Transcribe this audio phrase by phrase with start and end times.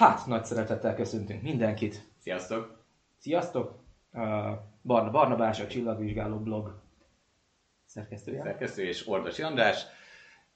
[0.00, 2.02] Hát, nagy szeretettel köszöntünk mindenkit.
[2.18, 2.84] Sziasztok!
[3.18, 3.82] Sziasztok!
[4.82, 6.80] Barna Barnabás, a Csillagvizsgáló blog
[7.86, 8.42] szerkesztője.
[8.42, 9.82] Szerkesztő és Ordas András.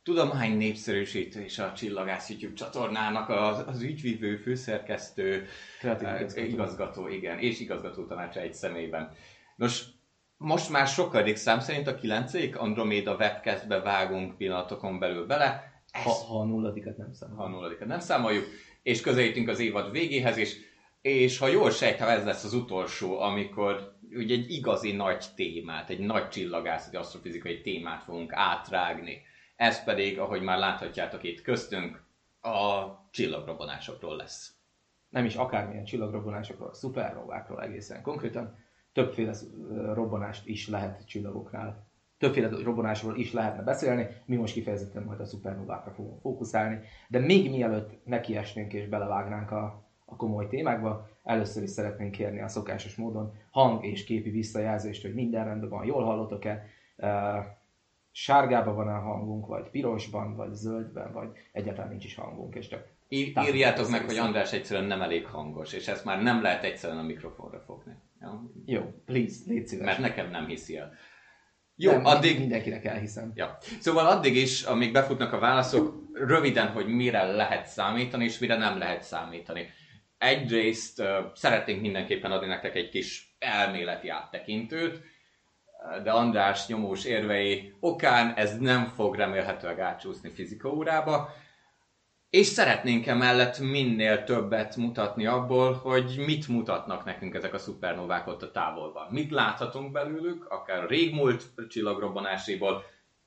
[0.03, 5.47] Tudomány népszerűsítő és a Csillagász YouTube csatornának az, az ügyvívő főszerkesztő,
[5.79, 6.47] Kreatív eh, igazgató.
[6.47, 9.13] igazgató, igen, és igazgató tanácsa egy személyben.
[9.57, 9.85] Nos,
[10.37, 15.73] most már sokadik szám szerint a kilencedik Andromeda webcastbe vágunk pillanatokon belül bele.
[15.91, 17.39] Ez, Ha, ha a nulladikat nem számolom.
[17.39, 18.45] ha a nulladikat nem számoljuk,
[18.85, 20.57] és közelítünk az évad végéhez is,
[21.01, 25.99] és ha jól sejtem, ez lesz az utolsó, amikor ugye egy igazi nagy témát, egy
[25.99, 29.23] nagy csillagászati asztrofizikai témát fogunk átrágni.
[29.57, 32.03] Ez pedig, ahogy már láthatjátok itt köztünk,
[32.41, 34.55] a csillagrobbanásokról lesz.
[35.09, 38.59] Nem is akármilyen csillagrobbanásokról, szupernovákról egészen konkrétan.
[38.93, 39.33] Többféle
[39.93, 41.87] robbanást is lehet csillagoknál.
[42.25, 46.81] Többféle robbanásról is lehetne beszélni, mi most kifejezetten majd a szupernovákra fogunk fókuszálni.
[47.09, 52.49] De még mielőtt nekiesnénk és belevágnánk a, a komoly témákba, először is szeretnénk kérni a
[52.49, 57.39] szokásos módon hang és képi visszajelzést, hogy minden rendben van, jól hallottok-e, Ö,
[58.11, 62.87] sárgában van a hangunk, vagy pirosban, vagy zöldben, vagy egyáltalán nincs is hangunk, és csak
[63.09, 66.99] Í- írjátok meg, hogy András egyszerűen nem elég hangos, és ezt már nem lehet egyszerűen
[66.99, 67.93] a mikrofonra fogni.
[68.21, 68.29] Jó?
[68.65, 69.87] jó, please, légy szíves.
[69.87, 70.93] Mert nekem nem hiszi el.
[71.77, 73.33] Jó, Nem, addig, Mindenkinek elhiszem.
[73.35, 73.59] Ja.
[73.81, 78.79] Szóval addig is, amíg befutnak a válaszok, röviden, hogy mire lehet számítani, és mire nem
[78.79, 79.67] lehet számítani.
[80.19, 85.01] Egyrészt uh, szeretnénk mindenképpen adni nektek egy kis elméleti áttekintőt,
[86.03, 91.35] de András nyomós érvei okán ez nem fog remélhetőleg átcsúszni fizika órába,
[92.35, 98.43] és szeretnénk emellett minél többet mutatni abból, hogy mit mutatnak nekünk ezek a szupernovák ott
[98.43, 99.07] a távolban.
[99.11, 102.83] Mit láthatunk belőlük, akár a régmúlt csillagrobbanáséból,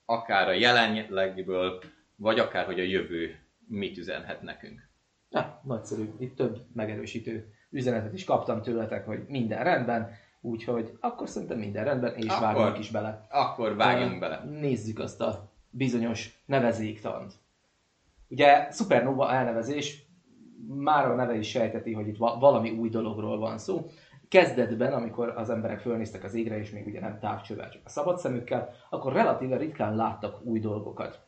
[0.06, 1.82] akár a jelenlegből,
[2.16, 4.90] vagy akár, hogy a jövő mit üzenhet nekünk.
[5.30, 6.10] Na, nagyszerű.
[6.20, 10.10] Itt több megerősítő üzenetet is kaptam tőletek, hogy minden rendben,
[10.42, 13.28] úgyhogy akkor szerintem minden rendben, és Akkor- vágunk is bele.
[13.30, 14.44] Akkor vágjunk bele.
[14.44, 17.34] Nézzük azt a bizonyos nevezéktant.
[18.28, 20.06] Ugye Supernova elnevezés,
[20.68, 23.86] már a neve is sejteti, hogy itt va- valami új dologról van szó.
[24.28, 28.18] Kezdetben, amikor az emberek fölnéztek az égre, és még ugye nem távcsővel, csak a szabad
[28.20, 31.20] szemükkel, akkor relatíve ritkán láttak új dolgokat.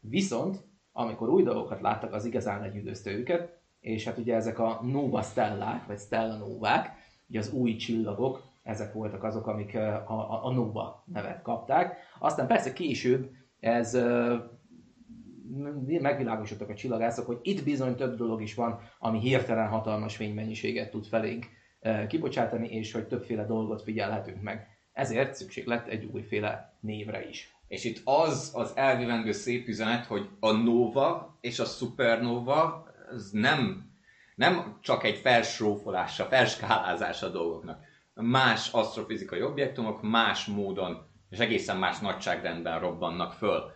[0.00, 5.22] Viszont, amikor új dolgokat láttak, az igazán legyűgözte őket, és hát ugye ezek a nova
[5.22, 6.92] stellák, vagy stellanóvák,
[7.28, 11.96] ugye az új csillagok, ezek voltak azok, amik ö, a, a, a nova nevet kapták.
[12.18, 14.53] Aztán persze később ez m-
[16.00, 21.06] megvilágosodtak a csillagászok, hogy itt bizony több dolog is van, ami hirtelen hatalmas fénymennyiséget tud
[21.06, 21.46] felénk
[21.80, 24.68] ö, kibocsátani, és hogy többféle dolgot figyelhetünk meg.
[24.92, 27.54] Ezért szükség lett egy újféle névre is.
[27.68, 33.90] És itt az az elvivendő szép üzenet, hogy a nova és a supernova ez nem,
[34.34, 37.84] nem csak egy felsrófolása, felskálázása a dolgoknak.
[38.14, 43.72] Más asztrofizikai objektumok más módon és egészen más nagyságrendben robbannak föl.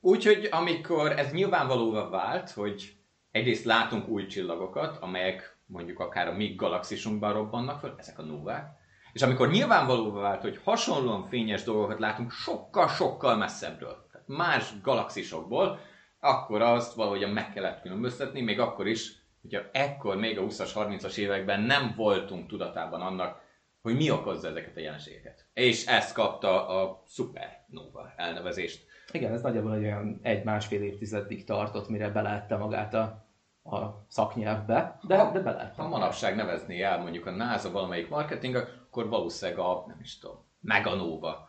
[0.00, 2.92] Úgyhogy amikor ez nyilvánvalóvá vált, hogy
[3.30, 8.76] egyrészt látunk új csillagokat, amelyek mondjuk akár a mi galaxisunkban robbannak föl, ezek a novák,
[9.12, 15.80] és amikor nyilvánvalóvá vált, hogy hasonlóan fényes dolgokat látunk sokkal-sokkal messzebbről, más galaxisokból,
[16.20, 21.16] akkor azt valahogyan meg kellett különböztetni, még akkor is, hogyha ekkor még a 20-as, 30-as
[21.16, 23.40] években nem voltunk tudatában annak,
[23.82, 25.46] hogy mi okozza ezeket a jelenségeket.
[25.52, 28.86] És ezt kapta a supernova elnevezést.
[29.12, 33.26] Igen, ez nagyjából egy olyan egy-másfél évtizedig tartott, mire beleette magát a,
[33.62, 35.82] a szaknyelvbe, de, de beleette.
[35.82, 40.44] Ha manapság nevezni el mondjuk a NASA valamelyik marketing, akkor valószínűleg a, nem is tudom,
[40.60, 41.48] Meganova,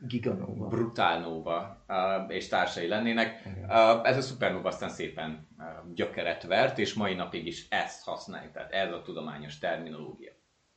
[0.00, 0.66] Giganova.
[0.66, 3.42] Brutálnova uh, és társai lennének.
[3.46, 3.70] Igen.
[4.04, 5.48] Ez a Supernova aztán szépen
[5.94, 10.32] gyökeret vert, és mai napig is ezt használjuk, tehát ez a tudományos terminológia.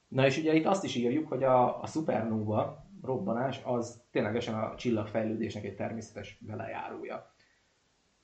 [0.07, 4.75] Na és ugye itt azt is írjuk, hogy a, a supernova robbanás az ténylegesen a
[4.75, 7.33] csillagfejlődésnek egy természetes velejárója.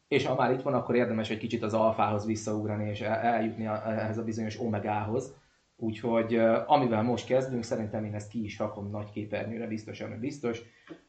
[0.07, 3.65] És ha már itt van, akkor érdemes egy kicsit az alfához visszaugrani, és el- eljutni
[3.65, 5.35] ehhez a bizonyos omegához.
[5.75, 6.35] Úgyhogy
[6.65, 10.61] amivel most kezdünk, szerintem én ezt ki is rakom nagy képernyőre, biztosan, hogy biztos,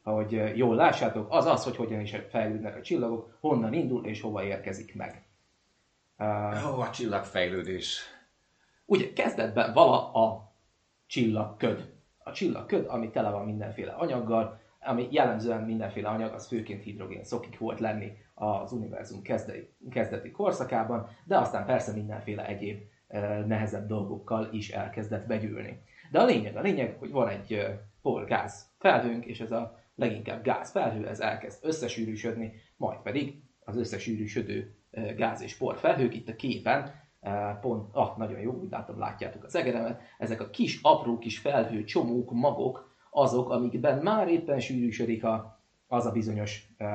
[0.03, 4.43] hogy jól lássátok, az az, hogy hogyan is fejlődnek a csillagok, honnan indul és hova
[4.43, 5.23] érkezik meg.
[6.17, 8.01] Eh, Ó, a csillagfejlődés.
[8.85, 10.51] Ugye kezdetben vala a
[11.07, 11.98] csillagköd.
[12.29, 17.57] A csillagköd, ami tele van mindenféle anyaggal, ami jellemzően mindenféle anyag, az főként hidrogén szokik
[17.57, 24.49] volt lenni az univerzum kezdeti, kezdeti korszakában, de aztán persze mindenféle egyéb eh, nehezebb dolgokkal
[24.51, 25.81] is elkezdett begyűlni.
[26.11, 27.67] De a lényeg, a lényeg, hogy van egy
[28.01, 34.75] por-gáz felhőnk, és ez a leginkább gáz felhő, ez elkezd összesűrűsödni, majd pedig az összesűrűsödő
[35.15, 36.93] gáz és por felhők itt a képen
[37.61, 41.83] pont, ah, nagyon jó, úgy látom, látjátok az egeremet, ezek a kis, apró kis felhő
[41.83, 46.87] csomók, magok, azok, amikben már éppen sűrűsödik a, az a bizonyos uh,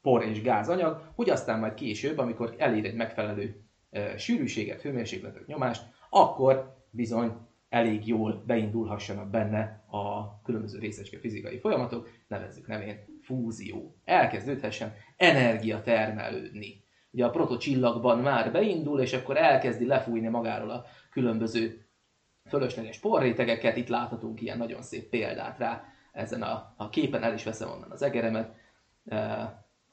[0.00, 5.82] por és gázanyag, hogy aztán majd később, amikor elér egy megfelelő uh, sűrűséget, hőmérsékletet, nyomást,
[6.10, 7.32] akkor bizony
[7.68, 13.96] elég jól beindulhassanak benne a különböző részecske fizikai folyamatok, nevezzük nevén fúzió.
[14.04, 16.81] Elkezdődhessen energia termelődni.
[17.12, 21.86] Ugye a protocsillagban már beindul, és akkor elkezdi lefújni magáról a különböző
[22.48, 23.76] fölösleges porrétegeket.
[23.76, 27.90] Itt láthatunk ilyen nagyon szép példát rá ezen a, a képen, el is veszem onnan
[27.90, 28.54] az egeremet.
[29.06, 29.18] E,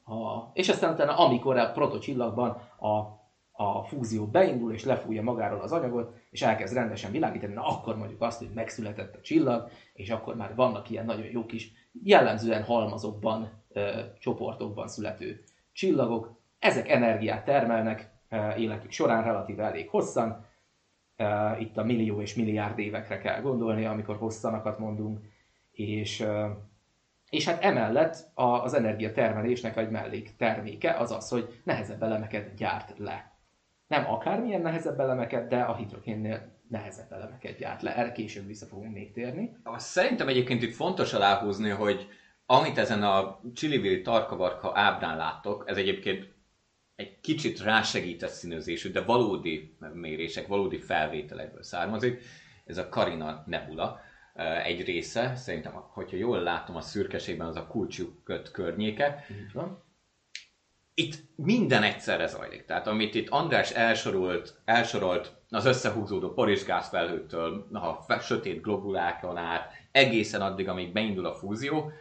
[0.04, 2.50] a, és aztán utána, amikor a protocsillagban
[2.80, 3.18] a
[3.62, 8.22] a fúzió beindul és lefújja magáról az anyagot, és elkezd rendesen világítani, na akkor mondjuk
[8.22, 13.50] azt, hogy megszületett a csillag, és akkor már vannak ilyen nagyon jó kis, jellemzően halmazokban,
[13.68, 16.39] ö, csoportokban születő csillagok.
[16.60, 18.10] Ezek energiát termelnek
[18.56, 20.46] életük során relatíve elég hosszan.
[21.58, 25.18] Itt a millió és milliárd évekre kell gondolni, amikor hosszanakat mondunk,
[25.72, 26.26] és
[27.30, 33.30] és hát emellett az energiatermelésnek egy mellék terméke az az, hogy nehezebb elemeket gyárt le
[33.90, 37.96] nem akármilyen nehezebb elemeket, de a hidrogénnél nehezebb elemeket gyárt le.
[37.96, 39.56] Erre később vissza fogunk még térni.
[39.76, 42.08] Szerintem egyébként itt fontos aláhúzni, hogy
[42.46, 46.29] amit ezen a Csillivili tarkavarka ábrán láttok, ez egyébként
[47.00, 52.22] egy kicsit rásegített színezésű, de valódi mérések, valódi felvételekből származik.
[52.66, 54.00] Ez a Karina Nebula
[54.64, 59.24] egy része, szerintem, hogyha jól látom a szürkeségben, az a kulcsuk környéke.
[59.30, 59.88] Így van
[60.94, 62.64] itt minden egyszerre zajlik.
[62.64, 67.68] Tehát amit itt András elsorolt, elsorolt az összehúzódó porisgázfelhőtől,
[68.08, 71.92] a sötét globulákon át, egészen addig, amíg beindul a fúzió,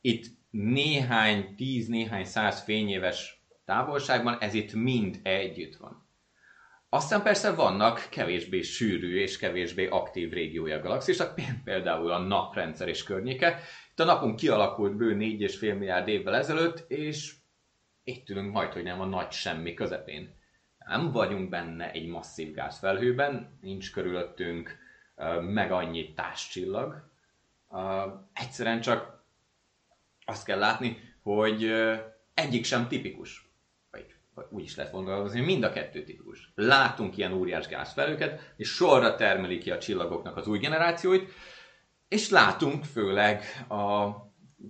[0.00, 3.33] itt néhány tíz, néhány száz fényéves
[3.64, 6.02] távolságban ez itt mind együtt van.
[6.88, 11.34] Aztán persze vannak kevésbé sűrű és kevésbé aktív régiója a galaxisnak,
[11.64, 13.60] például a naprendszer és környéke.
[13.90, 17.34] Itt a napunk kialakult bő 4,5 milliárd évvel ezelőtt, és
[18.04, 20.34] itt ülünk majd, hogy nem a nagy semmi közepén.
[20.78, 24.78] Nem vagyunk benne egy masszív gázfelhőben, nincs körülöttünk
[25.40, 27.10] meg annyi társcsillag.
[28.32, 29.24] Egyszerűen csak
[30.24, 31.72] azt kell látni, hogy
[32.34, 33.52] egyik sem tipikus.
[34.50, 36.52] Úgy is lehet gondolkozni, hogy mind a kettő tipikus.
[36.54, 41.32] Látunk ilyen óriás gázfelhőket, és sorra termelik ki a csillagoknak az új generációit,
[42.08, 44.10] és látunk főleg a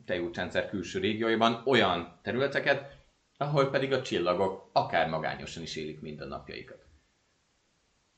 [0.04, 2.92] tejútrendszer külső régióiban olyan területeket,
[3.36, 6.82] ahol pedig a csillagok akár magányosan is élik mindennapjaikat.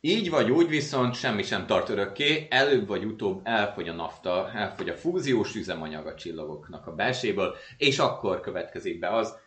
[0.01, 4.89] Így vagy úgy viszont semmi sem tart örökké, előbb vagy utóbb elfogy a nafta, elfogy
[4.89, 9.39] a fúziós üzemanyag a csillagoknak a belséből, és akkor következik be az,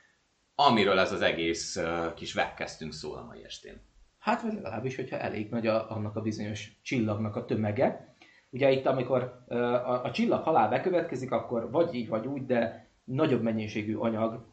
[0.68, 3.82] amiről ez az egész uh, kis webcastünk szól a mai estén.
[4.20, 8.16] Hát vagy legalábbis, hogyha elég nagy a, annak a bizonyos csillagnak a tömege.
[8.50, 12.88] Ugye itt, amikor uh, a, a csillag halál bekövetkezik, akkor vagy így, vagy úgy, de
[13.04, 14.48] nagyobb mennyiségű anyag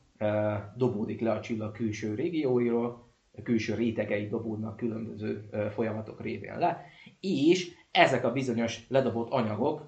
[0.77, 3.05] dobódik le a csillag külső régióiról,
[3.39, 6.85] a külső rétegei dobódnak különböző folyamatok révén le,
[7.21, 9.83] és ezek a bizonyos ledobott anyagok,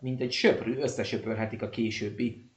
[0.00, 2.50] mint egy söprű, összesöpörhetik a későbbi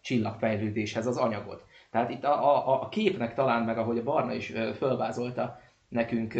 [0.00, 1.64] csillagfejlődéshez az anyagot.
[1.90, 5.58] Tehát itt a, a, a képnek talán meg, ahogy a Barna is fölvázolta
[5.90, 6.34] nekünk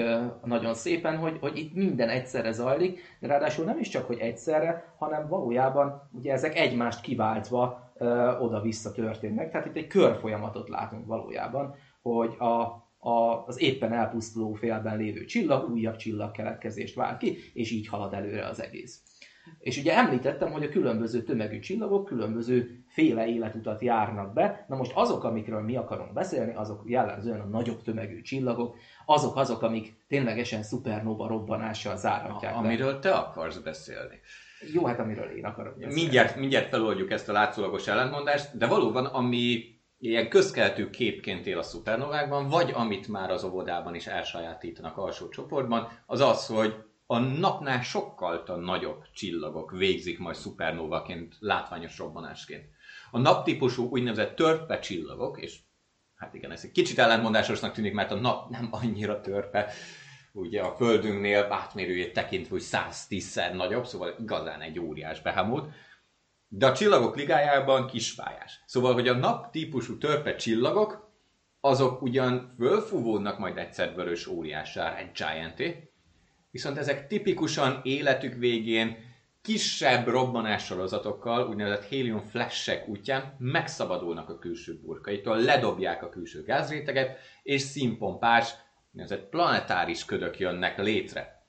[0.45, 4.95] nagyon szépen, hogy, hogy itt minden egyszerre zajlik, de ráadásul nem is csak, hogy egyszerre,
[4.99, 7.93] hanem valójában ugye ezek egymást kiváltva
[8.41, 9.51] oda-vissza történnek.
[9.51, 12.61] Tehát itt egy körfolyamatot látunk valójában, hogy a,
[13.09, 18.47] a, az éppen elpusztuló félben lévő csillag újabb csillagkeletkezést vált ki, és így halad előre
[18.47, 19.03] az egész.
[19.59, 24.65] És ugye említettem, hogy a különböző tömegű csillagok különböző féle életutat járnak be.
[24.69, 28.77] Na most azok, amikről mi akarunk beszélni, azok jellemzően a nagyobb tömegű csillagok,
[29.07, 32.57] azok azok, amik ténylegesen szupernova robbanással zárhatják.
[32.57, 34.21] Amiről te akarsz beszélni.
[34.73, 35.95] Jó, hát amiről én akarok beszélni.
[35.95, 41.63] Mindjárt, mindjárt feloldjuk ezt a látszólagos ellentmondást, de valóban, ami ilyen közkeltő képként él a
[41.63, 46.75] szupernovákban, vagy amit már az óvodában is elsajátítanak alsó csoportban, az az, hogy
[47.11, 52.65] a napnál sokkal nagyobb csillagok végzik majd szupernovaként, látványos robbanásként.
[53.11, 55.59] A naptípusú úgynevezett törpe csillagok, és
[56.15, 59.73] hát igen, ez egy kicsit ellentmondásosnak tűnik, mert a nap nem annyira törpe,
[60.33, 65.73] ugye a Földünknél átmérőjét tekintve, hogy 110-szer nagyobb, szóval igazán egy óriás behamót,
[66.49, 68.61] de a csillagok ligájában kispályás.
[68.67, 71.13] Szóval, hogy a nap típusú törpe csillagok,
[71.61, 75.90] azok ugyan fölfúvódnak majd egyszer vörös óriássá, egy gianté,
[76.51, 79.09] viszont ezek tipikusan életük végén
[79.43, 87.61] kisebb robbanássorozatokkal, úgynevezett helium flashek útján megszabadulnak a külső burkaitól, ledobják a külső gázréteget, és
[87.61, 88.55] színpompás,
[88.97, 91.45] egy planetáris ködök jönnek létre.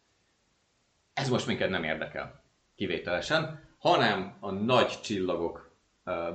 [1.13, 2.43] Ez most minket nem érdekel,
[2.75, 5.75] kivételesen, hanem a nagy csillagok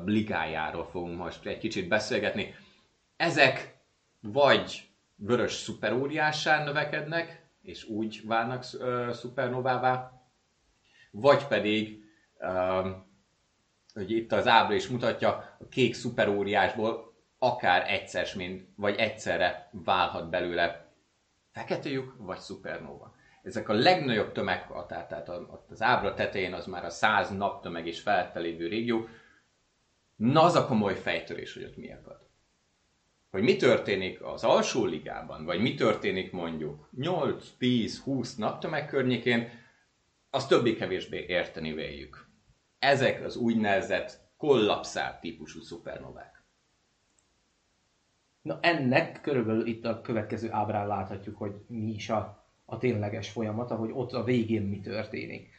[0.04, 2.54] bligájáról fogunk most egy kicsit beszélgetni.
[3.16, 3.78] Ezek
[4.20, 8.62] vagy vörös szuperóriássá növekednek, és úgy válnak
[9.12, 10.22] szupernovává,
[11.10, 12.04] vagy pedig,
[13.94, 20.30] hogy itt az ábra is mutatja, a kék szuperóriásból akár egyszer, mint, vagy egyszerre válhat
[20.30, 20.92] belőle
[21.82, 23.14] lyuk, vagy szupernóva.
[23.42, 25.30] Ezek a legnagyobb tömeg, tehát
[25.68, 29.08] az ábra tetején az már a száz naptömeg és felette lévő régió,
[30.16, 32.25] na az a komoly fejtörés, hogy ott mi akad.
[33.36, 39.48] Hogy mi történik az alsó ligában, vagy mi történik mondjuk 8, 10, 20 naptömeg környékén,
[40.30, 42.28] az többé-kevésbé érteni véljük.
[42.78, 46.44] Ezek az úgynevezett kollapszál típusú szupernovák.
[48.42, 53.76] Na ennek körülbelül itt a következő ábrán láthatjuk, hogy mi is a, a tényleges folyamata,
[53.76, 55.50] hogy ott a végén mi történik.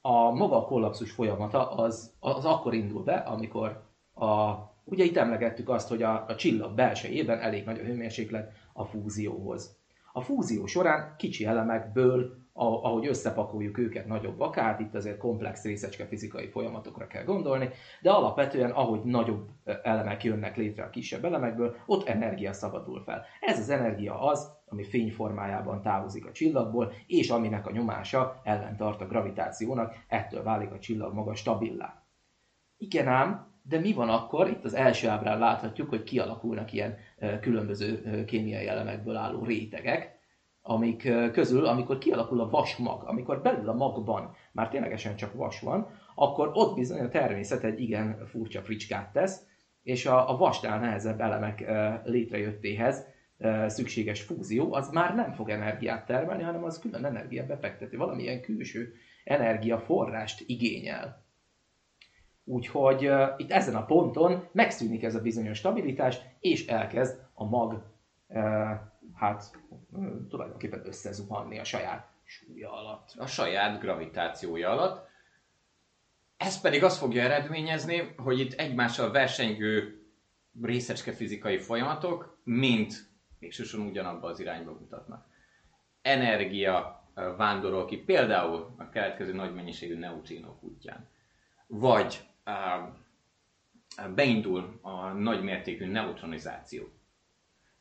[0.00, 3.82] A maga a kollapszus folyamata az, az akkor indul be, amikor
[4.14, 8.84] a, ugye itt emlegettük azt, hogy a, a csillag belsejében elég nagy a hőmérséklet a
[8.84, 9.76] fúzióhoz.
[10.12, 16.48] A fúzió során kicsi elemekből ahogy összepakoljuk őket nagyobbak, hát itt azért komplex részecske fizikai
[16.48, 17.68] folyamatokra kell gondolni,
[18.02, 19.48] de alapvetően, ahogy nagyobb
[19.82, 23.24] elemek jönnek létre a kisebb elemekből, ott energia szabadul fel.
[23.40, 29.00] Ez az energia az, ami fényformájában távozik a csillagból, és aminek a nyomása ellen tart
[29.00, 32.02] a gravitációnak, ettől válik a csillag maga stabilá.
[32.76, 34.48] Igen ám, de mi van akkor?
[34.48, 36.96] Itt az első ábrán láthatjuk, hogy kialakulnak ilyen
[37.40, 40.18] különböző kémiai elemekből álló rétegek,
[40.62, 45.88] amik közül, amikor kialakul a vasmag, amikor belül a magban már ténylegesen csak vas van,
[46.14, 49.46] akkor ott bizony a természet egy igen furcsa fricskát tesz,
[49.82, 51.64] és a, a vastál nehezebb elemek
[52.04, 53.06] létrejöttéhez
[53.66, 58.94] szükséges fúzió, az már nem fog energiát termelni, hanem az külön energiát befekteti, valamilyen külső
[59.24, 61.23] energiaforrást igényel.
[62.44, 67.82] Úgyhogy uh, itt ezen a ponton megszűnik ez a bizonyos stabilitás, és elkezd a mag
[68.26, 68.70] uh,
[69.14, 69.58] hát
[70.28, 73.14] tulajdonképpen összezuhanni a saját súlya alatt.
[73.16, 75.08] A saját gravitációja alatt.
[76.36, 80.02] Ez pedig azt fogja eredményezni, hogy itt egymással versengő
[80.62, 82.94] részecske fizikai folyamatok mint
[83.38, 85.26] végsősorban ugyanabba az irányba mutatnak.
[86.02, 91.08] Energia vándorol ki például a keletkező nagy mennyiségű neutrinok útján.
[91.66, 92.28] Vagy
[94.14, 96.88] beindul a nagymértékű neutronizáció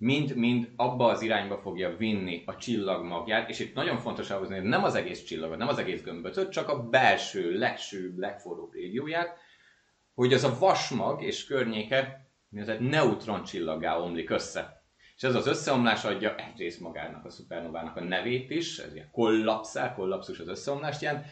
[0.04, 4.64] mind-mind abba az irányba fogja vinni a csillag magját, és itt nagyon fontos elhozni, hogy
[4.64, 9.38] nem az egész csillagot, nem az egész gömbötöt, csak a belső, legsőbb, legforróbb régióját,
[10.14, 12.28] hogy az a vasmag és környéke
[12.80, 14.84] neutron csillaggá omlik össze.
[15.16, 19.94] És ez az összeomlás adja egyrészt magának a szupernovának a nevét is, ez ilyen kollapszál,
[19.94, 21.26] kollapszus az összeomlást jelent,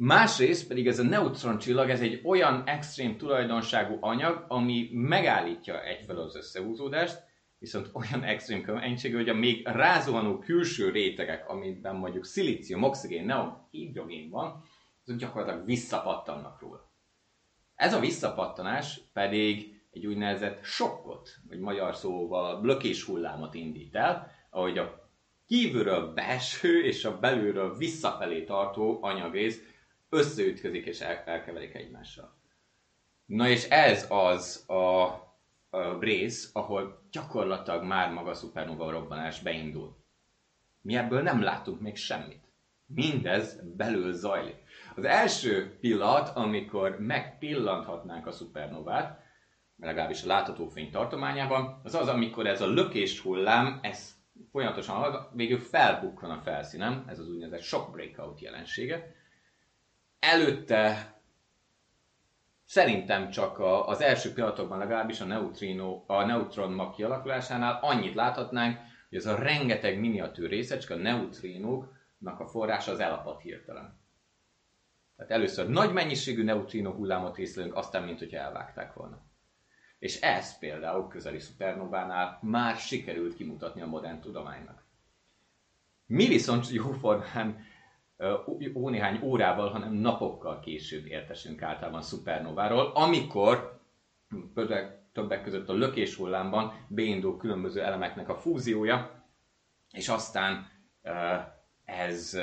[0.00, 6.36] Másrészt pedig ez a neutron ez egy olyan extrém tulajdonságú anyag, ami megállítja egyfelől az
[6.36, 7.22] összehúzódást,
[7.58, 13.66] viszont olyan extrém keménységű, hogy a még rázuhanó külső rétegek, amiben mondjuk szilícium, oxigén, neon,
[13.70, 14.64] hidrogén van,
[15.04, 16.92] azok gyakorlatilag visszapattannak róla.
[17.74, 24.78] Ez a visszapattanás pedig egy úgynevezett sokkot, vagy magyar szóval blökés hullámot indít el, ahogy
[24.78, 25.10] a
[25.46, 29.67] kívülről belső és a belülről visszafelé tartó anyagrész
[30.08, 32.36] összeütközik és el- elkeverik egymással.
[33.26, 35.08] Na és ez az a
[36.00, 39.96] rész, ahol gyakorlatilag már maga a szupernova robbanás beindul.
[40.80, 42.46] Mi ebből nem látunk még semmit.
[42.86, 44.56] Mindez belül zajlik.
[44.96, 49.20] Az első pillanat, amikor megpillanthatnánk a szupernovát,
[49.76, 54.14] legalábbis a látható fény tartományában, az az, amikor ez a lökés hullám, ez
[54.50, 59.14] folyamatosan végül felbukkan a felszínen, ez az úgynevezett shock breakout jelensége.
[60.18, 61.16] Előtte
[62.68, 68.78] Szerintem csak a, az első pillanatokban legalábbis a, neutrino, a neutron mag kialakulásánál annyit láthatnánk,
[69.08, 73.98] hogy ez a rengeteg miniatűr részecske, a neutrinóknak a forrása az elapad hirtelen.
[75.16, 79.22] Tehát először nagy mennyiségű neutrino hullámot észlelünk, aztán mint hogyha elvágták volna.
[79.98, 84.84] És ez például közeli szupernovánál már sikerült kimutatni a modern tudománynak.
[86.06, 87.64] Mi viszont jóformán
[88.74, 93.80] ó néhány órával, hanem napokkal később értesünk általában szupernováról, amikor
[95.12, 99.24] többek között a lökés hullámban beindul különböző elemeknek a fúziója,
[99.92, 100.70] és aztán
[101.84, 102.38] ez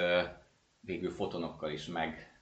[0.79, 2.39] végül fotonokkal is meg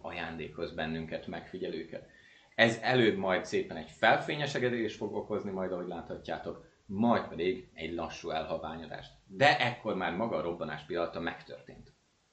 [0.00, 2.08] ajándékoz bennünket, megfigyelőket.
[2.54, 8.30] Ez előbb majd szépen egy felfényesegedést fog okozni, majd ahogy láthatjátok, majd pedig egy lassú
[8.30, 9.12] elhalványodást.
[9.26, 11.91] De ekkor már maga a robbanás pillanata megtörtént.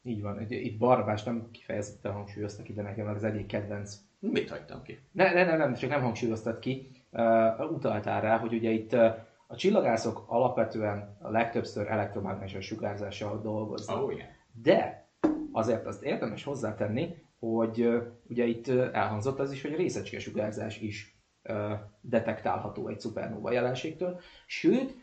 [0.09, 0.45] Így van.
[0.49, 3.95] Itt Barnabás nem kifejezetten hangsúlyozta ki, de nekem az egyik kedvenc.
[4.19, 4.99] Mit hagytam ki?
[5.11, 6.91] Ne, ne, ne, nem, csak nem hangsúlyoztad ki.
[7.11, 9.15] Uh, utaltál rá, hogy ugye itt uh,
[9.47, 14.03] a csillagászok alapvetően a legtöbbször elektromágneses sugárzással dolgoznak.
[14.03, 14.27] Ó, igen.
[14.61, 15.07] De
[15.51, 20.81] azért azt érdemes hozzátenni, hogy ö, ugye itt ö, elhangzott az is, hogy részecske sugárzás
[20.81, 24.95] is ö, detektálható egy szupernóva jelenségtől, sőt,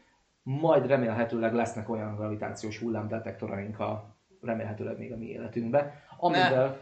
[0.43, 4.16] majd remélhetőleg lesznek olyan gravitációs hullámdetektoraink a
[4.47, 6.79] remélhetőleg még a mi életünkben, amivel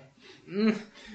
[0.50, 0.68] mm,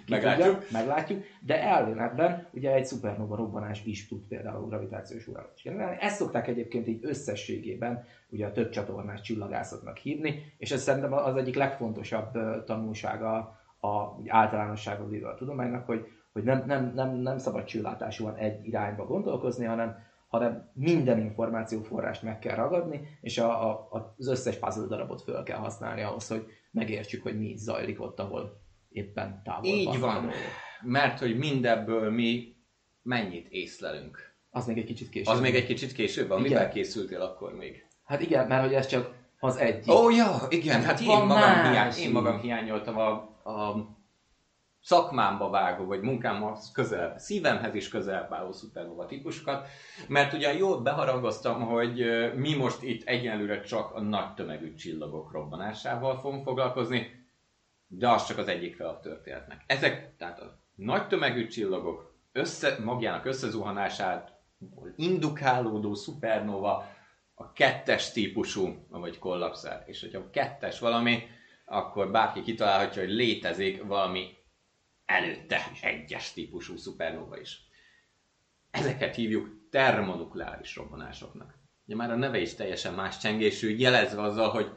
[0.08, 0.48] Meglátjuk.
[0.48, 5.98] Tudja, meglátjuk, de elméletben ugye egy szupernova robbanás is tud például gravitációs hullámot generálni.
[6.00, 11.36] Ezt szokták egyébként így összességében ugye a több csatornás csillagászatnak hívni, és ez szerintem az
[11.36, 12.32] egyik legfontosabb
[12.65, 18.68] tanulsága a általánosságban véve a tudománynak, hogy, hogy nem, nem, nem, nem szabad csillátásúan egy
[18.68, 24.88] irányba gondolkozni, hanem, hanem minden információforrást meg kell ragadni, és a, a, az összes puzzle
[24.88, 29.86] darabot föl kell használni ahhoz, hogy megértsük, hogy mi zajlik ott, ahol éppen távol Így
[29.86, 30.21] vannak a van.
[30.21, 30.39] dolgok.
[30.81, 32.55] Mert hogy mindebből mi
[33.01, 34.36] mennyit észlelünk.
[34.50, 35.33] Az még egy kicsit később.
[35.33, 36.39] Az még egy kicsit később van?
[36.39, 36.51] Igen.
[36.51, 37.86] Mivel készültél akkor még?
[38.03, 39.93] Hát igen, mert hogy ez csak az egyik.
[39.93, 43.12] Ó, ja, igen, hát én Van magam, hiány, én magam hiányoltam a,
[43.43, 43.88] a
[44.81, 49.67] szakmámba vágó, vagy munkámhoz közel, szívemhez is közel álló szupernova típusokat,
[50.07, 52.05] mert ugye jól beharangoztam, hogy
[52.36, 57.27] mi most itt egyenlőre csak a nagy tömegű csillagok robbanásával fogunk foglalkozni,
[57.88, 59.63] de az csak az egyik fel a történetnek.
[59.67, 64.38] Ezek, tehát a nagy tömegű csillagok össze, magjának összezuhanását
[64.95, 66.97] indukálódó szupernova,
[67.41, 69.84] a kettes típusú, vagy kollapszár.
[69.86, 71.23] És hogyha kettes valami,
[71.65, 74.38] akkor bárki kitalálhatja, hogy létezik valami
[75.10, 77.67] előtte egyes típusú szupernova is.
[78.72, 81.58] Ezeket hívjuk termonukleáris robbanásoknak.
[81.86, 84.72] Ugye már a neve is teljesen más csengésű, jelezve azzal, hogy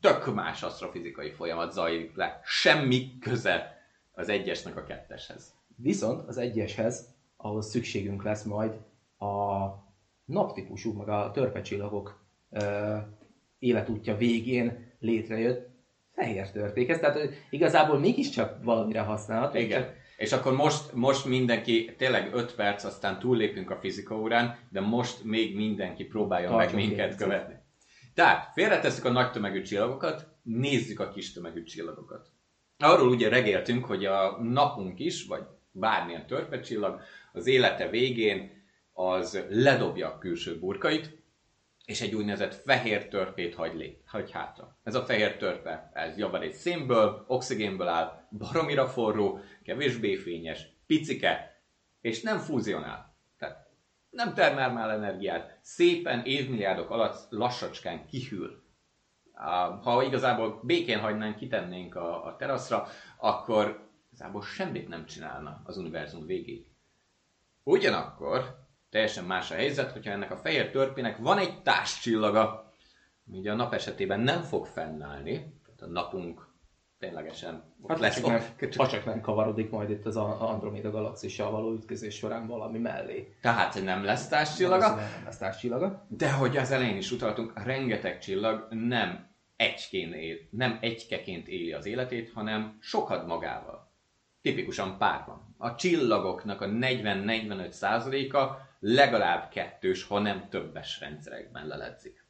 [0.00, 2.40] tök más asztrofizikai folyamat zajlik le.
[2.44, 5.54] Semmi köze az egyesnek a ketteshez.
[5.76, 8.72] Viszont az egyeshez ahhoz szükségünk lesz majd
[9.18, 9.66] a
[10.24, 12.96] naptípusú, meg a törpecsillagok ö,
[13.58, 15.67] életútja végén létrejött
[16.18, 16.98] fehér törpékhez.
[16.98, 17.18] Tehát
[17.50, 19.58] igazából mégiscsak valamire használható.
[19.58, 19.94] Igen.
[20.16, 25.24] És akkor most, most mindenki, tényleg 5 perc, aztán túllépünk a fizika órán, de most
[25.24, 27.26] még mindenki próbáljon meg Tartson minket képzet.
[27.26, 27.54] követni.
[28.14, 32.28] Tehát, félretesszük a nagy tömegű csillagokat, nézzük a kis tömegű csillagokat.
[32.78, 37.00] Arról ugye regéltünk, hogy a napunk is, vagy bármilyen törpecsillag,
[37.32, 38.50] az élete végén
[38.92, 41.17] az ledobja a külső burkait,
[41.88, 44.76] és egy úgynevezett fehér törpét hagy, lé, hagy hátra.
[44.82, 51.62] Ez a fehér törpe, ez javarészt szénből, oxigénből áll, baromira forró, kevésbé fényes, picike,
[52.00, 53.14] és nem fúzionál.
[53.38, 53.68] Tehát
[54.10, 58.62] nem termel már energiát, szépen évmilliárdok alatt lassacskán kihűl.
[59.82, 66.26] Ha igazából békén hagynánk, kitennénk a, a teraszra, akkor igazából semmit nem csinálna az univerzum
[66.26, 66.70] végéig.
[67.62, 72.72] Ugyanakkor teljesen más a helyzet, hogyha ennek a fehér törpének van egy társcsillaga,
[73.28, 75.32] ami ugye a nap esetében nem fog fennállni,
[75.64, 76.46] tehát a napunk
[76.98, 78.14] ténylegesen Hát lesz.
[78.20, 78.42] csak nem,
[78.76, 83.36] ha csak nem kavarodik majd itt az a- Andromeda galaxissal való ütközés során valami mellé.
[83.40, 86.06] Tehát nem lesz társcsillaga, Nem lesz társcsillaga.
[86.08, 91.86] de hogy az elején is utaltunk, rengeteg csillag nem egyként él, nem egykeként éli az
[91.86, 93.90] életét, hanem sokat magával.
[94.42, 95.54] Tipikusan párban.
[95.58, 102.26] A csillagoknak a 40-45 százaléka legalább kettős, ha nem többes rendszerekben leledzik.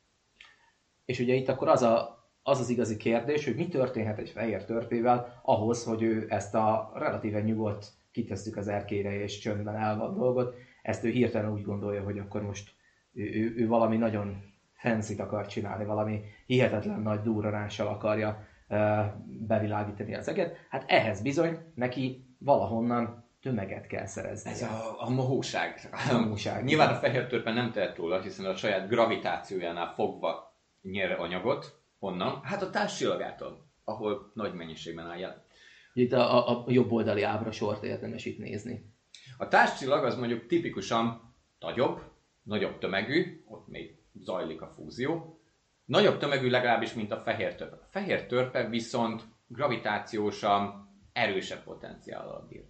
[1.04, 4.64] És ugye itt akkor az, a, az az igazi kérdés, hogy mi történhet egy fehér
[4.64, 10.54] törpével ahhoz, hogy ő ezt a relatíven nyugodt, kitesszük az erkére és csöndben elvan dolgot,
[10.82, 12.74] ezt ő hirtelen úgy gondolja, hogy akkor most
[13.12, 20.14] ő, ő, ő valami nagyon fancy akar csinálni, valami hihetetlen nagy durranással akarja uh, bevilágítani
[20.14, 20.56] az eget.
[20.68, 24.50] Hát ehhez bizony neki valahonnan tömeget kell szerezni.
[24.50, 25.88] Ez a, a mohóság.
[26.10, 26.64] A mohóság.
[26.64, 31.80] Nyilván a fehér törpe nem tehet róla, hiszen a saját gravitációjánál fogva nyer anyagot.
[31.98, 32.42] Honnan?
[32.42, 35.44] Hát a társcsillagától, ahol nagy mennyiségben áll jelen.
[35.92, 38.94] Itt a, a, a jobb oldali ábra sort érdemes itt nézni.
[39.38, 42.00] A társcsillag az mondjuk tipikusan nagyobb,
[42.42, 45.40] nagyobb tömegű, ott még zajlik a fúzió.
[45.84, 47.76] Nagyobb tömegű legalábbis, mint a fehér törpe.
[47.76, 52.64] A fehér törpe viszont gravitációsan erősebb potenciállal bír.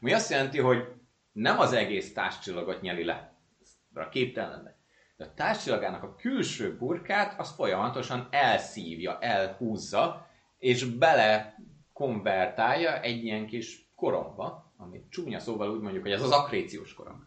[0.00, 0.84] Ami azt jelenti, hogy
[1.32, 3.34] nem az egész társcsillagot nyeli le.
[3.62, 4.76] Ez képtelen lenne.
[5.16, 10.26] De a társcsillagának a külső burkát az folyamatosan elszívja, elhúzza,
[10.58, 11.54] és bele
[11.92, 17.26] konvertálja egy ilyen kis korongba, ami csúnya szóval úgy mondjuk, hogy ez az akréciós korong.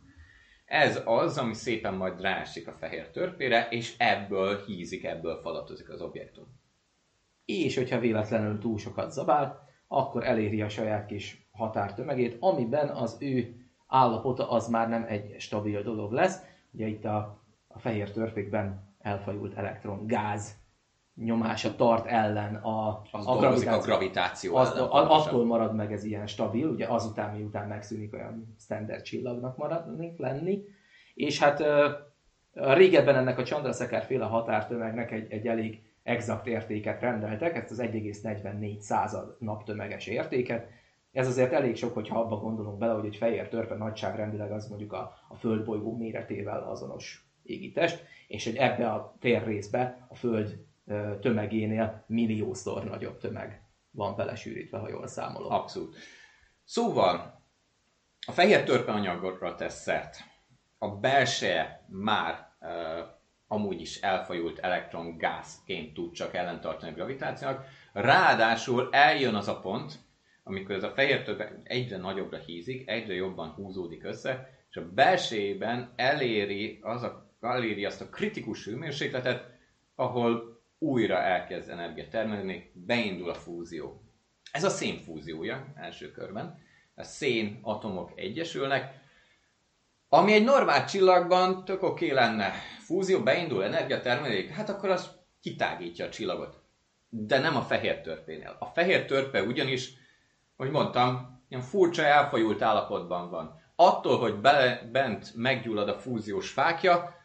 [0.66, 6.02] Ez az, ami szépen majd rásik a fehér törpére, és ebből hízik, ebből falatozik az
[6.02, 6.46] objektum.
[7.46, 13.56] És hogyha véletlenül túl sokat zabál, akkor eléri a saját kis határtömegét, amiben az ő
[13.88, 16.40] állapota az már nem egy stabil dolog lesz.
[16.72, 20.58] Ugye itt a, a fehér törpékben elfajult elektron, gáz
[21.16, 24.90] nyomása tart ellen a, Az a dolgozik a gravitáció az, ellen.
[24.90, 30.14] a, attól marad meg ez ilyen stabil, ugye azután, miután megszűnik olyan standard csillagnak maradni,
[30.18, 30.64] lenni.
[31.14, 31.64] És hát
[32.54, 38.80] régebben ennek a Chandrasekhar féle határtömegnek egy, egy elég exakt értéket rendeltek, ezt az 1,44
[38.80, 40.68] század naptömeges értéket.
[41.12, 44.94] Ez azért elég sok, hogyha abba gondolunk bele, hogy egy fehér törpe nagyságrendileg az mondjuk
[44.94, 50.68] a, a földbolygó méretével azonos égitest, és hogy ebbe a térrészbe a föld
[51.22, 55.52] tömegénél milliószor nagyobb tömeg van belesűrítve, ha jól számolom.
[55.52, 55.96] Abszolút.
[56.64, 57.42] Szóval,
[58.28, 60.18] a fehér törpe anyagra tesz szert.
[60.78, 62.70] A belseje már uh,
[63.48, 67.66] amúgy is elfajult elektron gázként tud csak ellentartani a gravitációnak.
[67.94, 70.00] Ráadásul eljön az a pont,
[70.50, 75.94] amikor ez a fehér törpe egyre nagyobbra hízik, egyre jobban húzódik össze, és a belsejében
[75.96, 79.46] eléri, az a, eléri azt a kritikus hőmérsékletet,
[79.96, 84.04] ahol újra elkezd energiát termelni, beindul a fúzió.
[84.52, 86.60] Ez a szén fúziója első körben.
[86.96, 89.00] A szén atomok egyesülnek,
[90.10, 92.52] ami egy normál csillagban tök oké lenne.
[92.80, 96.62] Fúzió beindul, energia termelik, hát akkor az kitágítja a csillagot.
[97.10, 98.56] De nem a fehér törpénél.
[98.60, 99.94] A fehér törpe ugyanis,
[100.60, 103.60] hogy mondtam, ilyen furcsa elfajult állapotban van.
[103.76, 107.16] Attól, hogy bele, bent meggyullad a fúziós fákja,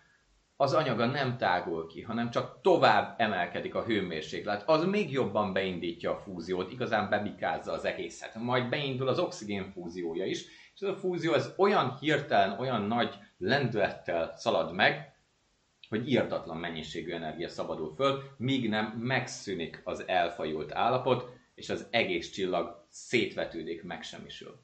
[0.57, 4.68] az anyaga nem tágul ki, hanem csak tovább emelkedik a hőmérséklet.
[4.68, 8.35] Az még jobban beindítja a fúziót, igazán bebikázza az egészet.
[8.35, 10.44] Majd beindul az oxigén fúziója is,
[10.75, 15.12] és ez a fúzió ez olyan hirtelen, olyan nagy lendülettel szalad meg,
[15.88, 22.30] hogy írtatlan mennyiségű energia szabadul föl, míg nem megszűnik az elfajult állapot, és az egész
[22.30, 24.60] csillag szétvetődik, megsemmisül.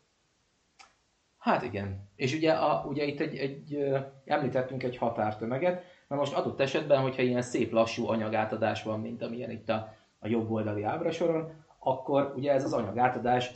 [1.39, 2.09] Hát igen.
[2.17, 3.79] És ugye, a, ugye itt egy, egy,
[4.25, 9.51] említettünk egy határtömeget, na most adott esetben, hogyha ilyen szép lassú anyagátadás van, mint amilyen
[9.51, 13.51] itt a, a jobb oldali ábrasoron, akkor ugye ez az anyagátadás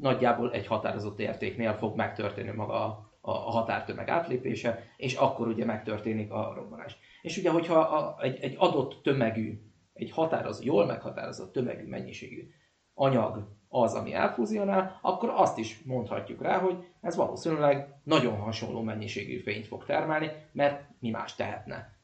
[0.00, 6.30] nagyjából egy határozott értéknél fog megtörténni maga a, a határtömeg átlépése, és akkor ugye megtörténik
[6.30, 6.96] a robbanás.
[7.22, 9.60] És ugye, hogyha a, egy, egy adott tömegű,
[9.92, 12.50] egy határozott, jól meghatározott tömegű mennyiségű
[12.94, 19.38] anyag az, ami elfúzionál, akkor azt is mondhatjuk rá, hogy ez valószínűleg nagyon hasonló mennyiségű
[19.38, 21.98] fényt fog termelni, mert mi más tehetne.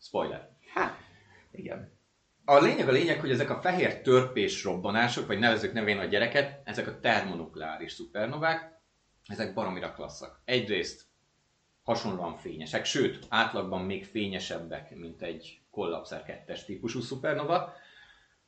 [0.00, 0.48] Spoiler.
[0.74, 0.98] Hát,
[1.50, 1.92] igen.
[2.44, 6.60] A lényeg a lényeg, hogy ezek a fehér törpés robbanások, vagy nevezük nevén a gyereket,
[6.64, 8.80] ezek a termonukleáris szupernovák,
[9.26, 10.40] ezek baromira klasszak.
[10.44, 11.04] Egyrészt
[11.82, 17.72] hasonlóan fényesek, sőt, átlagban még fényesebbek, mint egy kollapszer 2-es típusú szupernova.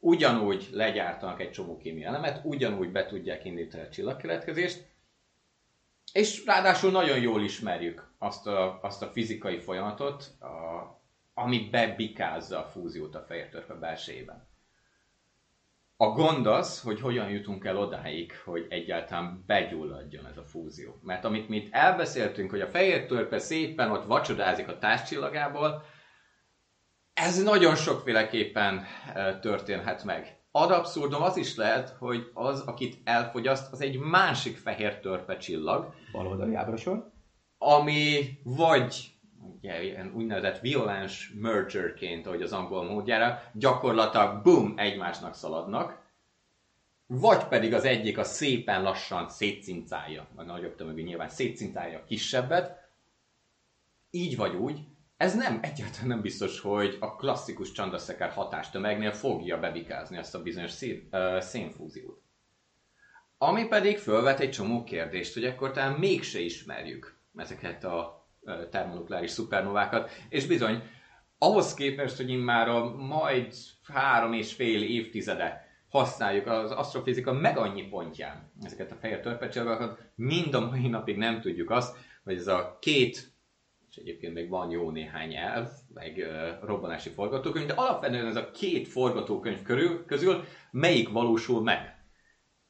[0.06, 4.86] Ugyanúgy legyártanak egy csomó kémiai elemet, ugyanúgy be tudják indítani a csillagkeletkezést,
[6.12, 10.46] és ráadásul nagyon jól ismerjük azt a, azt a fizikai folyamatot, a,
[11.34, 14.48] ami bebikázza a fúziót a fehér törpe belsejében.
[15.96, 20.98] A gond az, hogy hogyan jutunk el odáig, hogy egyáltalán begyulladjon ez a fúzió.
[21.02, 25.84] Mert amit mi itt elbeszéltünk, hogy a fehér törpe szépen ott vacsodázik a társcsillagából,
[27.14, 30.38] ez nagyon sokféleképpen eh, történhet meg.
[30.50, 35.94] Ad abszurdum az is lehet, hogy az, akit elfogyaszt, az egy másik fehér törpe csillag,
[36.12, 37.10] Bal oldali ábrasor.
[37.58, 46.02] ami vagy ugye, ilyen úgynevezett violens mergerként, ahogy az angol módjára, gyakorlatilag boom, egymásnak szaladnak,
[47.06, 52.88] vagy pedig az egyik a szépen lassan szétszincálja, vagy nagyobb tömegű nyilván szétszincálja a kisebbet,
[54.10, 54.80] így vagy úgy,
[55.16, 60.70] ez nem, egyáltalán nem biztos, hogy a klasszikus Chandrasekhar hatástömegnél fogja bebikázni ezt a bizonyos
[60.70, 62.22] szén, uh, szénfúziót.
[63.38, 69.30] Ami pedig felvet egy csomó kérdést, hogy akkor talán mégse ismerjük ezeket a ö, termonukleáris
[69.30, 70.82] szupernovákat, és bizony,
[71.38, 77.88] ahhoz képest, hogy immár a majd három és fél évtizede használjuk az asztrofizika meg annyi
[77.88, 82.78] pontján ezeket a fehér törpecsillagokat, mind a mai napig nem tudjuk azt, hogy ez a
[82.80, 83.33] két,
[83.94, 88.50] és egyébként még van jó néhány elv, meg ö, robbanási forgatókönyv, de alapvetően ez a
[88.50, 92.04] két forgatókönyv körül, közül melyik valósul meg?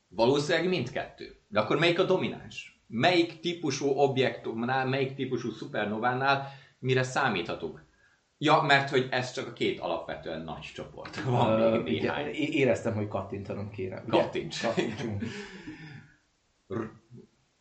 [0.09, 1.41] Valószínűleg mindkettő.
[1.49, 2.83] De akkor melyik a domináns?
[2.87, 7.85] Melyik típusú objektumnál, melyik típusú szupernovánál mire számíthatunk?
[8.39, 11.23] Ja, mert hogy ez csak a két alapvetően nagy csoport.
[11.23, 12.27] Van Ö, még néhány.
[12.27, 14.03] é- éreztem, hogy kattintanom kéne.
[14.07, 14.23] Ugye?
[14.23, 14.61] Kattints.
[14.63, 15.23] Kattintsunk.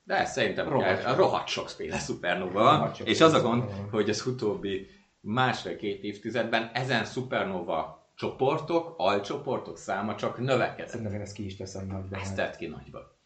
[0.03, 1.15] De szerintem Rohadt sok.
[1.15, 4.87] rohadt sokféle szupernova van, és az a gond, hogy az utóbbi
[5.19, 10.87] másfél-két évtizedben ezen szupernova csoportok, alcsoportok száma csak növekedett.
[10.87, 12.17] Szerintem én ezt ki is teszem nagyba.
[12.17, 13.17] Ezt tett ki nagyba.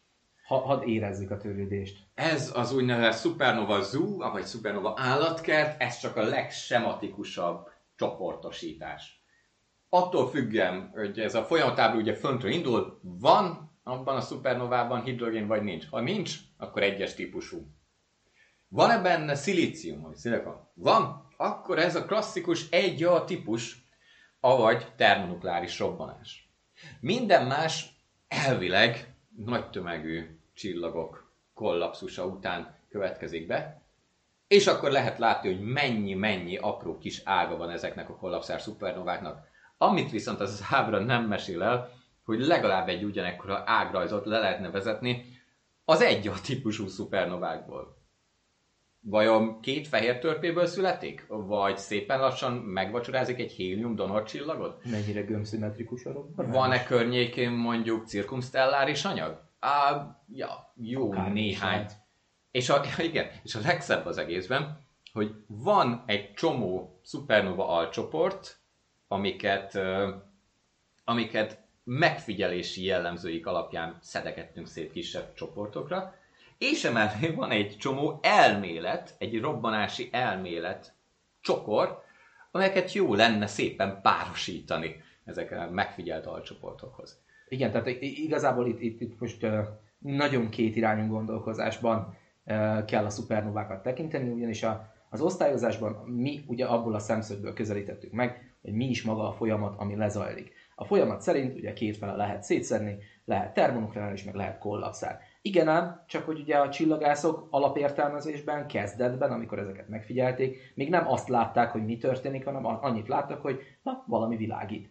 [0.48, 1.98] Ha, hadd érezzük a törődést.
[2.14, 9.22] Ez az úgynevezett Supernova Zoo, vagy Supernova állatkert, ez csak a legsematikusabb csoportosítás.
[9.90, 15.64] Attól függően, hogy ez a folyamatábla ugye föntről indul, van abban a szupernovában hidrogén, vagy
[15.64, 15.90] nincs.
[15.90, 17.68] Ha nincs, akkor egyes típusú.
[18.68, 20.70] Van-e benne szilícium, vagy szilikon?
[20.74, 23.86] Van, akkor ez a klasszikus 1A típus,
[24.40, 26.50] avagy termonukleáris robbanás.
[27.00, 27.90] Minden más
[28.28, 33.82] elvileg nagy tömegű csillagok kollapszusa után következik be,
[34.48, 39.48] és akkor lehet látni, hogy mennyi-mennyi apró kis ága van ezeknek a kollapszár szupernováknak.
[39.78, 41.97] Amit viszont az ábra nem mesél el,
[42.28, 45.26] hogy legalább egy ugyanekkora ágrajzot le lehetne vezetni
[45.86, 47.98] az egy a típusú szupernovákból.
[49.00, 51.26] Vajon két fehér törpéből születik?
[51.28, 54.86] Vagy szépen lassan megvacsorázik egy hélium donor csillagot?
[54.86, 56.56] Mennyire gömbszimmetrikus a robbanás?
[56.56, 59.42] Van-e környékén mondjuk cirkumstelláris anyag?
[59.60, 61.86] Á, ja, jó Akármi néhány.
[62.52, 68.60] És a, igen, és a legszebb az egészben, hogy van egy csomó szupernova alcsoport,
[69.08, 69.80] amiket,
[71.04, 76.16] amiket megfigyelési jellemzőik alapján szedegettünk szét kisebb csoportokra,
[76.58, 80.94] és emellé van egy csomó elmélet, egy robbanási elmélet
[81.42, 82.04] csokor,
[82.52, 87.22] amelyeket jó lenne szépen párosítani ezekre a megfigyelt alcsoportokhoz.
[87.48, 89.46] Igen, tehát igazából itt, itt, itt most
[89.98, 92.18] nagyon két irányú gondolkozásban
[92.86, 98.56] kell a szupernovákat tekinteni, ugyanis a, az osztályozásban mi ugye abból a szemszögből közelítettük meg,
[98.62, 100.67] hogy mi is maga a folyamat, ami lezajlik.
[100.80, 105.20] A folyamat szerint ugye kétfele lehet szétszedni, lehet termonukleáris, meg lehet kollapszár.
[105.42, 111.28] Igen ám, csak hogy ugye a csillagászok alapértelmezésben, kezdetben, amikor ezeket megfigyelték, még nem azt
[111.28, 114.90] látták, hogy mi történik, hanem annyit láttak, hogy na, valami világít.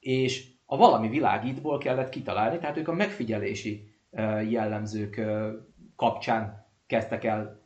[0.00, 3.94] És a valami világítból kellett kitalálni, tehát ők a megfigyelési
[4.48, 5.20] jellemzők
[5.96, 7.62] kapcsán kezdtek el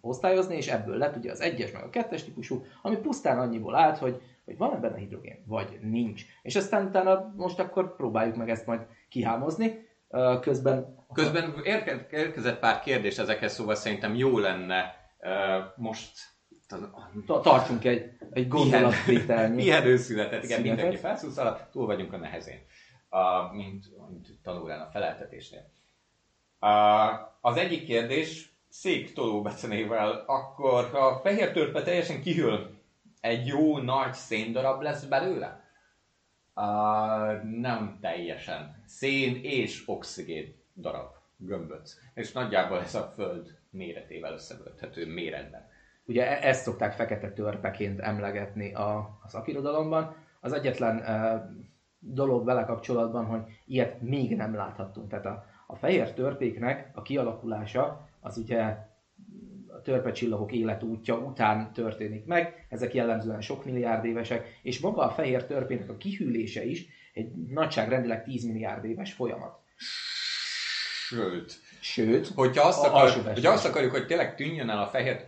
[0.00, 3.98] osztályozni, és ebből lett ugye az egyes meg a kettes típusú, ami pusztán annyiból állt,
[3.98, 4.20] hogy,
[4.56, 6.22] hogy van-e benne hidrogén, vagy nincs.
[6.42, 9.88] És aztán utána most akkor próbáljuk meg ezt majd kihámozni.
[10.40, 14.94] Közben Közben érke- érkezett pár kérdés ezekhez, szóval szerintem jó lenne
[15.76, 16.10] most
[17.26, 19.62] tartsunk egy, egy gondolatvételnyi.
[19.62, 20.64] Pihenőszünetet, igen, Szünetet.
[20.64, 22.60] mindenki felszúszal, túl vagyunk a nehezén,
[23.10, 25.70] uh, mint, mint tanulán a feleltetésnél.
[26.60, 26.68] Uh,
[27.40, 32.81] az egyik kérdés, szék tolóbecenével, akkor ha a fehér törpe teljesen kihűl,
[33.22, 35.60] egy jó nagy széndarab lesz belőle?
[36.54, 38.82] Uh, nem teljesen.
[38.86, 41.94] Szén és oxigén darab, gömböc.
[42.14, 45.68] És nagyjából ez a Föld méretével összevölthető méretben.
[46.04, 50.14] Ugye e- ezt szokták fekete törpeként emlegetni a, a szakirodalomban.
[50.40, 51.46] Az egyetlen e,
[51.98, 55.08] dolog vele kapcsolatban, hogy ilyet még nem láthattunk.
[55.08, 58.76] Tehát a, a fehér törpéknek a kialakulása az ugye
[59.82, 65.88] törpecsillagok életútja után történik meg, ezek jellemzően sok milliárd évesek, és maga a fehér törpének
[65.88, 69.60] a kihűlése is egy nagyságrendileg 10 milliárd éves folyamat.
[71.08, 75.26] Sőt, Sőt, Hogyha azt, akar, hogyha azt akarjuk, hogy tényleg tűnjön el a fehér,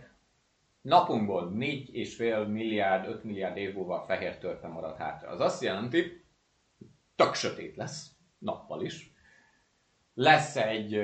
[0.81, 5.29] napunkból 4,5 milliárd, 5 milliárd év múlva a fehér törpe marad hátra.
[5.29, 6.25] Az azt jelenti,
[7.15, 9.13] tök sötét lesz, nappal is.
[10.13, 10.99] Lesz egy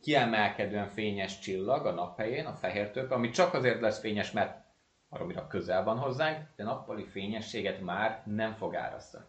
[0.00, 4.66] kiemelkedően fényes csillag a nap helyén, a fehér törpe, ami csak azért lesz fényes, mert
[5.08, 9.24] baromira közel van hozzánk, de nappali fényességet már nem fog árasztani.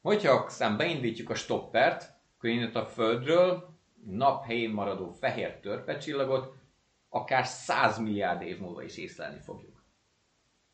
[0.00, 3.68] Hogyha aztán beindítjuk a stoppert, akkor a Földről
[4.06, 6.54] nap helyén maradó fehér törpecsillagot
[7.08, 9.84] akár 100 milliárd év múlva is észlelni fogjuk.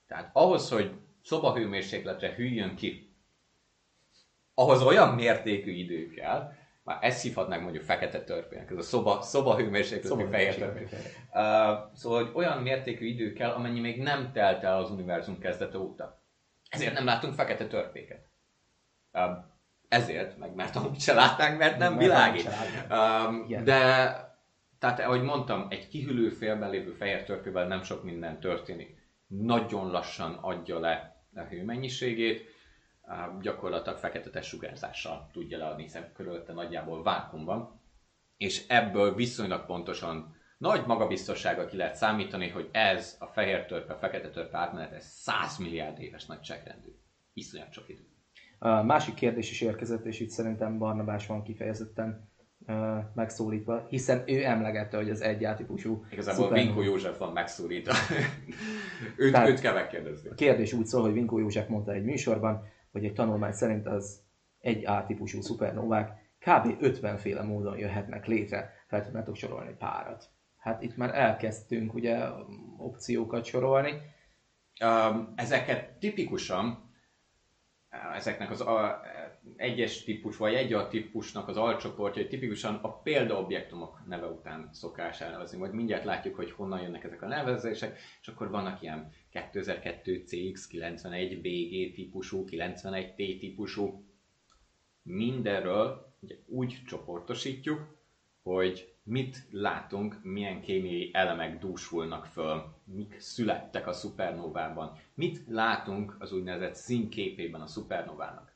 [0.07, 3.13] Tehát ahhoz, hogy szobahőmérsékletre hűljön ki,
[4.55, 6.53] ahhoz olyan mértékű idő kell,
[6.89, 10.83] már ezt hívhatnánk mondjuk fekete törpének, ez a szoba, szobahőmérsékletű fehér törpé.
[10.83, 10.91] Uh,
[11.95, 16.23] szóval, hogy olyan mértékű idő kell, amennyi még nem telt el az univerzum kezdete óta.
[16.69, 18.29] Ezért nem látunk fekete törpéket.
[19.13, 19.23] Uh,
[19.89, 22.49] ezért, meg mert amúgy se látnánk, mert nem Mert világít.
[22.91, 23.77] Um, de,
[24.79, 28.97] tehát ahogy mondtam, egy kihűlő félben lévő fehér törpével nem sok minden történik.
[29.27, 32.48] Nagyon lassan adja le a hőmennyiségét,
[33.43, 37.79] gyakorlatilag fekete testsugárzással tudja leadni, hiszen körülötte nagyjából vákumban
[38.39, 44.31] és ebből viszonylag pontosan nagy magabiztossággal ki lehet számítani, hogy ez a fehér törpe, fekete
[44.31, 46.89] törpe átmenet, ez 100 milliárd éves nagyságrendű.
[47.33, 48.07] Iszonyat sok idő.
[48.59, 52.31] A másik kérdés is érkezett, és itt szerintem Barnabás van kifejezetten
[52.67, 57.93] ö, megszólítva, hiszen ő emlegette, hogy az egy típusú Igazából szupernova- Vinkó József van megszólítva.
[59.17, 60.29] őt, Tehát- őt kell megkérdezni.
[60.31, 64.21] A kérdés úgy szól, hogy Vinkó József mondta egy műsorban, hogy egy tanulmány szerint az
[64.61, 66.83] egy A-típusú szupernovák kb.
[66.83, 68.73] 50 féle módon jöhetnek létre.
[68.87, 70.29] Fel tudnátok sorolni párat.
[70.57, 72.29] Hát itt már elkezdtünk ugye
[72.77, 73.93] opciókat sorolni.
[75.35, 76.93] Ezeket tipikusan,
[78.17, 79.01] ezeknek az a,
[79.57, 85.59] egyes típus, vagy egy a típusnak az alcsoportjai tipikusan a példaobjektumok neve után szokás elnevezni.
[85.59, 90.67] Majd mindjárt látjuk, hogy honnan jönnek ezek a nevezések, és akkor vannak ilyen 2002 CX,
[90.67, 94.05] 91 BG típusú, 91 T típusú.
[95.03, 97.97] Mindenről ugye, úgy csoportosítjuk,
[98.43, 106.33] hogy mit látunk, milyen kémiai elemek dúsulnak föl, mik születtek a szupernóvában, mit látunk az
[106.33, 108.48] úgynevezett színképében a szupernovának.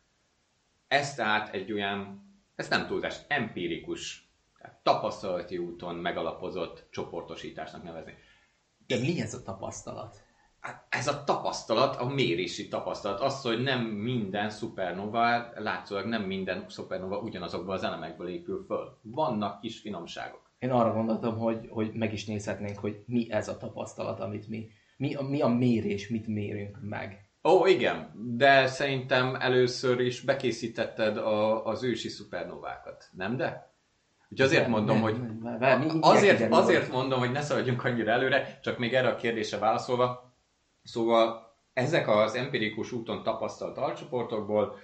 [0.93, 2.23] Ez tehát egy olyan,
[2.55, 8.15] ez nem túlzás, empirikus, tehát tapasztalati úton megalapozott csoportosításnak nevezni.
[8.87, 10.17] De mi ez a tapasztalat?
[10.61, 16.69] Hát ez a tapasztalat, a mérési tapasztalat, az, hogy nem minden szupernova, látszólag nem minden
[16.69, 18.99] szupernova ugyanazokból az elemekből épül föl.
[19.03, 20.51] Vannak kis finomságok.
[20.59, 24.71] Én arra gondoltam, hogy, hogy meg is nézhetnénk, hogy mi ez a tapasztalat, amit mi,
[24.97, 27.22] mi, a, mi a mérés, mit mérünk meg.
[27.45, 33.71] Ó, igen, de szerintem először is bekészítetted a, az ősi szupernovákat, nem de?
[34.31, 38.11] Úgyhogy azért mondom, nem, hogy nem, nem, nem, azért, azért mondom, hogy ne szaladjunk annyira
[38.11, 40.33] előre, csak még erre a kérdésre válaszolva.
[40.83, 44.79] Szóval ezek az empirikus úton tapasztalt alcsoportokból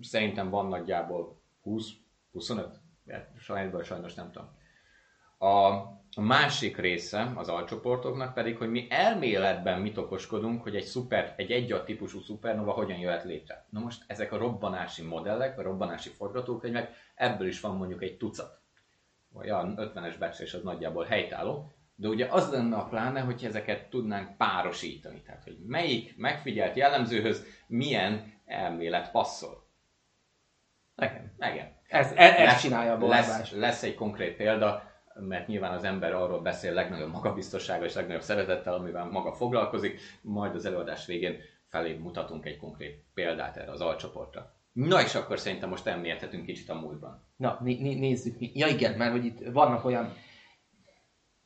[0.00, 2.66] szerintem van nagyjából 20-25,
[3.38, 4.48] sajnos, sajnos nem tudom.
[5.38, 5.82] A
[6.16, 11.84] másik része az alcsoportoknak pedig, hogy mi elméletben mit okoskodunk, hogy egy, szuper, egy egyad
[11.84, 13.66] típusú szupernova hogyan jöhet létre.
[13.70, 18.60] Na most ezek a robbanási modellek, vagy robbanási forgatókönyvek, ebből is van mondjuk egy tucat.
[19.34, 21.72] Olyan 50-es becslés az nagyjából helytálló.
[21.96, 25.22] De ugye az lenne a pláne, hogy ezeket tudnánk párosítani.
[25.22, 29.66] Tehát, hogy melyik megfigyelt jellemzőhöz milyen elmélet passzol.
[30.96, 31.34] Igen.
[31.38, 31.72] Igen.
[31.88, 33.52] Ez, ez, ez Lesz- csinálja a lesz, balbás.
[33.52, 38.74] lesz egy konkrét példa, mert nyilván az ember arról beszél legnagyobb magabiztossággal és legnagyobb szeretettel,
[38.74, 41.36] amivel maga foglalkozik, majd az előadás végén
[41.68, 44.52] felé mutatunk egy konkrét példát erre az alcsoportra.
[44.72, 47.22] Na és akkor szerintem most elmérhetünk kicsit a múltban.
[47.36, 48.36] Na, né- né- nézzük.
[48.38, 50.12] Ja igen, mert hogy itt vannak olyan...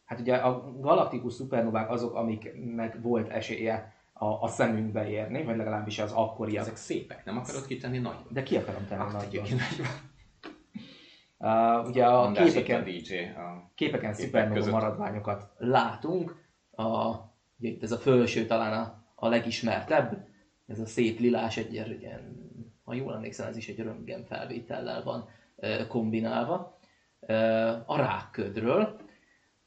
[0.05, 5.99] Hát ugye a galaktikus szupernovák azok, amiknek volt esélye a, a szemünkbe érni, vagy legalábbis
[5.99, 6.63] az akkoriak.
[6.63, 8.17] Ezek szépek, nem akarod kitenni nagy?
[8.29, 9.43] De ki akarom tenni nagyba.
[11.39, 13.15] Uh, ugye a András itt a képeken, DJ.
[13.15, 13.71] A...
[13.75, 14.73] képeken között.
[14.73, 16.47] maradványokat látunk.
[16.71, 17.09] A,
[17.59, 20.27] ugye itt ez a felső talán a, a legismertebb.
[20.67, 22.49] Ez a szép lilás egy ilyen,
[22.85, 26.79] ha jól emlékszem, ez is egy röntgen felvétellel van ö, kombinálva.
[27.21, 27.35] Ö,
[27.87, 29.01] A rákködről.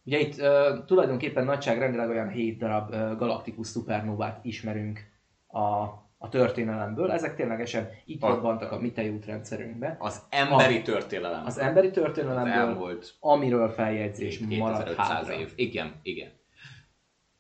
[0.04, 5.00] Ugye itt ö, tulajdonképpen nagyságrendileg olyan 7 darab ö, galaktikus szupernovát ismerünk
[5.48, 5.86] a,
[6.24, 7.12] a történelemből.
[7.12, 9.96] Ezek ténylegesen itt A- robbantak a mi tejútrendszerünkbe.
[10.00, 11.46] Az emberi történelem.
[11.46, 15.34] Az emberi az történelemből, elmúlt amiről feljegyzés maradt 2500 hátra.
[15.34, 15.54] év.
[15.56, 16.30] Igen, igen.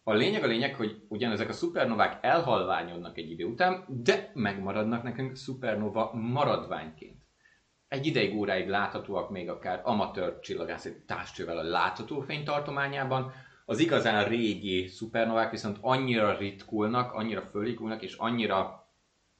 [0.03, 5.35] A lényeg a lényeg, hogy ugyanezek a szupernovák elhalványodnak egy idő után, de megmaradnak nekünk
[5.35, 7.21] szupernova maradványként.
[7.87, 13.31] Egy ideig óráig láthatóak még akár amatőr csillagászati távcsővel a látható fény tartományában,
[13.71, 18.87] az igazán régi szupernovák viszont annyira ritkulnak, annyira fölikulnak, és annyira,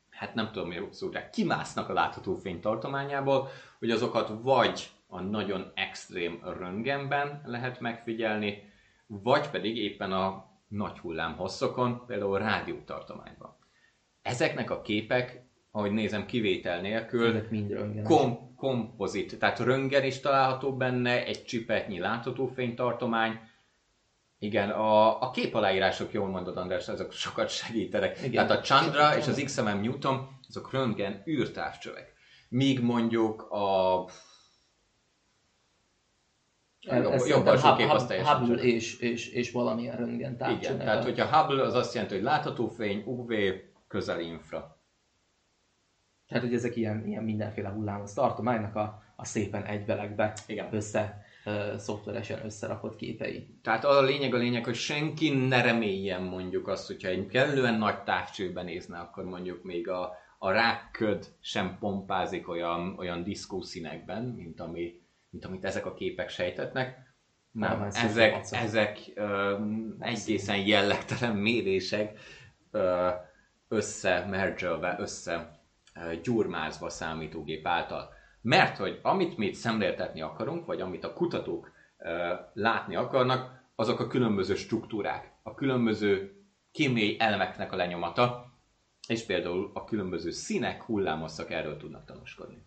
[0.10, 3.48] hát nem tudom mi szó, de kimásznak a látható fény tartományából,
[3.80, 8.72] hogy azokat vagy a nagyon extrém röntgenben lehet megfigyelni,
[9.08, 13.58] vagy pedig éppen a nagy hullám hosszokon, például rádiótartományban.
[14.22, 20.78] Ezeknek a képek, ahogy nézem, kivétel nélkül Ezek mind kom- kompozit, tehát röntgen is található
[20.78, 23.40] benne, egy csipetnyi látható fénytartomány.
[24.42, 28.18] Igen, a, a képaláírások, jól mondod András, azok sokat segítenek.
[28.18, 28.30] Igen.
[28.30, 28.48] Igen.
[28.48, 32.14] Tehát a Chandra és az XMM Newton, azok röntgen űrtávcsövek.
[32.50, 34.06] Míg mondjuk a
[36.88, 40.78] Ez, jobb, alsó Hub- kép az teljesen Hubble és, és, és valamilyen röntgen Igen, távcső.
[40.78, 43.34] tehát hogyha Hubble az azt jelenti, hogy látható fény, UV,
[43.88, 44.78] közeli infra.
[46.28, 50.68] Tehát, hogy ezek ilyen, ilyen mindenféle hullámos tartománynak a, a szépen egyvelekbe Igen.
[50.72, 51.26] össze,
[51.78, 53.48] szoftveresen összerakott képei.
[53.64, 57.74] Tehát az a lényeg a lényeg, hogy senki ne reméljen mondjuk azt, hogyha egy kellően
[57.74, 64.24] nagy távcsőben nézne, akkor mondjuk még a, a rákköd sem pompázik olyan, olyan diszkó színekben,
[64.24, 67.10] mint, ami, mint amit ezek a képek sejtetnek.
[67.52, 69.58] Nem, Nem, ez ezek, ezek ö,
[70.00, 72.20] egészen jellegtelen mérések
[72.72, 73.10] ö,
[73.68, 74.26] össze
[75.96, 78.14] ö, gyurmázva számítógép által.
[78.42, 81.72] Mert hogy amit mi itt szemléltetni akarunk, vagy amit a kutatók
[82.54, 86.36] látni akarnak, azok a különböző struktúrák, a különböző
[86.72, 88.54] kémiai elemeknek a lenyomata,
[89.08, 92.66] és például a különböző színek, hullámosszak erről tudnak tanúskodni.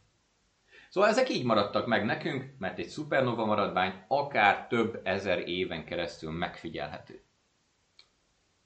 [0.89, 6.31] Szóval ezek így maradtak meg nekünk, mert egy szupernova maradvány akár több ezer éven keresztül
[6.31, 7.23] megfigyelhető.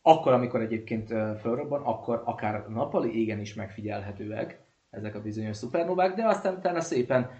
[0.03, 1.09] Akkor, amikor egyébként
[1.41, 7.30] felrobban, akkor akár nappali égen is megfigyelhetőek ezek a bizonyos szupernovák, de aztán utána szépen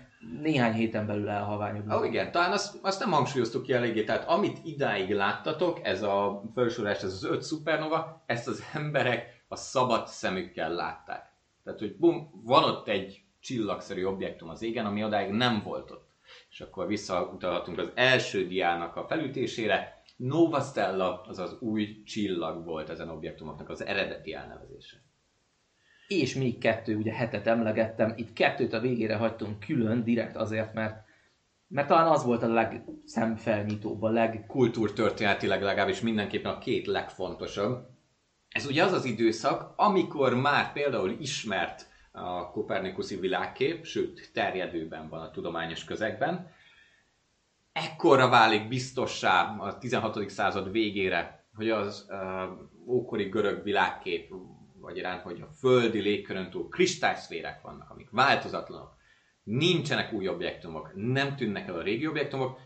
[0.42, 1.99] néhány héten belül elhalványodnak.
[1.99, 6.03] Ó, oh, igen, talán azt, azt nem hangsúlyoztuk ki eléggé, tehát amit idáig láttatok, ez
[6.03, 11.32] a felsorolás, ez az öt szupernova, ezt az emberek a szabad szemükkel látták.
[11.64, 16.09] Tehát, hogy bum, van ott egy csillagszerű objektum az égen, ami odáig nem volt ott.
[16.51, 20.03] És akkor visszautalhatunk az első diának a felütésére.
[20.16, 25.07] Nova Stella az az új csillag volt ezen objektumoknak az eredeti elnevezése.
[26.09, 31.06] És még kettő, ugye hetet emlegettem, itt kettőt a végére hagytunk külön, direkt azért, mert
[31.70, 34.44] mert talán az volt a legszemfelnyitóbb, a leg...
[34.46, 37.88] Kultúrtörténetileg legalábbis mindenképpen a két legfontosabb.
[38.48, 45.20] Ez ugye az az időszak, amikor már például ismert a kopernikuszi világkép, sőt terjedőben van
[45.20, 46.50] a tudományos közegben.
[47.72, 50.28] Ekkorra válik biztossá a 16.
[50.28, 54.32] század végére, hogy az uh, ókori görög világkép,
[54.89, 58.97] vagy iránt, hogy a földi légkörön túl kristályszférek vannak, amik változatlanok,
[59.43, 62.59] nincsenek új objektumok, nem tűnnek el a régi objektumok,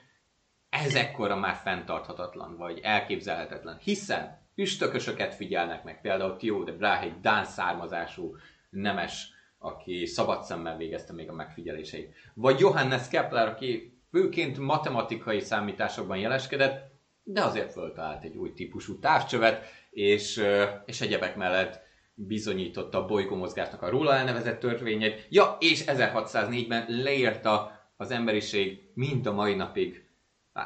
[0.69, 7.21] ez ekkora már fenntarthatatlan, vagy elképzelhetetlen, hiszen üstökösöket figyelnek meg, például Tio de Brahe, egy
[7.21, 8.37] dán származású
[8.71, 12.15] nemes aki szabad szemmel végezte még a megfigyeléseit.
[12.35, 16.91] Vagy Johannes Kepler, aki főként matematikai számításokban jeleskedett,
[17.23, 20.43] de azért föltalált egy új típusú távcsövet, és,
[20.85, 21.81] és egyebek mellett
[22.15, 25.27] bizonyította a bolygómozgásnak a róla elnevezett törvényét.
[25.31, 30.11] Ja, és 1604-ben leírta az emberiség mind a mai napig,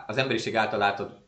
[0.07, 1.24] az emberiség által látott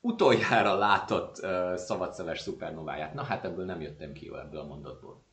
[0.00, 3.14] utoljára látott uh, szabadszeves szupernováját.
[3.14, 5.24] Na hát ebből nem jöttem ki jó ebből a mondatból.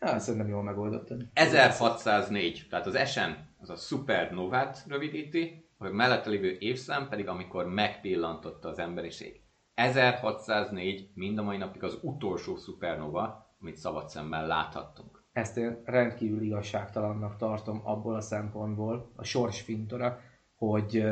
[0.00, 1.18] Ja, szerintem jól megoldottam.
[1.32, 8.68] 1604, tehát az SN az a supernovát rövidíti, hogy mellette lévő évszám pedig amikor megpillantotta
[8.68, 9.40] az emberiség.
[9.78, 15.22] 1604 mind a mai napig az utolsó supernova, amit szabad szemmel láthattunk.
[15.32, 20.20] Ezt én rendkívül igazságtalannak tartom abból a szempontból, a sorsfintora,
[20.54, 21.04] hogy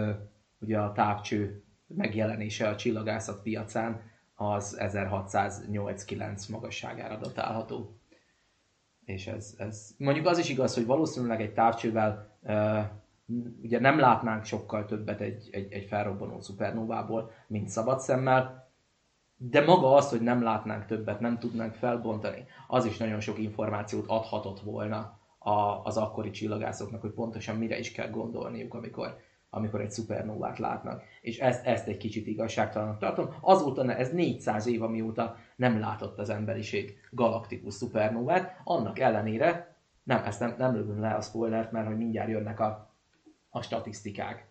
[0.60, 4.02] ugye a távcső megjelenése a csillagászat piacán
[4.34, 8.00] az 1608-9 magasságára datálható
[9.06, 12.38] és ez, ez, mondjuk az is igaz, hogy valószínűleg egy távcsővel
[13.62, 18.70] ugye nem látnánk sokkal többet egy, egy, egy felrobbanó szupernovából, mint szabad szemmel,
[19.36, 24.06] de maga az, hogy nem látnánk többet, nem tudnánk felbontani, az is nagyon sok információt
[24.06, 29.16] adhatott volna a, az akkori csillagászoknak, hogy pontosan mire is kell gondolniuk, amikor,
[29.50, 31.02] amikor egy szupernovát látnak.
[31.20, 33.34] És ezt, ezt egy kicsit igazságtalannak tartom.
[33.40, 40.40] Azóta ez 400 év, amióta nem látott az emberiség galaktikus szupernovát, annak ellenére, nem, ezt
[40.40, 42.95] nem, nem lövöm le a spoilert, mert hogy mindjárt jönnek a,
[43.56, 44.46] a statisztikák.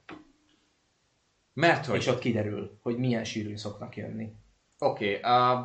[1.53, 1.97] Mert hogy?
[1.97, 4.33] És ott kiderül, hogy milyen sűrűn szoknak jönni.
[4.79, 5.59] Oké, okay, uh,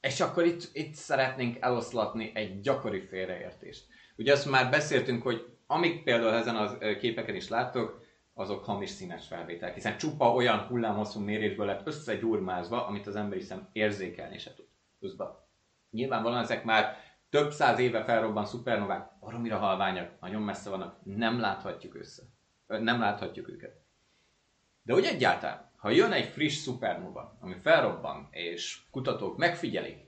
[0.00, 3.86] és akkor itt, itt szeretnénk eloszlatni egy gyakori félreértést.
[4.16, 8.04] Ugye azt már beszéltünk, hogy amik például ezen a képeken is láttok,
[8.34, 13.68] azok hamis színes felvételek, hiszen csupa olyan hullámhosszú mérésből lett összegyurmázva, amit az emberi szem
[13.72, 14.66] érzékelni se tud.
[14.98, 15.48] Pluszba.
[15.90, 16.96] Nyilvánvalóan ezek már
[17.36, 22.22] több száz éve felrobban szupernovák, baromira halványak, nagyon messze vannak, nem láthatjuk össze.
[22.66, 23.76] Nem láthatjuk őket.
[24.82, 29.98] De úgy egyáltalán, ha jön egy friss szupernova, ami felrobban, és kutatók megfigyelik,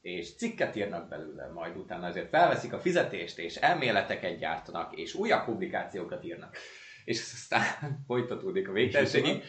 [0.00, 5.44] és cikket írnak belőle, majd utána azért felveszik a fizetést, és elméleteket gyártanak, és újabb
[5.44, 6.56] publikációkat írnak,
[7.04, 7.64] és aztán
[8.06, 9.42] folytatódik a végtelenségig.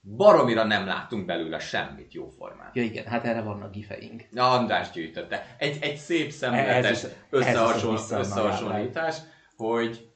[0.00, 2.70] Baromira nem látunk belőle semmit jóformán.
[2.72, 4.24] Ja igen, hát erre vannak gifeink.
[4.30, 5.56] Na, András gyűjtötte.
[5.58, 9.16] Egy, egy szép szemletes összehasonlítás,
[9.56, 10.08] hogy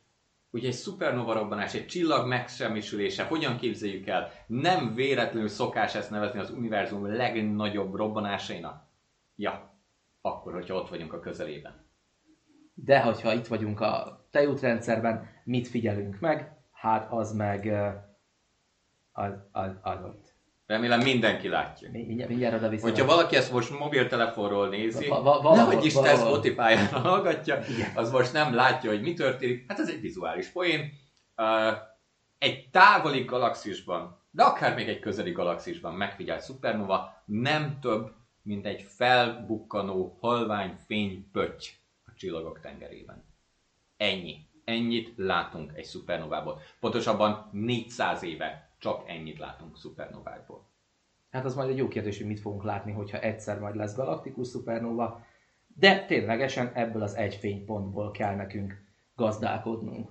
[0.50, 4.30] ugye egy szupernova robbanás, egy csillag megsemmisülése, hogyan képzeljük el?
[4.46, 8.84] Nem véletlenül szokás ezt nevezni az univerzum legnagyobb robbanásainak.
[9.36, 9.78] Ja,
[10.20, 11.90] akkor, hogyha ott vagyunk a közelében.
[12.74, 16.56] De hogyha itt vagyunk a tejútrendszerben, mit figyelünk meg?
[16.72, 17.72] Hát az meg
[19.12, 20.34] az, az, az ott.
[20.66, 21.90] Remélem mindenki látja.
[21.90, 22.90] Mindjárt, mindjárt oda viszont.
[22.90, 27.58] Hogyha valaki ezt most mobiltelefonról nézi, va, va, va, nehogy is te Spotify-on hallgatja,
[27.94, 29.64] az most nem látja, hogy mi történik.
[29.68, 30.92] Hát ez egy vizuális poén.
[31.36, 31.76] Uh,
[32.38, 38.82] egy távoli galaxisban, de akár még egy közeli galaxisban megfigyelt szupernova nem több, mint egy
[38.88, 41.66] felbukkanó halvány fénypötty
[42.04, 43.24] a csillagok tengerében.
[43.96, 44.36] Ennyi.
[44.64, 46.60] Ennyit látunk egy szupernovából.
[46.80, 50.68] Pontosabban 400 éve csak ennyit látunk szupernovákból.
[51.30, 54.46] Hát az majd egy jó kérdés, hogy mit fogunk látni, hogyha egyszer majd lesz galaktikus
[54.46, 55.24] szupernova,
[55.66, 60.10] de ténylegesen ebből az egy fénypontból kell nekünk gazdálkodnunk.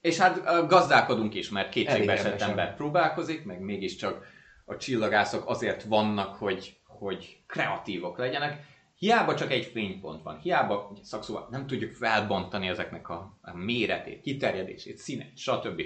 [0.00, 4.26] És hát gazdálkodunk is, mert kétségbe esett Elég ember próbálkozik, meg mégiscsak
[4.64, 8.64] a csillagászok azért vannak, hogy, hogy kreatívok legyenek.
[8.94, 14.96] Hiába csak egy fénypont van, hiába szakszóval nem tudjuk felbontani ezeknek a, a méretét, kiterjedését,
[14.96, 15.82] színét, stb.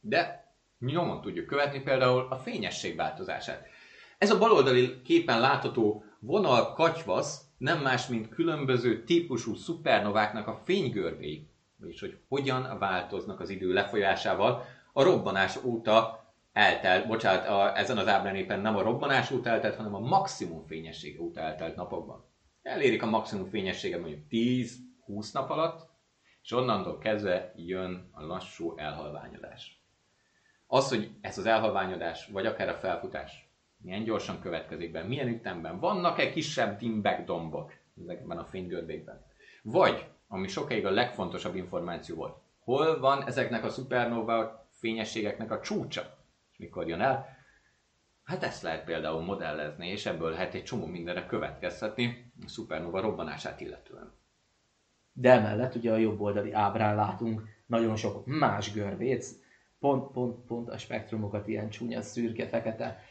[0.00, 0.45] De
[0.78, 3.66] nyomon tudjuk követni például a fényesség változását.
[4.18, 11.50] Ez a baloldali képen látható vonal katyvasz nem más, mint különböző típusú szupernováknak a fénygörbéi,
[11.76, 18.08] vagyis hogy hogyan változnak az idő lefolyásával a robbanás óta eltelt, bocsánat, a, ezen az
[18.08, 22.24] ábrán éppen nem a robbanás óta eltelt, hanem a maximum fényesség óta eltelt napokban.
[22.62, 25.88] Elérik a maximum fényességet mondjuk 10-20 nap alatt,
[26.42, 29.85] és onnantól kezdve jön a lassú elhalványodás.
[30.76, 35.78] Az, hogy ez az elhalványodás, vagy akár a felfutás milyen gyorsan következik be, milyen ütemben,
[35.78, 37.72] vannak-e kisebb dimbek, dombok
[38.02, 39.24] ezekben a fénygörbékben.
[39.62, 46.02] Vagy, ami sokáig a legfontosabb információ volt, hol van ezeknek a szupernova fényességeknek a csúcsa,
[46.52, 47.34] és mikor jön el,
[48.24, 53.60] Hát ezt lehet például modellezni, és ebből lehet egy csomó mindenre következtetni a szupernova robbanását
[53.60, 54.12] illetően.
[55.12, 59.44] De emellett ugye a jobb oldali ábrán látunk nagyon sok más görbét,
[59.78, 63.02] pont, pont, pont a spektrumokat ilyen csúnya, szürke, fekete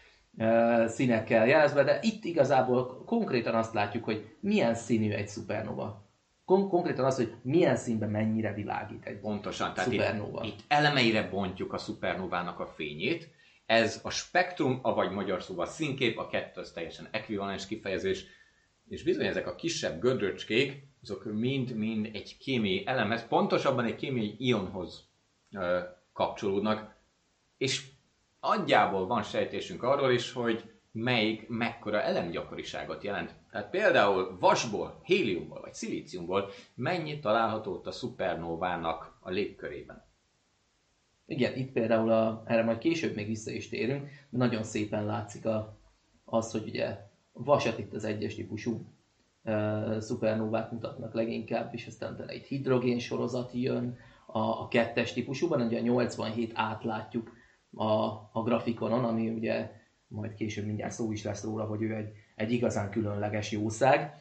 [0.87, 6.03] színekkel jelezve, de itt igazából konkrétan azt látjuk, hogy milyen színű egy szupernova.
[6.45, 10.43] Kon- konkrétan az, hogy milyen színben mennyire világít egy Pontosan, tehát szupernova.
[10.43, 13.29] itt, itt elemeire bontjuk a szupernovának a fényét.
[13.65, 18.25] Ez a spektrum, avagy magyar szóval színkép, a kettő az teljesen ekvivalens kifejezés,
[18.87, 25.07] és bizony ezek a kisebb gödröcskék, azok mind-mind egy kémiai elemhez, pontosabban egy kémiai ionhoz
[25.51, 25.79] ö,
[26.15, 26.95] kapcsolódnak,
[27.57, 27.87] és
[28.41, 33.35] nagyjából van sejtésünk arról is, hogy melyik mekkora elemgyakoriságot jelent.
[33.51, 40.03] Tehát például vasból, héliumból vagy szilíciumból mennyi található ott a szupernovának a légkörében.
[41.25, 45.77] Igen, itt például a, erre majd később még vissza is térünk, nagyon szépen látszik a,
[46.25, 46.97] az, hogy ugye
[47.31, 48.85] vasat itt az egyes típusú
[49.43, 53.97] uh, szupernovák mutatnak leginkább, és aztán egy hidrogén sorozat jön
[54.35, 57.31] a, a kettes típusúban, ugye a 87 átlátjuk
[57.71, 57.85] a,
[58.31, 59.71] a grafikonon, ami ugye
[60.07, 64.13] majd később mindjárt szó is lesz róla, hogy ő egy, egy igazán különleges jószág.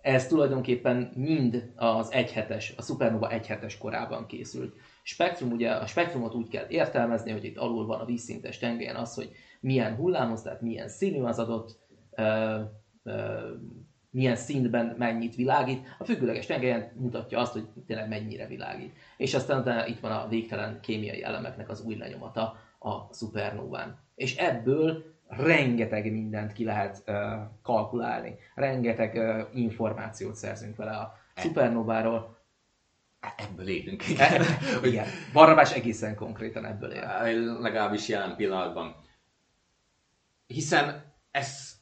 [0.00, 4.76] Ez tulajdonképpen mind az egyhetes, a Supernova egyhetes korában készült.
[5.02, 9.14] Spektrum, ugye a spektrumot úgy kell értelmezni, hogy itt alul van a vízszintes tengelyen az,
[9.14, 9.30] hogy
[9.60, 11.78] milyen hullámhoz, tehát milyen színű az adott,
[12.10, 12.60] ö,
[13.02, 13.50] ö,
[14.14, 15.86] milyen színben mennyit világít.
[15.98, 18.94] A függőleges tengelyen mutatja azt, hogy tényleg mennyire világít.
[19.16, 23.98] És aztán utána itt van a végtelen kémiai elemeknek az új lenyomata a szupernován.
[24.14, 27.16] És ebből rengeteg mindent ki lehet uh,
[27.62, 32.38] kalkulálni, rengeteg uh, információt szerzünk vele a szupernováról.
[33.20, 34.02] Hát Ebből élünk.
[34.18, 34.44] E-
[34.90, 37.58] Igen, Barnabás egészen konkrétan ebből él.
[37.60, 38.94] Legalábbis jelen pillanatban.
[40.46, 41.72] Hiszen ez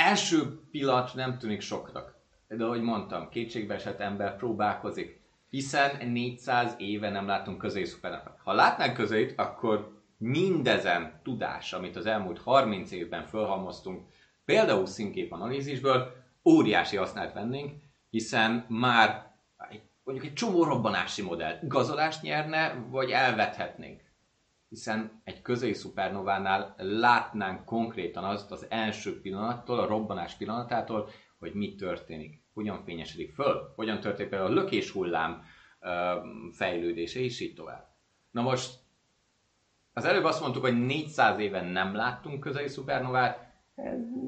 [0.00, 2.14] első pillanat nem tűnik soknak.
[2.48, 5.20] De ahogy mondtam, kétségbeesett ember próbálkozik.
[5.48, 8.38] Hiszen 400 éve nem látunk közé szupernovát.
[8.44, 14.08] Ha látnánk közét, akkor mindezen tudás, amit az elmúlt 30 évben felhalmoztunk,
[14.44, 16.12] például színkép analízisből,
[16.44, 17.72] óriási hasznát vennénk,
[18.10, 19.32] hiszen már
[19.70, 24.00] egy, mondjuk egy csomó robbanási modell igazolást nyerne, vagy elvethetnénk.
[24.70, 31.08] Hiszen egy közeli szupernovánál látnánk konkrétan azt az első pillanattól, a robbanás pillanatától,
[31.38, 35.42] hogy mi történik, hogyan fényesedik föl, hogyan történik például a lökéshullám
[36.52, 37.88] fejlődése, és így tovább.
[38.30, 38.78] Na most
[39.92, 43.48] az előbb azt mondtuk, hogy 400 éven nem láttunk közeli szupernovát.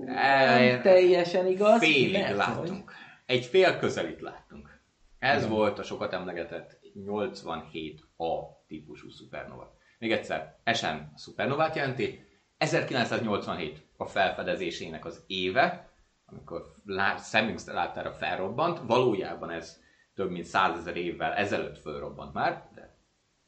[0.05, 1.79] Nem teljesen igaz.
[1.79, 2.85] Félig mert láttunk.
[2.91, 2.95] hogy-
[3.27, 4.81] Egy fél közelit láttunk.
[5.19, 5.55] Ez Igen.
[5.57, 9.81] volt a sokat emlegetett 87A típusú szupernova.
[10.03, 12.25] Még egyszer, SN a szupernovát jelenti.
[12.57, 15.91] 1987 a felfedezésének az éve,
[16.27, 18.81] amikor lá- szemünk láttára felrobbant.
[18.87, 19.81] Valójában ez
[20.15, 22.69] több mint százezer évvel ezelőtt fölrobbant már,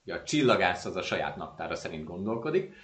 [0.05, 2.75] de a csillagász az a saját naptára szerint gondolkodik.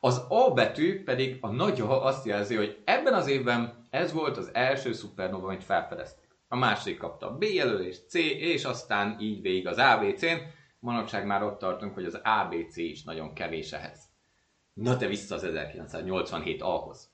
[0.00, 4.50] Az A betű pedig a nagy azt jelzi, hogy ebben az évben ez volt az
[4.52, 6.28] első szupernova, amit felfedeztek.
[6.48, 10.56] A második kapta B jelölést, C, és aztán így végig az ABC-n.
[10.78, 14.00] Manapság már ott tartunk, hogy az ABC is nagyon kevés ehhez.
[14.72, 17.10] Na te vissza az 1987 A-hoz.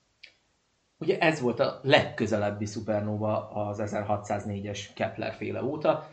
[0.97, 6.07] Ugye ez volt a legközelebbi szupernova az 1604-es Kepler féle óta,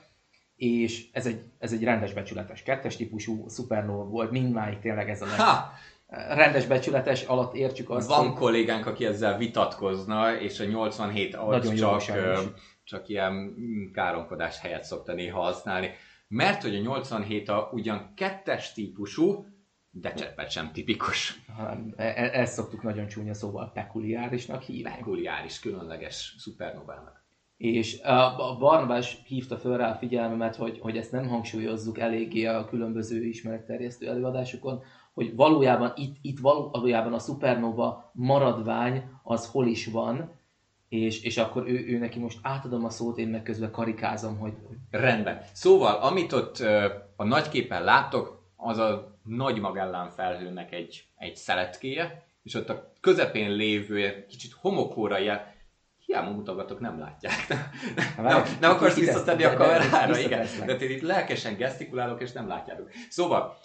[0.57, 5.27] és ez egy, ez egy rendes becsületes kettes típusú szupernova volt, mindmáig tényleg ez a
[5.27, 5.39] leg...
[5.39, 5.73] Ha!
[6.13, 11.67] rendes becsületes alatt értsük azt, Van hogy kollégánk, aki ezzel vitatkozna, és a 87 az
[11.67, 13.55] Nagyon csak, csak ilyen
[13.93, 15.91] káromkodás helyett szokta néha használni.
[16.35, 19.47] Mert hogy a 87 a ugyan kettes típusú,
[19.91, 21.45] de cseppet sem tipikus.
[21.57, 24.91] hanem e- e- ezt szoktuk nagyon csúnya szóval pekuliárisnak hívni.
[24.91, 27.25] Pekuliáris, különleges szupernovának.
[27.57, 32.45] És a a Barnabás hívta föl rá a figyelmemet, hogy, hogy ezt nem hangsúlyozzuk eléggé
[32.45, 39.87] a különböző ismeretterjesztő előadásokon, hogy valójában itt, itt valójában a szupernova maradvány az hol is
[39.87, 40.41] van,
[40.93, 44.53] és, és akkor ő, ő neki most átadom a szót, én meg közben karikázom, hogy,
[44.91, 45.43] Rendben.
[45.53, 52.27] Szóval, amit ott ö, a nagyképen láttok, az a nagy Magellán felhőnek egy, egy szeletkéje,
[52.43, 55.55] és ott a közepén lévő kicsit homokóra jel,
[56.07, 57.49] hiába mutogatok, nem látják.
[58.17, 60.47] nem, nem, nem akarsz visszatenni a kamerára, igen.
[60.67, 62.91] De én itt lelkesen gesztikulálok, és nem látjátok.
[63.09, 63.57] Szóval,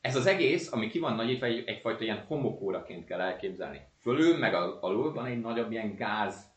[0.00, 3.80] ez az egész, ami ki van nagyítva, egy, egyfajta ilyen homokóraként kell elképzelni.
[4.00, 6.48] Fölül, meg al- alul van egy nagyobb ilyen gáz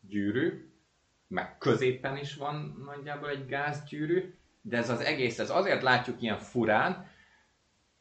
[0.00, 0.70] gyűrű,
[1.26, 6.38] meg középen is van nagyjából egy gázgyűrű, de ez az egész, ez azért látjuk ilyen
[6.38, 7.08] furán,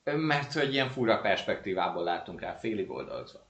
[0.03, 3.47] mert hogy ilyen fura perspektívából látunk rá félig oldalzva.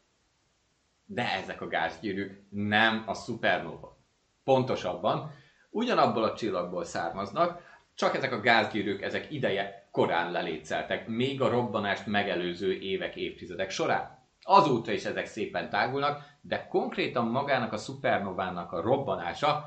[1.06, 3.98] De ezek a gázgyűrűk nem a szupernova.
[4.44, 5.32] Pontosabban,
[5.70, 12.06] ugyanabból a csillagból származnak, csak ezek a gázgyűrűk, ezek ideje korán lelétszeltek, még a robbanást
[12.06, 14.19] megelőző évek, évtizedek során.
[14.44, 19.66] Azóta is ezek szépen tágulnak, de konkrétan magának a szupernovának a robbanása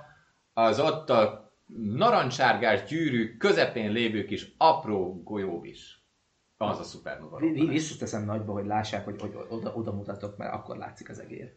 [0.52, 6.00] az ott a narancsárgás gyűrű közepén lévő kis apró golyó is.
[6.56, 7.68] Az a szupernova robbanás.
[7.68, 11.52] Visszateszem nagyba, hogy lássák, hogy, hogy oda, oda mutatok, mert akkor látszik az egér.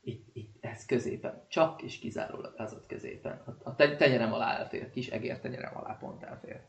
[0.00, 1.44] Itt, itt, ez középen.
[1.48, 3.42] Csak és kizárólag az ott középen.
[3.46, 4.90] A, a te- tenyerem alá elfér.
[4.90, 6.60] Kis egér tenyerem alá pont elfér.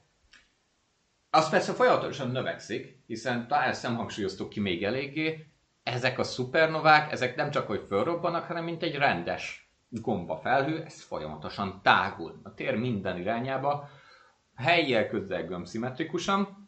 [1.29, 5.48] Az persze folyamatosan növekszik, hiszen talán ezt nem hangsúlyoztuk ki még eléggé,
[5.93, 11.01] ezek a szupernovák, ezek nem csak hogy fölrobbanak, hanem mint egy rendes gomba felhő, ez
[11.01, 13.89] folyamatosan tágul a tér minden irányába,
[14.55, 16.67] helyjel közel gömbszimmetrikusan,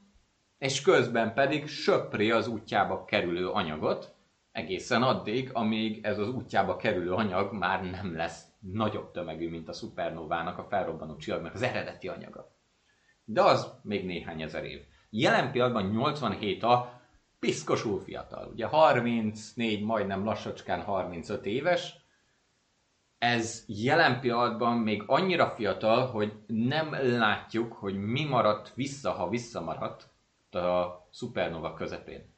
[0.58, 4.16] és közben pedig söpri az útjába kerülő anyagot,
[4.52, 9.74] egészen addig, amíg ez az útjába kerülő anyag már nem lesz nagyobb tömegű, mint a
[9.74, 12.56] szupernovának, a felrobbanó csillagnak az eredeti anyaga.
[13.26, 14.82] De az még néhány ezer év.
[15.10, 17.01] Jelen pillanatban 87 a
[17.42, 18.50] piszkosul fiatal.
[18.52, 21.96] Ugye 34, majdnem lassacskán 35 éves.
[23.18, 30.10] Ez jelen pillanatban még annyira fiatal, hogy nem látjuk, hogy mi maradt vissza, ha visszamaradt
[30.56, 32.36] a szupernova közepén.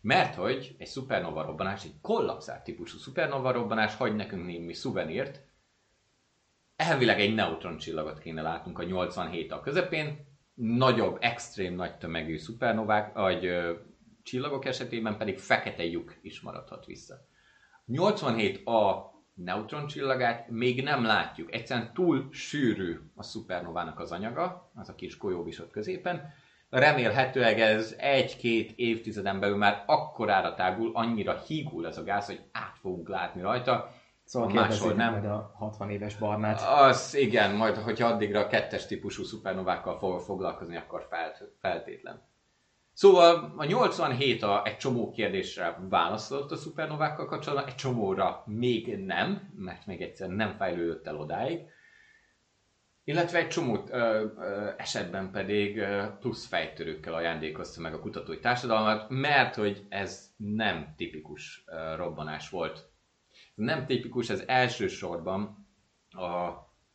[0.00, 5.42] Mert hogy egy szupernova robbanás, egy kollapszár típusú szupernova robbanás hagy nekünk némi szuvenírt,
[6.76, 13.50] elvileg egy neutroncsillagot kéne látnunk a 87 a közepén, nagyobb, extrém nagy tömegű szupernovák, vagy
[14.26, 17.14] csillagok esetében pedig fekete lyuk is maradhat vissza.
[17.84, 21.54] 87 a neutroncsillagát még nem látjuk.
[21.54, 26.32] Egyszerűen túl sűrű a szupernovának az anyaga, az a kis golyó is ott középen.
[26.70, 32.78] Remélhetőleg ez egy-két évtizeden belül már akkorára tágul, annyira hígul ez a gáz, hogy át
[32.80, 33.90] fogunk látni rajta.
[34.24, 35.12] Szóval máshol nem.
[35.12, 36.60] majd a 60 éves barnát.
[36.60, 42.34] Az igen, majd hogyha addigra a kettes típusú szupernovákkal fog foglalkozni, akkor felt, feltétlen.
[42.96, 49.52] Szóval a 87 a egy csomó kérdésre válaszolt a szupernovákkal kapcsolatban, egy csomóra még nem,
[49.56, 51.60] mert még egyszer nem fejlődött el odáig.
[53.04, 53.88] Illetve egy csomó
[54.76, 61.64] esetben pedig ö, plusz fejtörőkkel ajándékozta meg a kutatói társadalmat, mert hogy ez nem tipikus
[61.66, 62.90] ö, robbanás volt.
[63.54, 65.68] Nem tipikus, ez elsősorban
[66.10, 66.24] a,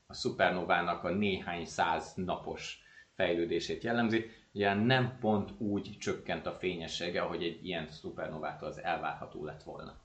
[0.08, 2.80] a szupernovának a néhány száz napos
[3.16, 4.26] fejlődését jellemzi.
[4.54, 10.00] Ugye nem pont úgy csökkent a fényessége, ahogy egy ilyen szupernovától az elvárható lett volna.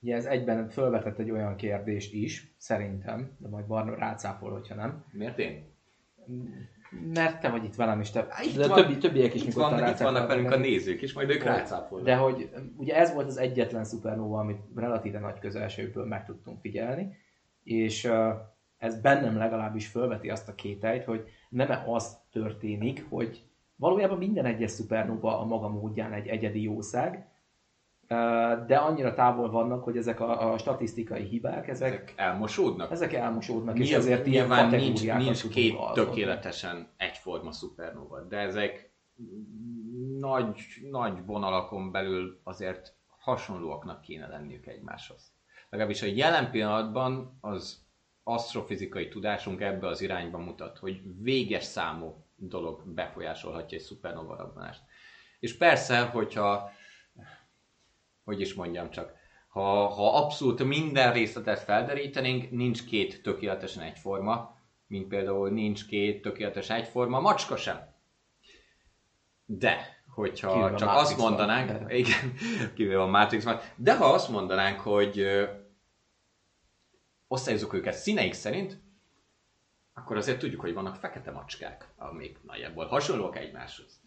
[0.00, 5.04] Ugye ez egyben felvetett egy olyan kérdést is, szerintem, de majd Barna rácápol, hogyha nem.
[5.12, 5.72] Miért én?
[7.14, 9.88] Mert te vagy itt velem, és te, Itt de van- többi, többiek is Itt vannak,
[9.90, 12.06] itt vannak velünk a nézők is, majd ők rácápolnak.
[12.06, 17.16] De hogy ugye ez volt az egyetlen szupernova, amit relatíve nagy közelségből meg tudtunk figyelni,
[17.62, 18.10] és
[18.84, 23.44] ez bennem legalábbis fölveti azt a kételyt, hogy nem az történik, hogy
[23.76, 27.28] valójában minden egyes szupernova a maga módján egy egyedi jószág,
[28.66, 32.90] de annyira távol vannak, hogy ezek a, a statisztikai hibák, ezek, Ezek elmosódnak.
[32.90, 36.04] ezek elmosódnak, és Nyilván, ezért ilyen nyilván nincs, kategóriákat nincs tudunk két alkotni.
[36.04, 38.90] tökéletesen egyforma szupernova, de ezek
[40.18, 40.60] nagy,
[40.90, 45.32] nagy vonalakon belül azért hasonlóaknak kéne lenniük egymáshoz.
[45.70, 47.83] Legalábbis a jelen pillanatban az
[48.24, 54.82] asztrofizikai tudásunk ebbe az irányba mutat, hogy véges számú dolog befolyásolhatja egy szupernova robbanást.
[55.40, 56.70] És persze, hogyha,
[58.24, 59.12] hogy is mondjam csak,
[59.48, 66.70] ha, ha abszolút minden részletet felderítenénk, nincs két tökéletesen egyforma, mint például nincs két tökéletes
[66.70, 67.92] egyforma macska sem.
[69.46, 72.34] De, hogyha csak azt mondanánk, igen,
[72.74, 73.44] kivéve a Matrix
[73.76, 75.26] de ha azt mondanánk, hogy
[77.34, 78.78] ö, osztályozzuk őket színeik szerint,
[79.94, 84.00] akkor azért tudjuk, hogy vannak fekete macskák, amik nagyjából hasonlóak egymáshoz.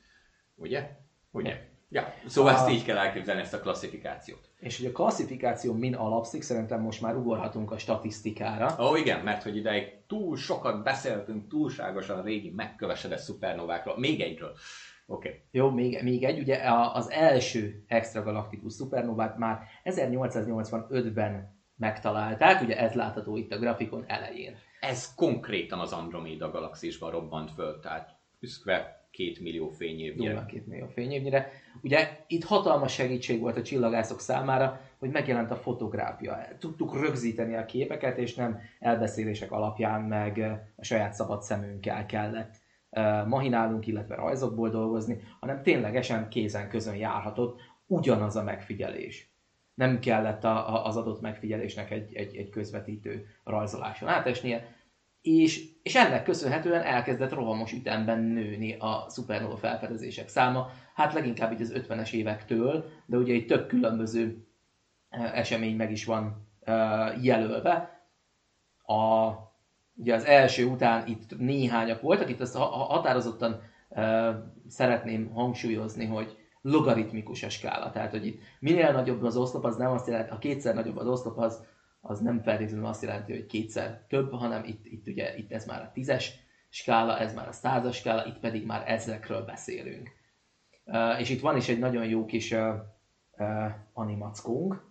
[0.55, 0.89] Ugye?
[1.32, 1.67] Ugye?
[1.89, 4.49] Ja, szóval A- ezt így kell elképzelni, ezt a klasszifikációt.
[4.59, 8.75] És hogy a klasszifikáció min alapszik, szerintem most már ugorhatunk a statisztikára.
[8.80, 13.99] Ó, igen, mert hogy ideig túl sokat beszéltünk túlságosan régi megkövesedett szupernovákról.
[13.99, 14.51] Még egyről.
[15.05, 15.28] Oké.
[15.28, 15.41] Okay.
[15.51, 22.93] Jó, még, még egy, ugye a- az első extragalaktikus szupernovát már 1885-ben megtalálták, ugye ez
[22.93, 24.55] látható itt a grafikon elején.
[24.80, 30.32] Ez konkrétan az Andromeda galaxisban robbant föl, tehát büszkve két millió fényévnyire.
[30.32, 31.51] Durván két millió fényévnyire.
[31.82, 36.47] Ugye itt hatalmas segítség volt a csillagászok számára, hogy megjelent a fotográfia.
[36.59, 42.55] Tudtuk rögzíteni a képeket, és nem elbeszélések alapján, meg a saját szabad szemünkkel kellett
[43.28, 49.32] mahinálnunk, illetve rajzokból dolgozni, hanem ténylegesen kézen közön járhatott ugyanaz a megfigyelés.
[49.78, 54.75] Nem kellett a, a, az adott megfigyelésnek egy, egy, egy közvetítő rajzoláson átesnie,
[55.21, 61.61] és, és ennek köszönhetően elkezdett rohamos ütemben nőni a szupernova felfedezések száma, hát leginkább így
[61.61, 64.47] az 50-es évektől, de ugye itt több különböző
[65.09, 66.47] esemény meg is van
[67.21, 68.01] jelölve.
[68.84, 69.32] A,
[69.95, 73.61] ugye az első után itt néhányak voltak, itt azt ha- ha- határozottan
[74.67, 76.38] szeretném hangsúlyozni, hogy
[76.68, 80.38] logaritmikus a skála, tehát hogy itt minél nagyobb az oszlop, az nem azt jelenti, ha
[80.38, 81.65] kétszer nagyobb az oszlop, az,
[82.01, 85.82] az nem feltétlenül azt jelenti, hogy kétszer több, hanem itt, itt ugye itt ez már
[85.82, 86.34] a tízes
[86.70, 90.11] skála, ez már a százas skála, itt pedig már ezrekről beszélünk.
[90.86, 92.74] Uh, és itt van is egy nagyon jó kis uh,
[93.38, 94.86] uh, animackónk,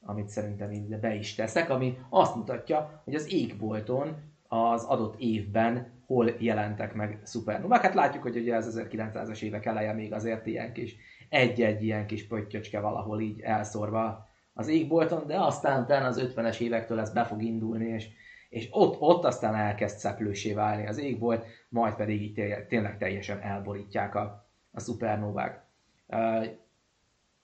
[0.00, 4.16] amit szerintem így be is teszek, ami azt mutatja, hogy az égbolton
[4.48, 7.82] az adott évben hol jelentek meg szupernovák.
[7.82, 10.96] Hát látjuk, hogy ugye az 1900-as évek eleje még azért ilyen kis,
[11.28, 17.00] egy-egy ilyen kis pöttyöcske valahol így elszórva az égbolton, de aztán utána az 50-es évektől
[17.00, 18.08] ez be fog indulni, és,
[18.48, 23.40] és ott, ott aztán elkezd szeplősé válni az égbolt, majd pedig így té- tényleg teljesen
[23.40, 25.64] elborítják a, a szupernovák.
[26.06, 26.46] Uh,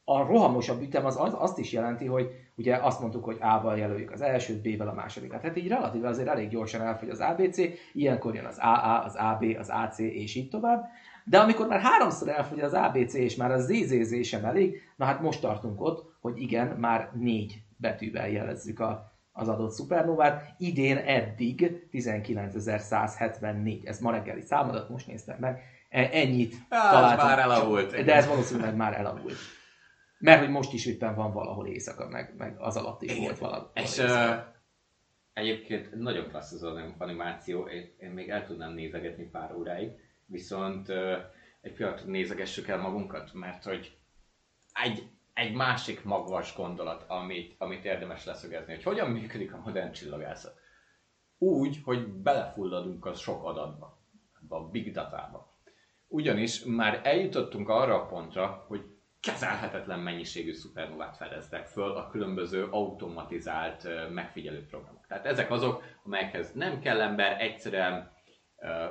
[0.05, 4.11] a rohamosabb ütem az, az azt is jelenti, hogy ugye azt mondtuk, hogy A-val jelöljük
[4.11, 5.41] az elsőt, B-vel a másodikat.
[5.41, 7.59] Tehát így relatíve azért elég gyorsan elfogy az ABC,
[7.93, 10.85] ilyenkor jön az AA, az AB, az AC, és így tovább.
[11.25, 15.21] De amikor már háromszor elfogy az ABC, és már a ZZZ sem elég, na hát
[15.21, 20.55] most tartunk ott, hogy igen, már négy betűvel jelezzük a, az adott szupernovát.
[20.59, 27.27] Idén eddig 19.174, ez ma reggeli számadat, most néztem meg, E- ennyit az találtam.
[27.27, 28.05] már elavult.
[28.05, 29.37] De ez valószínűleg már elavult.
[30.19, 33.71] Mert hogy most is éppen van valahol éjszaka, meg, meg az alatt is volt valahol
[33.75, 34.37] És uh,
[35.33, 39.91] egyébként nagyon klassz az anim- animáció, én, én még el tudnám nézegetni pár óráig,
[40.27, 41.17] viszont uh,
[41.61, 43.99] egy pillanat nézegessük el magunkat, mert hogy
[44.85, 50.59] egy, egy másik magvas gondolat, amit, amit érdemes leszögezni, hogy hogyan működik a modern csillagászat.
[51.39, 53.99] Úgy, hogy belefulladunk a sok adatba,
[54.49, 55.57] a big datába.
[56.07, 63.89] Ugyanis már eljutottunk arra a pontra, hogy kezelhetetlen mennyiségű szupernovát fedeztek föl a különböző automatizált
[64.11, 65.07] megfigyelő programok.
[65.07, 68.17] Tehát ezek azok, amelyekhez nem kell ember, egyszerűen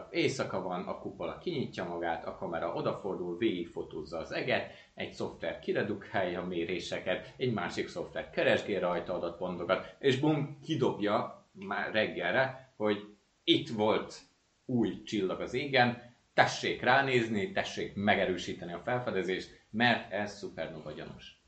[0.10, 6.42] éjszaka van, a kupola kinyitja magát, a kamera odafordul, végigfotózza az eget, egy szoftver kiredukálja
[6.42, 13.70] a méréseket, egy másik szoftver keresgél rajta adatpontokat, és bum, kidobja már reggelre, hogy itt
[13.70, 14.20] volt
[14.66, 21.42] új csillag az égen, tessék ránézni, tessék megerősíteni a felfedezést, mert ez szupernova gyanús.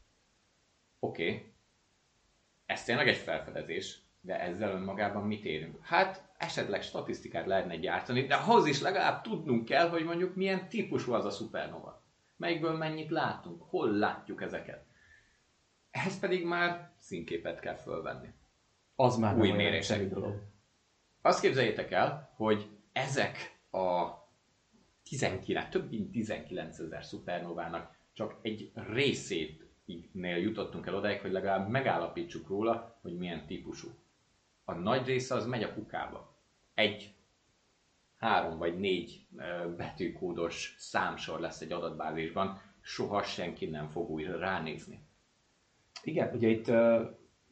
[0.99, 1.53] Oké, okay.
[2.65, 5.85] ez tényleg egy felfedezés, de ezzel önmagában mit érünk?
[5.85, 11.13] Hát esetleg statisztikát lehetne gyártani, de ahhoz is legalább tudnunk kell, hogy mondjuk milyen típusú
[11.13, 12.03] az a szupernova.
[12.37, 14.85] Melyikből mennyit látunk, hol látjuk ezeket.
[15.91, 18.33] Ehhez pedig már színképet kell fölvenni.
[18.95, 20.09] Az már új mérések.
[20.09, 20.41] dolog.
[21.21, 24.17] Azt képzeljétek el, hogy ezek a
[25.03, 32.47] 19, több mint 19 ezer szupernovának csak egy részétnél jutottunk el odáig, hogy legalább megállapítsuk
[32.47, 33.87] róla, hogy milyen típusú.
[34.63, 36.37] A nagy része az megy a kukába.
[36.73, 37.13] Egy,
[38.17, 39.27] három vagy négy
[39.77, 44.99] betűkódos számsor lesz egy adatbázisban, soha senki nem fog újra ránézni.
[46.03, 46.67] Igen, ugye itt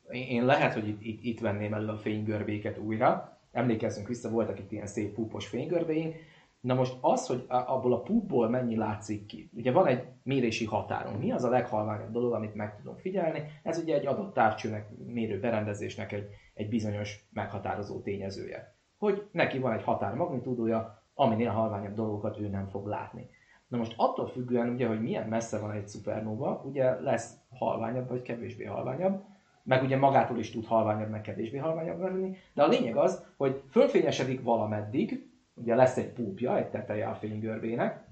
[0.09, 3.39] én lehet, hogy itt, itt, itt venném elő a fénygörbéket újra.
[3.51, 6.15] Emlékezzünk vissza, voltak itt ilyen szép púpos fénygörbéink.
[6.62, 9.49] Na most az, hogy abból a púpból mennyi látszik ki.
[9.53, 11.20] Ugye van egy mérési határunk.
[11.20, 13.43] Mi az a leghalványabb dolog, amit meg tudunk figyelni?
[13.64, 18.76] Ez ugye egy adott távcsőnek, mérő berendezésnek egy, egy bizonyos meghatározó tényezője.
[18.97, 23.30] Hogy neki van egy határ magnitúdója, aminél halványabb dolgokat ő nem fog látni.
[23.68, 28.22] Na most attól függően, ugye, hogy milyen messze van egy szupernóva, ugye lesz halványabb vagy
[28.22, 29.24] kevésbé halványabb,
[29.64, 33.64] meg ugye magától is tud halványabb, meg kevésbé halványabb lenni, de a lényeg az, hogy
[33.70, 35.30] fölfényesedik valameddig,
[35.62, 38.05] ugye lesz egy púpja, egy teteje a fénygörbének,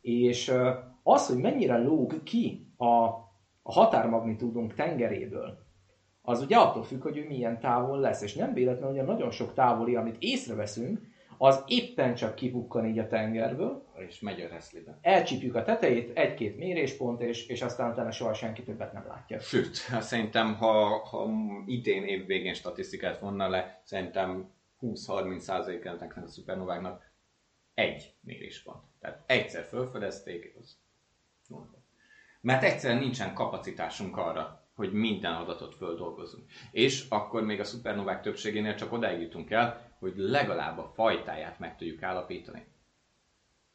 [0.00, 0.52] és
[1.02, 2.86] az, hogy mennyire lóg ki a,
[3.62, 5.64] a határmagnitúdunk tengeréből,
[6.22, 9.30] az ugye attól függ, hogy ő milyen távol lesz, és nem véletlen, hogy a nagyon
[9.30, 11.00] sok távoli, amit észreveszünk,
[11.38, 13.84] az éppen csak kibukkan így a tengerből.
[14.08, 14.98] És megy a reszlibe.
[15.02, 19.40] Elcsípjük a tetejét, egy-két méréspont, és, és aztán utána soha senki többet nem látja.
[19.40, 21.30] Sőt, szerintem, ha, ha
[21.66, 24.50] idén év végén statisztikát vonna le, szerintem
[24.80, 27.10] 20-30 ennek a szupernováknak
[27.74, 28.82] egy méréspont.
[29.00, 30.76] Tehát egyszer felfedezték, az
[32.40, 36.50] mert egyszerűen nincsen kapacitásunk arra, hogy minden adatot földolgozunk.
[36.70, 41.76] És akkor még a szupernovák többségénél csak odáig jutunk el, hogy legalább a fajtáját meg
[41.76, 42.66] tudjuk állapítani.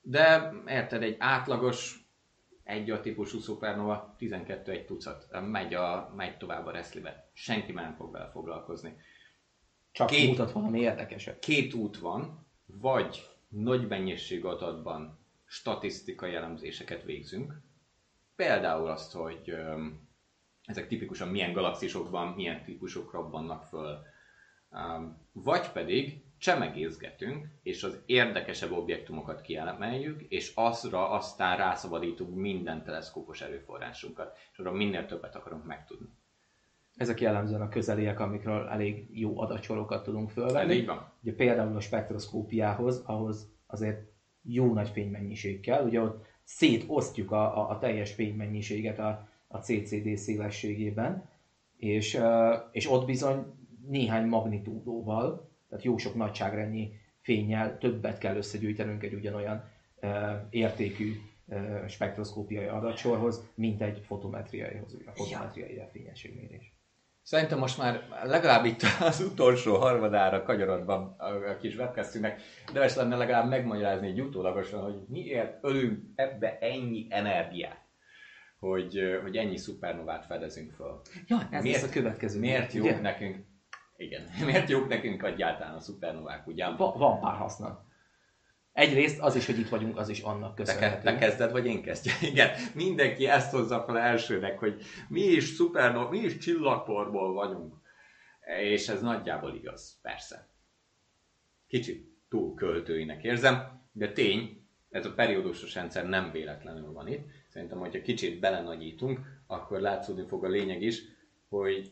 [0.01, 2.05] De érted, egy átlagos
[2.63, 7.29] egy a típusú szupernova, 12 egy tucat, megy, a, megy tovább a reszlibe.
[7.33, 8.97] Senki már nem fog vele foglalkozni.
[9.91, 11.39] Csak két, mutat valami érdekeset.
[11.39, 17.61] Két út van, vagy nagy mennyiség adatban statisztikai elemzéseket végzünk.
[18.35, 20.07] Például azt, hogy öm,
[20.65, 23.99] ezek tipikusan milyen galaxisokban, milyen típusok robbannak föl.
[24.69, 33.41] Um, vagy pedig csemegézgetünk, és az érdekesebb objektumokat kielemeljük, és azra aztán rászabadítunk minden teleszkópos
[33.41, 36.09] erőforrásunkat, és arra minél többet akarunk megtudni.
[36.95, 40.73] Ezek jellemzően a közeliek, amikről elég jó adatsorokat tudunk fölvenni.
[40.73, 41.11] Így van.
[41.23, 44.09] Ugye például a spektroszkópiához, ahhoz azért
[44.41, 45.85] jó nagy fénymennyiség kell.
[45.85, 51.29] Ugye ott szétosztjuk a, a, a teljes fénymennyiséget a, a CCD szélességében,
[51.77, 52.19] és,
[52.71, 53.45] és ott bizony
[53.87, 59.69] néhány magnitúdóval, tehát jó sok nagyságrennyi fényel többet kell összegyűjtenünk egy ugyanolyan
[60.49, 61.13] értékű
[61.87, 65.89] spektroszkópiai adatsorhoz, mint egy fotometriaihoz, a fotometriai ja.
[65.91, 66.73] fényességmérés.
[67.23, 72.41] Szerintem most már legalább itt az utolsó harmadára kanyarodva a kis webcastünknek
[72.73, 77.81] deves lenne legalább megmagyarázni egy utólagosan, hogy miért ölünk ebbe ennyi energiát
[78.61, 81.01] hogy, hogy ennyi szupernovát fedezünk föl.
[81.27, 82.39] Ja, ez miért, a következő.
[82.39, 82.99] Miért ugye?
[82.99, 83.45] nekünk,
[83.97, 86.69] igen, miért jók nekünk egyáltalán a szupernovák, ugye?
[86.69, 87.85] Va, van pár haszna.
[88.73, 91.03] Egyrészt az is, hogy itt vagyunk, az is annak köszönhető.
[91.03, 92.15] Te, te kezded, vagy én kezdjem?
[92.31, 97.75] Igen, mindenki ezt hozza fel elsőnek, hogy mi is szupernov, mi is csillagporból vagyunk.
[98.61, 100.49] És ez nagyjából igaz, persze.
[101.67, 107.27] Kicsit túl költőinek érzem, de tény, ez a periódusos rendszer nem véletlenül van itt.
[107.47, 111.01] Szerintem, hogyha kicsit belenagyítunk, akkor látszódni fog a lényeg is,
[111.49, 111.91] hogy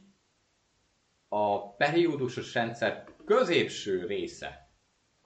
[1.27, 4.68] a periódusos rendszer középső része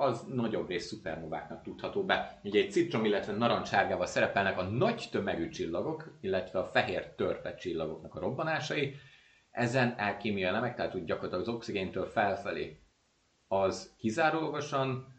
[0.04, 2.40] az nagyobb rész szupernováknak tudható be.
[2.44, 8.16] Ugye egy citrom, illetve narancsárgával szerepelnek a nagy tömegű csillagok, illetve a fehér törpe csillagoknak
[8.16, 8.96] a robbanásai.
[9.52, 12.80] Ezen elkémiai elemek, tehát úgy gyakorlatilag az oxigéntől felfelé,
[13.48, 15.14] az kizárólagosan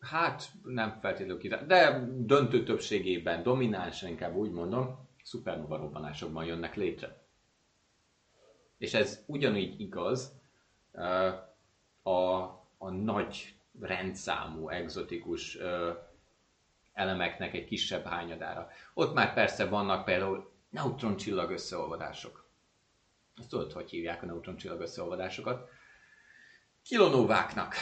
[0.00, 7.22] hát nem feltétlenül kizár, de döntő többségében, dominánsan inkább úgy mondom, szupernova robbanásokban jönnek létre.
[8.78, 10.40] És ez ugyanígy igaz
[12.02, 12.10] a,
[12.78, 15.58] a nagy rendszámú, egzotikus
[16.92, 18.68] elemeknek egy kisebb hányadára.
[18.94, 22.48] Ott már persze vannak például neutroncsillag összeolvadások.
[23.36, 25.68] Ezt tudod, hogy hívják a neutroncsillag összeolvadásokat?
[26.82, 27.74] Kilonóváknak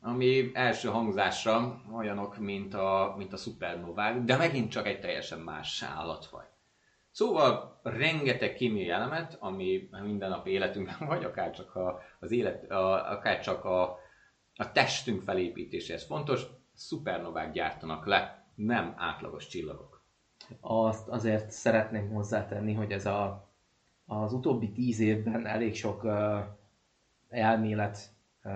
[0.00, 5.84] ami első hangzásra olyanok, mint a, mint a szupernovák, de megint csak egy teljesen más
[5.96, 6.44] állatfaj.
[7.10, 13.10] Szóval rengeteg kémiai elemet, ami minden nap életünkben vagy, akár csak a, az élet, a,
[13.10, 13.98] akár csak a,
[14.60, 16.42] a testünk felépítéséhez fontos,
[16.74, 20.02] szupernovák gyártanak le, nem átlagos csillagok.
[20.60, 23.50] Azt azért szeretném hozzátenni, hogy ez a,
[24.06, 26.38] az utóbbi tíz évben elég sok uh,
[27.28, 27.98] elmélet
[28.44, 28.52] uh,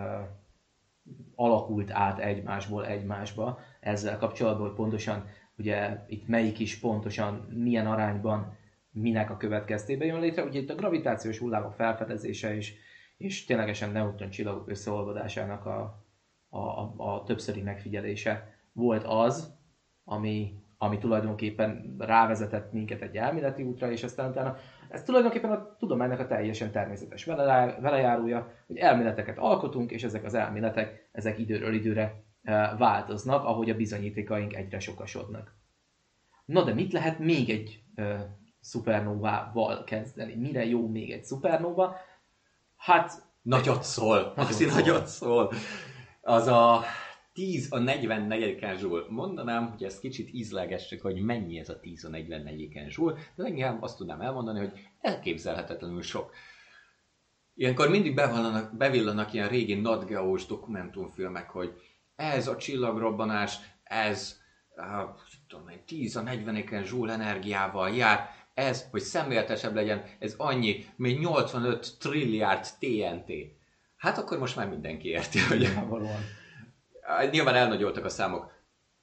[1.34, 5.26] alakult át egymásból egymásba ezzel kapcsolatban, hogy pontosan
[5.57, 8.57] ugye itt melyik is pontosan milyen arányban
[8.90, 10.44] minek a következtében jön létre.
[10.44, 12.74] Ugye itt a gravitációs hullámok felfedezése és,
[13.23, 16.05] és ténylegesen neutron csillagok összeolvadásának a,
[16.49, 19.55] a, a, a többszöri megfigyelése volt az,
[20.05, 24.57] ami, ami tulajdonképpen rávezetett minket egy elméleti útra, és aztán utána
[24.89, 30.35] Ez tulajdonképpen a tudománynak a teljesen természetes vele- velejárója, hogy elméleteket alkotunk, és ezek az
[30.35, 35.55] elméletek, ezek időről időre eh, változnak, ahogy a bizonyítékaink egyre sokasodnak.
[36.45, 38.20] Na de mit lehet még egy uh,
[38.61, 40.35] szupernovával kezdeni?
[40.35, 41.97] Mire jó még egy szupernova?
[42.83, 43.30] Hát...
[43.43, 44.16] Nagyot szól.
[44.16, 44.74] Nagyot Maxi szól.
[44.74, 45.53] nagyot szól.
[46.20, 46.85] Az a
[47.33, 49.07] 10 a 44 zsúl.
[49.09, 53.83] Mondanám, hogy ezt kicsit ízlegessük, hogy mennyi ez a 10 a 44 zsúl, de leginkább
[53.83, 56.35] azt tudnám elmondani, hogy elképzelhetetlenül sok.
[57.55, 61.72] Ilyenkor mindig bevillanak, bevillanak ilyen régi nadgeós dokumentumfilmek, hogy
[62.16, 64.41] ez a csillagrobbanás, ez
[64.76, 64.85] uh,
[65.49, 71.18] tudom én, 10 a 40 zsúl energiával jár, ez, hogy szemléletesebb legyen, ez annyi, még
[71.18, 73.32] 85 trilliárd TNT.
[73.96, 76.20] Hát akkor most már mindenki érti, hogy Nyilvánvalóan.
[77.30, 78.53] Nyilván elnagyoltak a számok.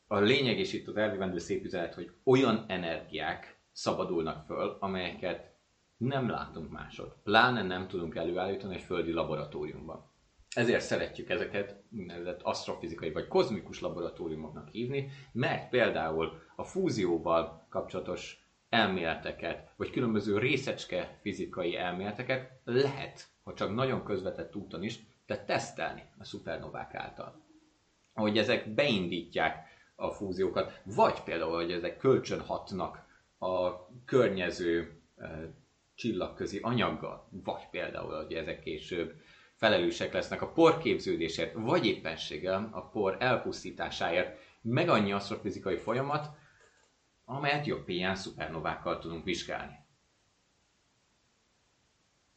[0.07, 5.53] A lényeg és itt az elvívendő szép üzenet, hogy olyan energiák szabadulnak föl, amelyeket
[5.97, 7.15] nem látunk másod.
[7.23, 10.11] Pláne nem tudunk előállítani egy földi laboratóriumban.
[10.55, 19.69] Ezért szeretjük ezeket úgynevezett asztrofizikai vagy kozmikus laboratóriumoknak hívni, mert például a fúzióval kapcsolatos elméleteket,
[19.75, 26.23] vagy különböző részecske fizikai elméleteket lehet, ha csak nagyon közvetett úton is, de tesztelni a
[26.23, 27.41] szupernovák által.
[28.13, 33.07] Hogy ezek beindítják a fúziókat, vagy például, hogy ezek kölcsön hatnak
[33.39, 35.53] a környező e,
[35.95, 39.13] csillagközi anyaggal, vagy például, hogy ezek később
[39.55, 46.29] felelősek lesznek a por képződésért, vagy éppenséggel a por elpusztításáért, meg annyi asztrofizikai folyamat,
[47.29, 49.77] amelyet jobb ilyen szupernovákkal tudunk vizsgálni.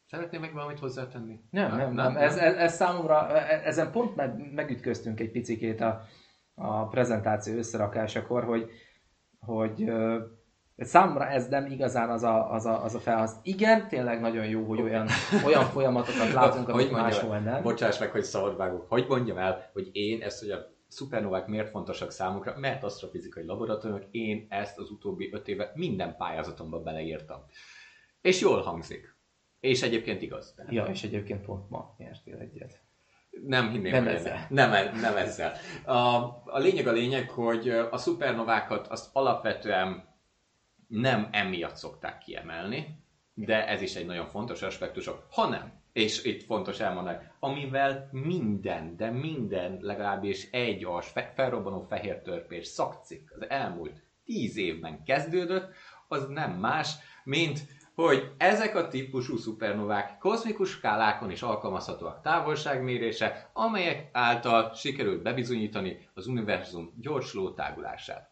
[0.05, 1.39] Szeretnél meg valamit hozzátenni?
[1.49, 2.17] Nem, nem, nem.
[2.17, 6.01] Ez, ez, ez számomra, e- ezen pont meg, megütköztünk egy picikét a,
[6.55, 8.69] a prezentáció összerakásakor, hogy,
[9.39, 9.91] hogy
[10.77, 13.45] számomra ez nem igazán az a, az a, az a felhasználás.
[13.47, 15.07] Igen, tényleg nagyon jó, hogy olyan,
[15.45, 17.61] olyan folyamatokat látunk, Hogy amit máshol nem.
[17.61, 18.89] Bocsáss meg, hogy szabad vágok.
[18.89, 24.07] Hogy mondjam el, hogy én ezt, hogy a szupernovák miért fontosak számukra, mert asztrofizikai laboratóriumok,
[24.11, 27.45] én ezt az utóbbi öt évet minden pályázatomban beleírtam.
[28.21, 29.15] És jól hangzik.
[29.59, 30.53] És egyébként igaz.
[30.55, 32.81] Tehát Ja, és egyébként pont ma nyertél egyet.
[33.47, 34.47] Nem hinném, Nem hogy ezzel.
[34.49, 35.53] Nem, nem ezzel.
[35.85, 35.95] A,
[36.45, 40.11] a lényeg a lényeg, hogy a szupernovákat azt alapvetően
[40.87, 46.79] nem emiatt szokták kiemelni, de ez is egy nagyon fontos aspektusok, hanem, és itt fontos
[46.79, 54.03] elmondani, amivel minden, de minden legalábbis egy as fe- felrobbanó fehér törpés szakcikk az elmúlt
[54.25, 55.73] tíz évben kezdődött,
[56.07, 57.59] az nem más, mint
[57.95, 66.27] hogy ezek a típusú szupernovák kozmikus skálákon is alkalmazhatóak távolságmérése, amelyek által sikerült bebizonyítani az
[66.27, 68.31] univerzum gyorsuló tágulását.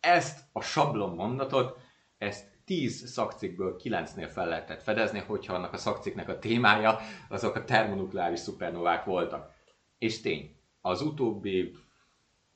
[0.00, 1.78] Ezt a sablon mondatot,
[2.18, 6.98] ezt 10 szakcikkből 9-nél fel lehetett fedezni, hogyha annak a szakcikknek a témája
[7.28, 9.52] azok a termonukleáris szupernovák voltak.
[9.98, 11.76] És tény, az utóbbi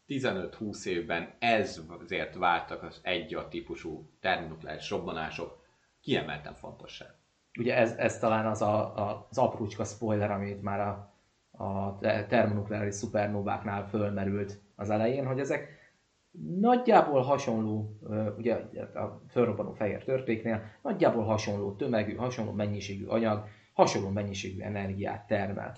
[0.09, 5.63] 15-20 évben ez azért váltak az egy a típusú termonukleáris robbanások
[6.01, 7.15] kiemelten fontosság.
[7.59, 11.15] Ugye ez, ez talán az a, a, az aprócska spoiler, amit már a,
[11.65, 15.80] a te- termonukleáris szupernováknál fölmerült az elején, hogy ezek
[16.61, 17.99] nagyjából hasonló,
[18.39, 18.55] ugye
[18.95, 25.77] a fölrobbanó fehér törpéknél, nagyjából hasonló tömegű, hasonló mennyiségű anyag, hasonló mennyiségű energiát termel.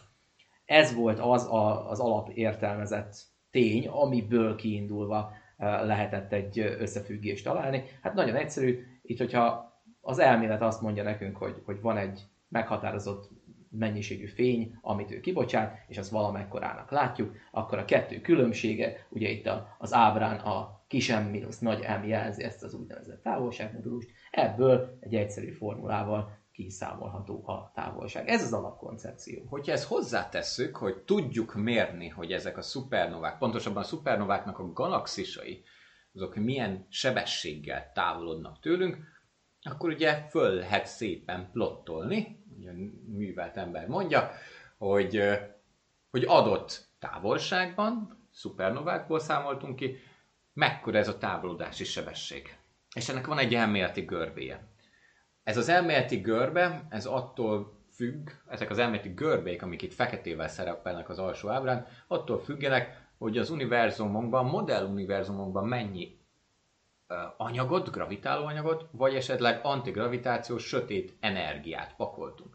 [0.64, 3.14] Ez volt az a, az alapértelmezett
[3.50, 7.84] tény, amiből kiindulva lehetett egy összefüggést találni.
[8.02, 13.30] Hát nagyon egyszerű, itt hogyha az elmélet azt mondja nekünk, hogy, hogy van egy meghatározott
[13.72, 19.46] mennyiségű fény, amit ő kibocsát, és azt valamekkorának látjuk, akkor a kettő különbsége, ugye itt
[19.46, 24.98] a, az ábrán a kis m mínusz nagy m jelzi ezt az úgynevezett távolságmodulust, ebből
[25.00, 28.28] egy egyszerű formulával kiszámolható a távolság.
[28.28, 29.44] Ez az alapkoncepció.
[29.48, 35.62] Hogyha ezt hozzátesszük, hogy tudjuk mérni, hogy ezek a szupernovák, pontosabban a szupernováknak a galaxisai,
[36.14, 38.96] azok milyen sebességgel távolodnak tőlünk,
[39.62, 42.72] akkor ugye föl lehet szépen plottolni, a
[43.06, 44.30] művelt ember mondja,
[44.78, 45.22] hogy,
[46.10, 49.96] hogy adott távolságban, szupernovákból számoltunk ki,
[50.52, 52.56] mekkora ez a távolodási sebesség.
[52.94, 54.66] És ennek van egy elméleti görbéje.
[55.42, 61.08] Ez az elméleti görbe, ez attól függ, ezek az elméleti görbék, amik itt feketével szerepelnek
[61.08, 66.20] az alsó ábrán, attól függenek, hogy az univerzumunkban, modell univerzumunkban mennyi
[67.36, 72.51] anyagot, gravitáló anyagot, vagy esetleg antigravitációs sötét energiát pakoltunk.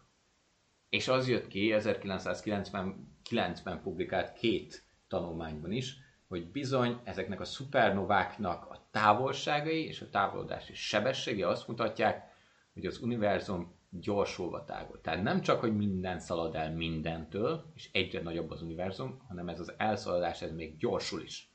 [0.90, 8.88] És az jött ki 1999-ben publikált két tanulmányban is, hogy bizony ezeknek a szupernováknak a
[8.92, 12.36] távolságai és a távolodási sebessége azt mutatják,
[12.74, 15.02] hogy az univerzum gyorsulva tágul.
[15.02, 19.60] Tehát nem csak, hogy minden szalad el mindentől, és egyre nagyobb az univerzum, hanem ez
[19.60, 21.52] az elszaladás, ez még gyorsul is.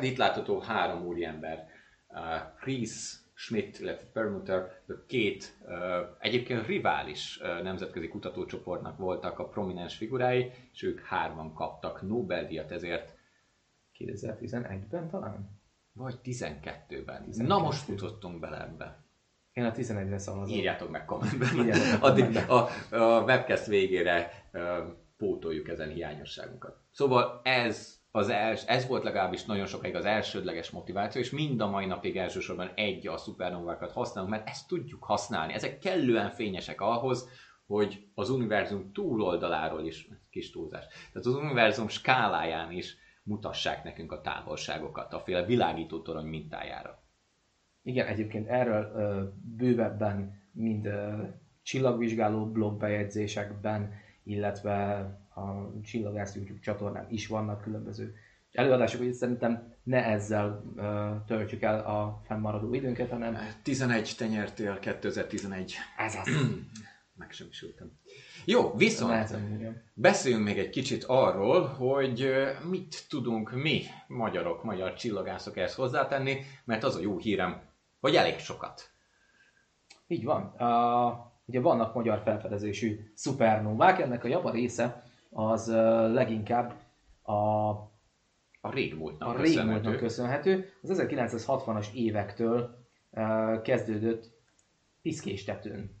[0.00, 1.68] Itt látható három úriember,
[2.08, 2.18] uh,
[2.60, 2.90] Chris
[3.40, 5.58] Schmidt, illetve Permuter, két
[6.18, 13.14] egyébként rivális nemzetközi kutatócsoportnak voltak a prominens figurái, és ők hárman kaptak Nobel-díjat ezért.
[13.98, 15.60] 2011-ben talán?
[15.92, 17.24] Vagy 12-ben.
[17.24, 17.46] 12.
[17.46, 19.04] Na most futottunk bele ebbe.
[19.52, 20.56] Én a 11-re szavazom.
[20.56, 21.48] Írjátok meg kommentben.
[22.00, 24.60] Addig a, a webcast végére uh,
[25.16, 26.80] pótoljuk ezen hiányosságunkat.
[26.90, 31.70] Szóval ez az els, ez volt legalábbis nagyon sokáig az elsődleges motiváció, és mind a
[31.70, 35.52] mai napig elsősorban egy a szupernovákat használunk, mert ezt tudjuk használni.
[35.52, 37.28] Ezek kellően fényesek ahhoz,
[37.66, 44.20] hogy az univerzum túloldaláról is, kis túlzás, tehát az univerzum skáláján is mutassák nekünk a
[44.20, 47.02] távolságokat, a féle világító torony mintájára.
[47.82, 49.24] Igen, egyébként erről ö,
[49.56, 51.22] bővebben, mind ö,
[51.62, 53.92] csillagvizsgáló blogbejegyzésekben,
[54.24, 55.06] illetve
[55.40, 58.14] a Csillagász YouTube csatornán is vannak különböző
[58.52, 63.36] előadások, hogy szerintem ne ezzel ö, töltjük el a fennmaradó időnket, hanem...
[63.62, 65.74] 11 tenyertél, 2011.
[65.96, 66.28] Ez az.
[67.14, 67.90] Meg sem is ültem.
[68.44, 72.32] Jó, viszont Lehetem, beszéljünk még egy kicsit arról, hogy
[72.68, 77.60] mit tudunk mi, magyarok, magyar csillagászok ezt hozzátenni, mert az a jó hírem,
[78.00, 78.90] hogy elég sokat.
[80.06, 80.54] Így van.
[80.58, 85.68] Uh, ugye vannak magyar felfedezésű szupernovák, ennek a java része az
[86.12, 86.74] leginkább
[87.22, 87.70] a
[88.60, 90.68] a régmúltnak, a régmúltnak köszönhető.
[90.82, 92.76] Az 1960-as évektől
[93.62, 94.30] kezdődött
[95.02, 96.00] piszkéstetőn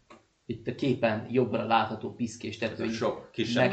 [0.50, 3.72] itt a képen jobbra látható piszkés tetői Sok kisebb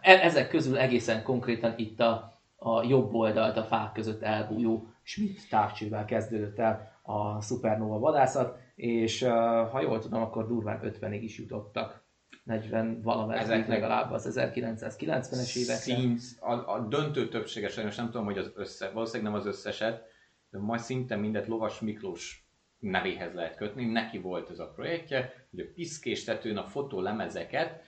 [0.00, 5.48] e- Ezek közül egészen konkrétan itt a, a jobb oldalt a fák között elbújó Schmidt
[5.48, 9.22] távcsővel kezdődött el a supernova vadászat, és
[9.70, 12.04] ha jól tudom, akkor durván 50-ig is jutottak.
[12.46, 15.76] 40 valamelyik legalább az 1990-es években.
[15.76, 20.04] Szín, a, a döntő többsége sajnos nem tudom, hogy az össze, valószínűleg nem az összeset,
[20.50, 23.84] de majd szinte mindet Lovas Miklós nevéhez lehet kötni.
[23.84, 27.82] Neki volt ez a projektje, hogy a piszkés tetőn a fotólemezeket,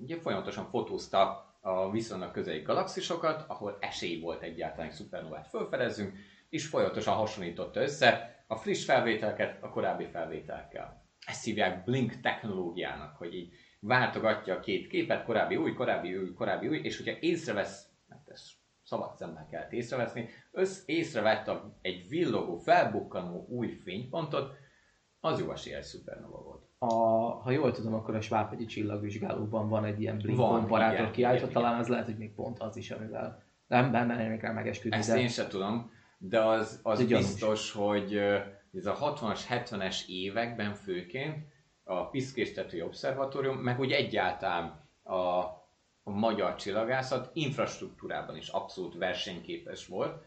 [0.00, 6.16] ugye folyamatosan fotózta a viszonylag közeli galaxisokat, ahol esély volt egyáltalán egy szupernovát felfedezzünk,
[6.48, 11.04] és folyamatosan hasonlította össze a friss felvételeket a korábbi felvételekkel.
[11.26, 16.68] Ezt hívják blink technológiának, hogy így váltogatja a két képet, korábbi új, korábbi új, korábbi
[16.68, 18.50] új, és hogyha észrevesz, mert ez
[18.82, 24.52] szabad szemmel kell észreveszni, össz észrevett a, egy villogó, felbukkanó új fénypontot,
[25.20, 26.68] az jó esélye szupernova volt.
[26.78, 26.94] A,
[27.42, 31.88] ha jól tudom, akkor a Svábhegyi csillagvizsgálóban van egy ilyen blink komparátor kiállítva, talán az
[31.88, 34.96] lehet, hogy még pont az is, amivel nem még rá megesküdni.
[34.96, 35.18] Ezt de...
[35.18, 38.14] én sem tudom, de az, az biztos, hogy
[38.72, 41.36] ez a 60-as, 70-es években főként
[41.90, 45.58] a Piszkéstetői Obszervatórium, meg úgy egyáltalán a
[46.02, 50.22] a magyar csillagászat infrastruktúrában is abszolút versenyképes volt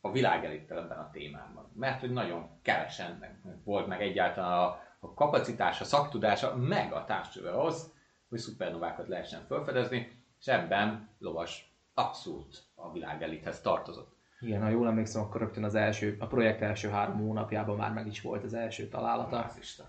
[0.00, 1.70] a világelittel ebben a témában.
[1.74, 7.92] Mert hogy nagyon kevesen volt meg egyáltalán a, a kapacitása, szaktudása, meg a távcsővel ahhoz,
[8.28, 14.14] hogy szupernovákat lehessen felfedezni, és ebben Lovas abszolút a világelithez tartozott.
[14.40, 18.06] Igen, ha jól emlékszem, akkor rögtön az első, a projekt első három hónapjában már meg
[18.06, 19.44] is volt az első találata.
[19.44, 19.86] Az Isten.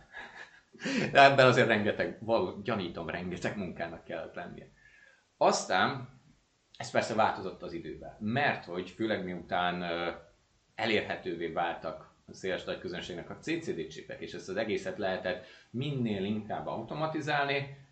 [1.11, 4.71] De ebben azért rengeteg, való, gyanítom, rengeteg munkának kellett lennie.
[5.37, 6.09] Aztán
[6.77, 9.83] ez persze változott az időben, mert hogy főleg miután
[10.75, 16.23] elérhetővé váltak a széles nagy közönségnek a CCD csipek, és ezt az egészet lehetett minél
[16.23, 17.85] inkább automatizálni,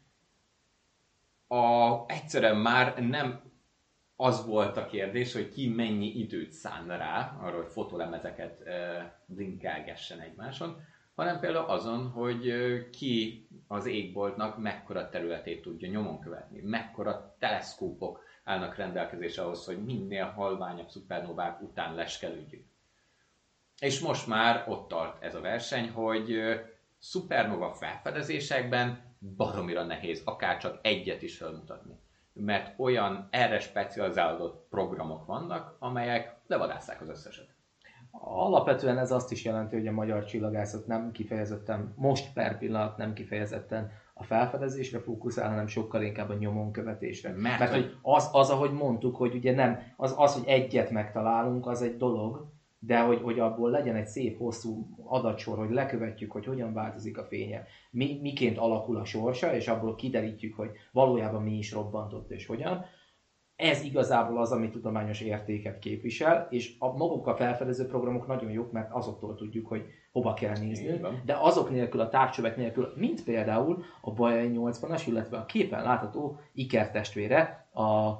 [1.48, 3.41] a, egyszerűen már nem
[4.16, 10.20] az volt a kérdés, hogy ki mennyi időt szán rá, arra, hogy fotolemezeket e, blinkelgessen
[10.20, 10.82] egymáson,
[11.16, 12.54] hanem például azon, hogy
[12.90, 20.26] ki az égboltnak mekkora területét tudja nyomon követni, mekkora teleszkópok állnak rendelkezésre ahhoz, hogy minél
[20.26, 22.66] halványabb szupernovák után leskelődjünk.
[23.80, 26.40] És most már ott tart ez a verseny, hogy
[27.00, 32.00] szupernova felfedezésekben baromira nehéz akár csak egyet is felmutatni.
[32.34, 37.55] Mert olyan erre specializálódott programok vannak, amelyek levadásszák az összeset.
[38.22, 43.14] Alapvetően ez azt is jelenti, hogy a magyar csillagászat nem kifejezetten, most per pillanat nem
[43.14, 47.30] kifejezetten a felfedezésre fókuszál, hanem sokkal inkább a nyomon követésre.
[47.30, 51.68] Mert, Mert hogy az, az, ahogy mondtuk, hogy ugye nem, az, az, hogy egyet megtalálunk,
[51.68, 56.46] az egy dolog, de hogy, hogy abból legyen egy szép, hosszú adatsor, hogy lekövetjük, hogy
[56.46, 61.58] hogyan változik a fénye, mi, miként alakul a sorsa, és abból kiderítjük, hogy valójában mi
[61.58, 62.86] is robbantott és hogyan,
[63.56, 68.72] ez igazából az, ami tudományos értéket képvisel, és a maguk a felfedező programok nagyon jók,
[68.72, 73.84] mert azoktól tudjuk, hogy hova kell nézni, de azok nélkül, a távcsövek nélkül, mint például
[74.02, 78.14] a Bajai 80-as, illetve a képen látható Iker testvére, a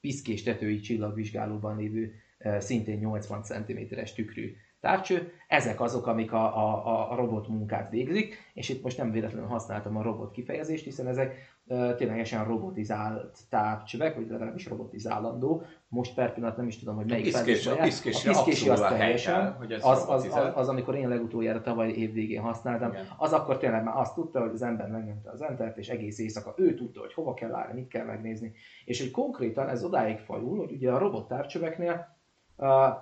[0.00, 7.10] piszkés tetői csillagvizsgálóban lévő eh, szintén 80 cm-es tükrű távcső, ezek azok, amik a, a,
[7.12, 11.55] a robot munkát végzik, és itt most nem véletlenül használtam a robot kifejezést, hiszen ezek
[11.96, 15.62] ténylegesen robotizált távcsövek, vagy legalábbis robotizálandó.
[15.88, 19.52] Most per pillanat nem is tudom, hogy melyik piszkés, a piszkési, a piszkési az teljesen,
[19.52, 23.06] hogy az, az, az, az, az, amikor én legutoljára tavaly év végén használtam, Igen.
[23.16, 26.54] az akkor tényleg már azt tudta, hogy az ember megnyomta az entert, és egész éjszaka
[26.56, 28.52] ő tudta, hogy hova kell állni, mit kell megnézni.
[28.84, 32.14] És hogy konkrétan ez odáig fajul, hogy ugye a robot távcsöveknél
[32.58, 32.94] Uh,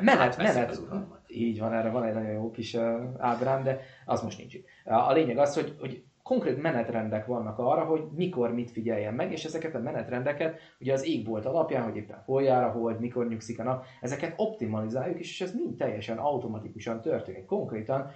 [0.00, 0.80] menet, menet,
[1.26, 4.56] így van, erre van egy nagyon jó kis uh, ábrám, de az most nincs.
[4.84, 9.44] A lényeg az, hogy, hogy konkrét menetrendek vannak arra, hogy mikor mit figyeljen meg, és
[9.44, 13.58] ezeket a menetrendeket ugye az égbolt alapján, hogy éppen hol jár a hold, mikor nyugszik
[13.58, 17.44] a nap, ezeket optimalizáljuk, és ez mind teljesen automatikusan történik.
[17.44, 18.10] Konkrétan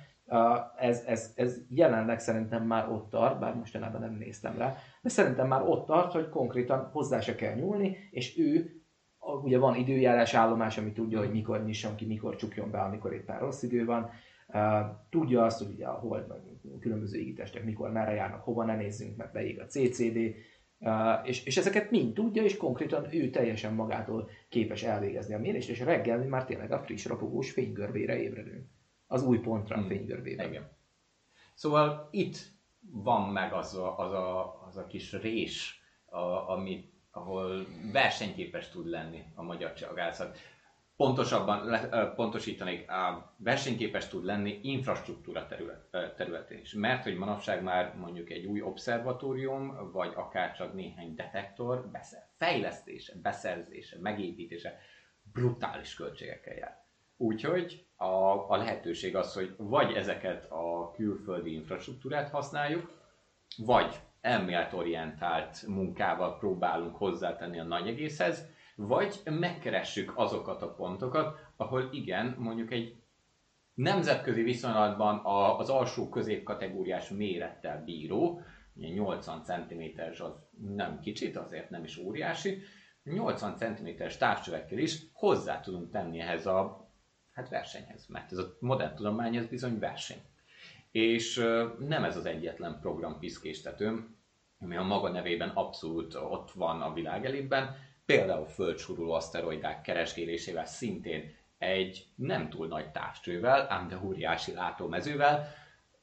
[0.77, 5.47] ez, ez, ez jelenleg szerintem már ott tart, bár mostanában nem néztem rá, de szerintem
[5.47, 8.81] már ott tart, hogy konkrétan hozzá se kell nyúlni, és ő
[9.43, 13.39] ugye van időjárás állomás, ami tudja, hogy mikor nyisson ki, mikor csukjon be, amikor éppen
[13.39, 14.11] rossz idő van.
[15.11, 16.33] Tudja azt, hogy ugye a hold,
[16.81, 20.35] különböző égitestek mikor, merre járnak, hova ne nézzünk, mert beég a CCD,
[21.25, 25.81] és, és ezeket mind tudja, és konkrétan ő teljesen magától képes elvégezni a mérést, és
[25.81, 28.67] reggel mi már tényleg a friss rapogós fénygörbére ébredünk.
[29.07, 29.87] Az új pontra hmm.
[29.87, 30.49] fénygörbében.
[30.49, 30.69] Igen.
[31.55, 32.39] Szóval itt
[32.81, 38.87] van meg az a, az a, az a kis rés, a, amit ahol versenyképes tud
[38.87, 40.39] lenni a magyar csillagászat.
[41.01, 41.79] Pontosabban
[42.15, 46.73] pontosítanék, a versenyképes tud lenni infrastruktúra terület, területén is.
[46.73, 53.13] Mert hogy manapság már mondjuk egy új obszervatórium, vagy akár csak néhány detektor beszer, fejlesztése,
[53.23, 54.79] beszerzése, megépítése
[55.33, 56.85] brutális költségekkel jár.
[57.17, 62.93] Úgyhogy a, a lehetőség az, hogy vagy ezeket a külföldi infrastruktúrát használjuk,
[63.57, 68.49] vagy elméletorientált munkával próbálunk hozzátenni a nagy egészhez,
[68.87, 72.97] vagy megkeressük azokat a pontokat, ahol igen, mondjuk egy
[73.75, 75.21] nemzetközi viszonylatban
[75.59, 78.41] az alsó középkategóriás mérettel bíró,
[78.75, 79.83] 80 cm
[80.23, 80.33] az
[80.75, 82.63] nem kicsit, azért nem is óriási,
[83.05, 86.89] 80 cm-es távcsövekkel is hozzá tudunk tenni ehhez a
[87.33, 90.23] hát versenyhez, mert ez a modern tudomány ez bizony verseny.
[90.91, 91.37] És
[91.79, 94.17] nem ez az egyetlen program piszkéstetőm,
[94.59, 97.77] ami a maga nevében abszolút ott van a világ elében,
[98.17, 105.55] például földsuruló aszteroidák keresgélésével szintén egy nem túl nagy távcsővel, ám de óriási látómezővel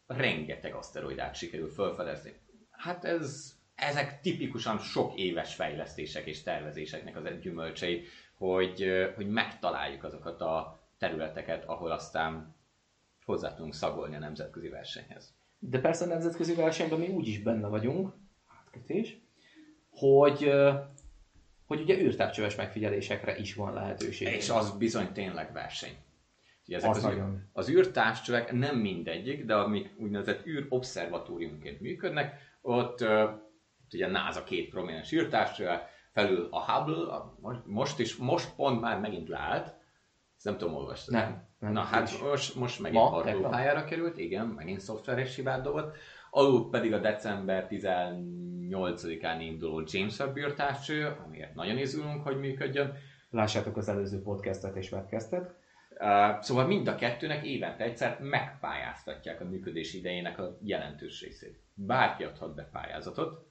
[0.06, 2.34] rengeteg aszteroidát sikerül felfedezni.
[2.72, 8.04] Hát ez, ezek tipikusan sok éves fejlesztések és tervezéseknek az gyümölcsei,
[8.38, 8.86] hogy,
[9.16, 12.56] hogy megtaláljuk azokat a területeket, ahol aztán
[13.26, 15.34] hozzá tudunk szagolni a nemzetközi versenyhez.
[15.60, 18.14] De persze a nemzetközi versenyben mi úgyis benne vagyunk,
[18.48, 19.18] átkötés,
[19.90, 20.52] hogy,
[21.68, 24.28] hogy ugye űrtávcsöves megfigyelésekre is van lehetőség.
[24.28, 25.96] És az bizony tényleg verseny.
[26.68, 27.24] Ugye ezek az, az, űr,
[27.54, 34.70] az űrtávcsövek nem mindegyik, de amik úgynevezett űrobszervatóriumként működnek, ott, ott ugye a NASA két
[34.70, 39.76] prominens űrtávcsöve, felül a Hubble, a, most is, most pont már megint leállt,
[40.36, 41.14] ezt nem tudom, olvastad.
[41.14, 41.48] Nem.
[41.60, 45.96] nem Na hát most, most megint hardware került, igen, megint szoftveres hibát dobott.
[46.38, 52.94] Alul pedig a december 18-án induló James Webb űrtávcső, amiért nagyon izgulunk, hogy működjön.
[53.30, 55.56] Lássátok az előző podcastet és webcastet.
[56.00, 61.64] Uh, szóval mind a kettőnek évente egyszer megpályáztatják a működés idejének a jelentős részét.
[61.74, 63.48] Bárki adhat be pályázatot,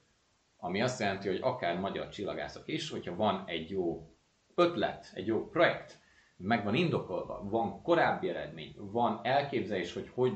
[0.57, 4.09] ami azt jelenti, hogy akár magyar csillagászok is, hogyha van egy jó
[4.55, 5.99] ötlet, egy jó projekt,
[6.37, 10.33] meg van indokolva, van korábbi eredmény, van elképzelés, hogy hogy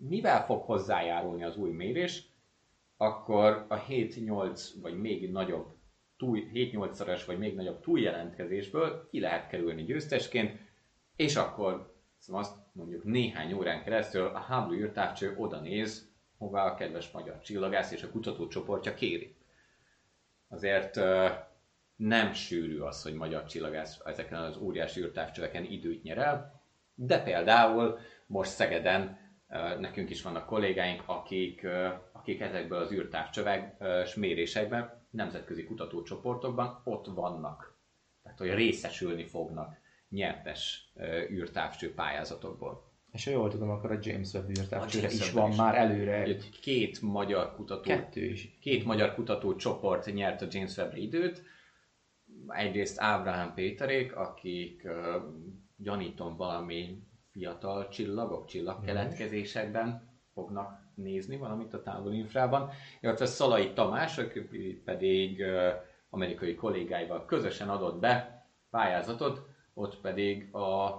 [0.00, 2.22] mivel fog hozzájárulni az új mérés,
[2.96, 5.76] akkor a 7-8 vagy még nagyobb
[6.18, 10.58] 7-8-szoros vagy még nagyobb túljelentkezésből ki lehet kerülni győztesként,
[11.16, 16.74] és akkor szóval azt mondjuk néhány órán keresztül a Hubble űrtávcső oda néz, hová a
[16.74, 19.36] kedves magyar csillagász és a kutatócsoportja kéri.
[20.48, 21.00] Azért
[21.96, 26.62] nem sűrű az, hogy magyar csillagász ezeken az óriási űrtávcsöveken időt nyer el,
[26.94, 29.27] de például most Szegeden
[29.78, 31.66] nekünk is vannak kollégáink, akik,
[32.12, 33.84] akik ezekből az űrtávcsövek
[34.16, 37.76] mérésekben, nemzetközi kutatócsoportokban ott vannak.
[38.22, 39.76] Tehát, hogy részesülni fognak
[40.08, 40.92] nyertes
[41.30, 42.86] űrtávcső pályázatokból.
[43.12, 45.56] És ha jól tudom, akkor a James Webb űrtávcsőre is van is.
[45.56, 46.36] már előre.
[46.60, 48.58] Két magyar kutató, Kettő is.
[48.60, 51.42] Két magyar kutató csoport nyert a James Webb időt,
[52.46, 55.22] egyrészt Ábrahám Péterék, akik uh,
[55.76, 57.02] gyanítom valami
[57.38, 62.70] fiatal csillagok, csillagkeletkezésekben fognak nézni valamit a távolinfrában,
[63.00, 64.40] illetve Szalai Tamás, aki
[64.84, 65.42] pedig
[66.10, 70.94] amerikai kollégáival közösen adott be pályázatot, ott pedig a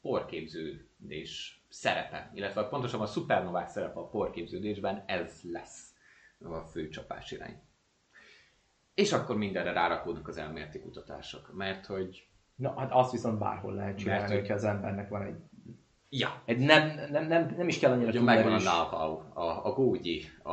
[0.00, 5.94] porképződés szerepe, illetve pontosabban a szupernovák szerepe a porképződésben, ez lesz
[6.44, 7.60] a fő csapás irány.
[8.94, 12.28] És akkor mindenre rárakódnak az elméleti kutatások, mert hogy...
[12.54, 15.36] Na, hát azt viszont bárhol lehet csinálni, Mert, hogy- hogyha az embernek van egy...
[16.12, 19.72] Ja, egy nem, nem, nem, nem is kell annyira Ugye megvan a know-how, a, a
[19.72, 20.52] gógyi, a,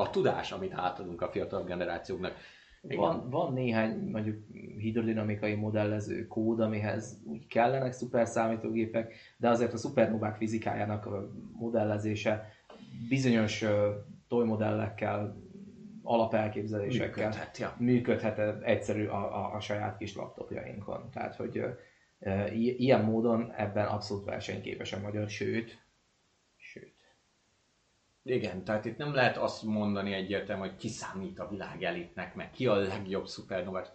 [0.00, 2.34] a tudás, amit átadunk a fiatal generációknak.
[2.82, 2.98] Igen.
[2.98, 4.36] Van, van néhány mondjuk
[4.78, 12.52] hidrodinamikai modellező kód, amihez úgy kellenek szuper számítógépek, de azért a szupernovák fizikájának a modellezése
[13.08, 13.90] bizonyos ö,
[14.28, 15.36] toymodellekkel,
[16.02, 17.74] alapelképzelésekkel Működhet, ja.
[17.78, 21.10] működhet egyszerű a, a, a saját kis laptopjainkon.
[21.12, 21.62] Tehát, hogy
[22.52, 25.78] ilyen módon ebben abszolút versenyképes a magyar, sőt,
[26.56, 26.94] sőt.
[28.22, 32.50] Igen, tehát itt nem lehet azt mondani egyértelműen, hogy ki számít a világ elitnek, meg
[32.50, 33.86] ki a legjobb szupernova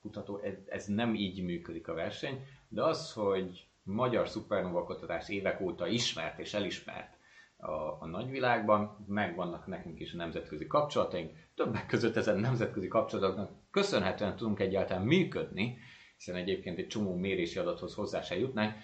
[0.00, 5.60] kutató, ez, ez nem így működik a verseny, de az, hogy magyar szupernova kutatás évek
[5.60, 7.16] óta ismert és elismert
[7.56, 7.72] a,
[8.02, 14.60] a nagyvilágban, megvannak nekünk is a nemzetközi kapcsolataink, többek között ezen nemzetközi kapcsolatoknak köszönhetően tudunk
[14.60, 15.78] egyáltalán működni,
[16.18, 18.74] hiszen egyébként egy csomó mérési adathoz hozzá se jutnánk,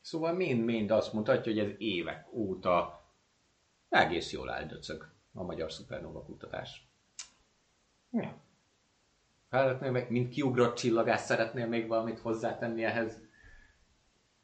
[0.00, 3.04] Szóval mind-mind azt mutatja, hogy ez évek óta
[3.88, 6.88] egész jól eldöcög a magyar szupernova kutatás.
[8.10, 8.40] Ja.
[9.50, 13.20] Szeretnél meg, mint kiugrott csillagász, szeretnél még valamit hozzátenni ehhez?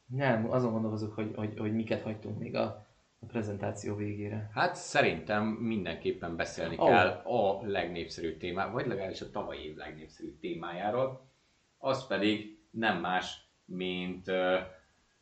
[0.07, 2.87] Nem, azon gondolkozok, hogy, hogy, hogy miket hagytunk még a,
[3.19, 4.51] a prezentáció végére.
[4.53, 6.89] Hát szerintem mindenképpen beszélni oh.
[6.89, 11.31] kell a legnépszerűbb témá, vagy legalábbis a tavalyi év legnépszerűbb témájáról.
[11.79, 14.29] Az pedig nem más, mint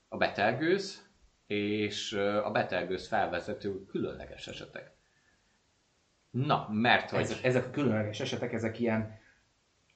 [0.09, 1.09] a betelgőz,
[1.47, 2.13] és
[2.45, 4.93] a betelgőz felvezető különleges esetek.
[6.31, 7.21] Na, mert hogy...
[7.21, 9.19] Ezek, ezek a különleges esetek, ezek ilyen...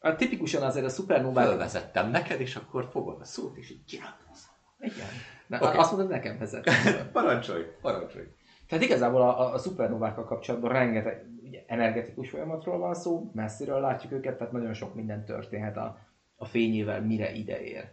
[0.01, 1.47] A tipikusan azért a szupernovák...
[1.47, 4.01] Fölvezettem neked, és akkor fogod a szót, és így
[4.33, 4.53] szót.
[4.79, 5.07] Igen.
[5.47, 5.77] Na, okay.
[5.77, 6.71] Azt mondod, nekem vezet.
[7.13, 8.27] Parancsolj, parancsolj.
[8.69, 14.13] Tehát igazából a, a, a szupernovákkal kapcsolatban rengeteg ugye, energetikus folyamatról van szó, messziről látjuk
[14.13, 15.99] őket, tehát nagyon sok minden történhet a,
[16.39, 17.91] a fényével, mire ide ér.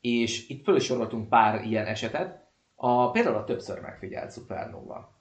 [0.00, 2.46] És itt föl soroltunk pár ilyen esetet.
[2.74, 5.12] A, például a többször megfigyelt szupernova.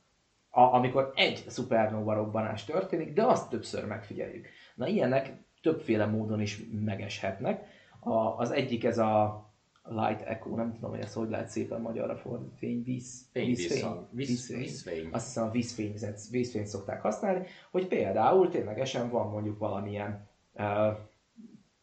[0.49, 4.47] A, amikor egy szupernova robbanás történik, de azt többször megfigyeljük.
[4.75, 7.65] Na ilyenek többféle módon is megeshetnek.
[7.99, 9.43] A, az egyik ez a
[9.83, 14.07] light echo, nem tudom, hogy ezt hogy lehet szépen magyarra fordítani, fény, víz, Fényvisszhang.
[14.11, 14.59] Víz- vízfény.
[14.59, 15.09] vízfény.
[15.11, 20.97] Azt hiszem a vízfényt, vízfényt szokták használni, hogy például ténylegesen van mondjuk valamilyen uh,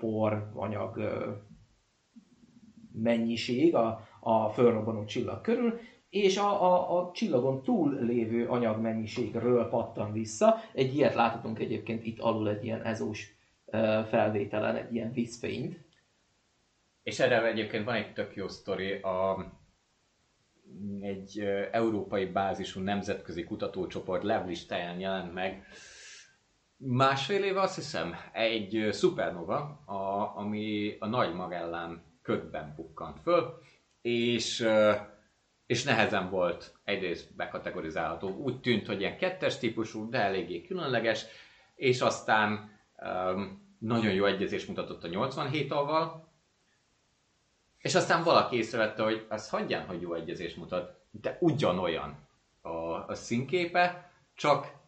[0.01, 0.99] por, anyag
[2.93, 5.79] mennyiség a, a fölrobbanó csillag körül,
[6.11, 10.57] és a, a, a csillagon túl lévő anyagmennyiségről pattan vissza.
[10.73, 13.35] Egy ilyet láthatunk egyébként itt alul egy ilyen ezós
[14.09, 15.79] felvételen, egy ilyen vízfényt.
[17.03, 19.53] És erre egyébként van egy tök jó sztori, a,
[21.01, 21.41] egy
[21.73, 25.67] európai bázisú nemzetközi kutatócsoport levlistáján jelent meg
[26.83, 33.59] másfél éve azt hiszem, egy szupernova, a, ami a Nagy Magellán ködben pukkant föl,
[34.03, 34.67] és,
[35.67, 38.29] és nehezen volt egyrészt bekategorizálható.
[38.29, 41.25] Úgy tűnt, hogy ilyen kettes típusú, de eléggé különleges,
[41.75, 42.71] és aztán
[43.03, 46.29] um, nagyon jó egyezés mutatott a 87 avval,
[47.79, 52.29] és aztán valaki észrevette, hogy azt hagyján, hogy jó egyezés mutat, de ugyanolyan
[52.61, 52.69] a,
[53.09, 54.79] a színképe, csak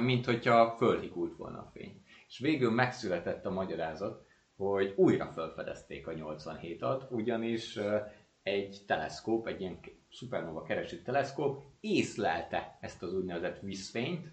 [0.00, 2.02] mint hogyha fölhikult volna a fény.
[2.28, 4.26] És végül megszületett a magyarázat,
[4.56, 8.02] hogy újra felfedezték a 87-at, ugyanis eh,
[8.42, 9.80] egy teleszkóp, egy ilyen
[10.10, 14.26] szupernova kereső teleszkóp észlelte ezt az úgynevezett vízfényt,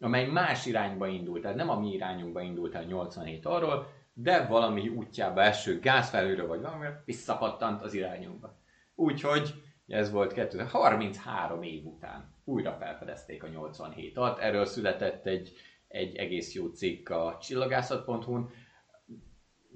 [0.00, 4.88] amely más irányba indult, tehát nem a mi irányunkba indult el 87 arról, de valami
[4.88, 8.58] útjába eső gázfelhőről vagy valami visszapattant az irányunkba.
[8.94, 12.32] Úgyhogy ez volt 2033 év után.
[12.44, 15.52] Újra felfedezték a 87-at, erről született egy,
[15.88, 18.50] egy egész jó cikk a csillagászat.hu-n.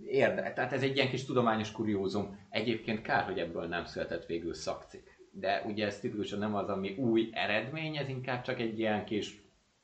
[0.07, 2.47] Érde, tehát ez egy ilyen kis tudományos kuriózum.
[2.51, 5.07] Egyébként kár, hogy ebből nem született végül szakcikk.
[5.31, 9.43] De ugye ez tipikusan nem az, ami új eredmény, ez inkább csak egy ilyen kis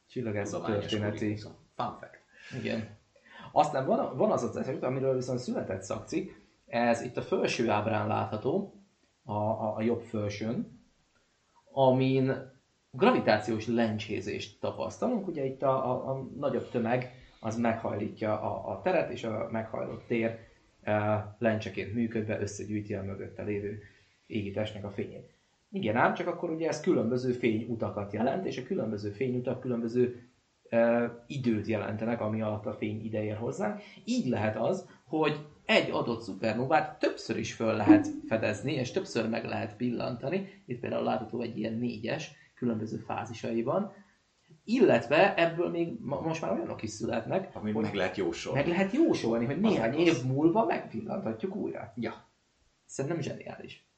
[0.08, 1.18] Csillagászat történeti.
[1.18, 1.52] kuriózum.
[1.76, 2.20] Fun fact.
[2.62, 2.88] Igen.
[3.52, 6.30] Aztán van, van az az eset, amiről viszont született szakcikk,
[6.66, 8.83] ez itt a felső ábrán látható,
[9.24, 10.82] a, a, a jobb felsőn,
[11.72, 12.52] amin
[12.90, 15.26] gravitációs lencsézést tapasztalunk.
[15.26, 20.06] Ugye itt a, a, a nagyobb tömeg az meghajlítja a, a teret, és a meghajlott
[20.06, 20.38] tér
[20.86, 20.94] uh,
[21.38, 23.82] lencseként működve összegyűjti a mögötte lévő
[24.26, 25.32] égitestnek a fényét.
[25.70, 30.28] Igen ám, csak akkor ugye ez különböző fényutakat jelent, és a különböző fényutak különböző
[30.70, 33.78] uh, időt jelentenek, ami alatt a fény ide ér hozzá.
[34.04, 39.44] Így lehet az, hogy egy adott szupernovát többször is föl lehet fedezni, és többször meg
[39.44, 40.62] lehet pillantani.
[40.66, 43.92] Itt például látható egy ilyen négyes, különböző fázisaiban.
[44.64, 48.58] Illetve ebből még most már olyanok is születnek, Amit meg lehet jósolni.
[48.58, 51.92] meg lehet jósolni, hogy néhány év múlva megpillanthatjuk újra.
[51.96, 52.28] Ja.
[52.84, 53.88] Szerintem zseniális.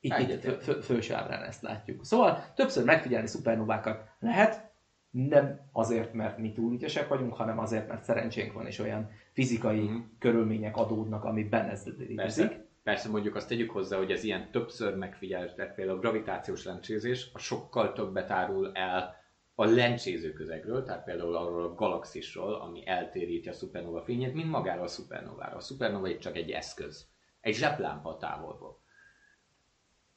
[0.00, 2.04] Itt, itt fő, fő, felső ábrán ezt látjuk.
[2.04, 4.71] Szóval többször megfigyelni szupernovákat lehet,
[5.12, 9.80] nem azért, mert mi túl ügyesek vagyunk, hanem azért, mert szerencsénk van, és olyan fizikai
[9.80, 9.96] Mhm.
[10.18, 12.16] körülmények adódnak, amiben ez létezik.
[12.16, 16.64] Persze, persze mondjuk azt tegyük hozzá, hogy ez ilyen többször megfigyelt, tehát például a gravitációs
[16.64, 19.14] lencsézés, a sokkal többet árul el
[19.54, 24.84] a lencséző közegről, tehát például arról a galaxisról, ami eltéríti a szupernova fényét, mint magáról
[24.84, 25.56] a szupernovára.
[25.56, 27.08] A szupernova itt csak egy eszköz.
[27.40, 28.80] Egy zseblámpa távolból.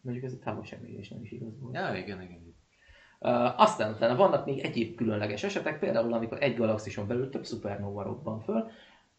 [0.02, 1.76] Mondjuk ez a távolságmérés nem is igaz volt.
[1.76, 2.55] Ja, igen, igen.
[3.20, 8.04] Uh, aztán utána vannak még egyéb különleges esetek, például amikor egy galaxison belül több szupernova
[8.04, 8.70] robban föl.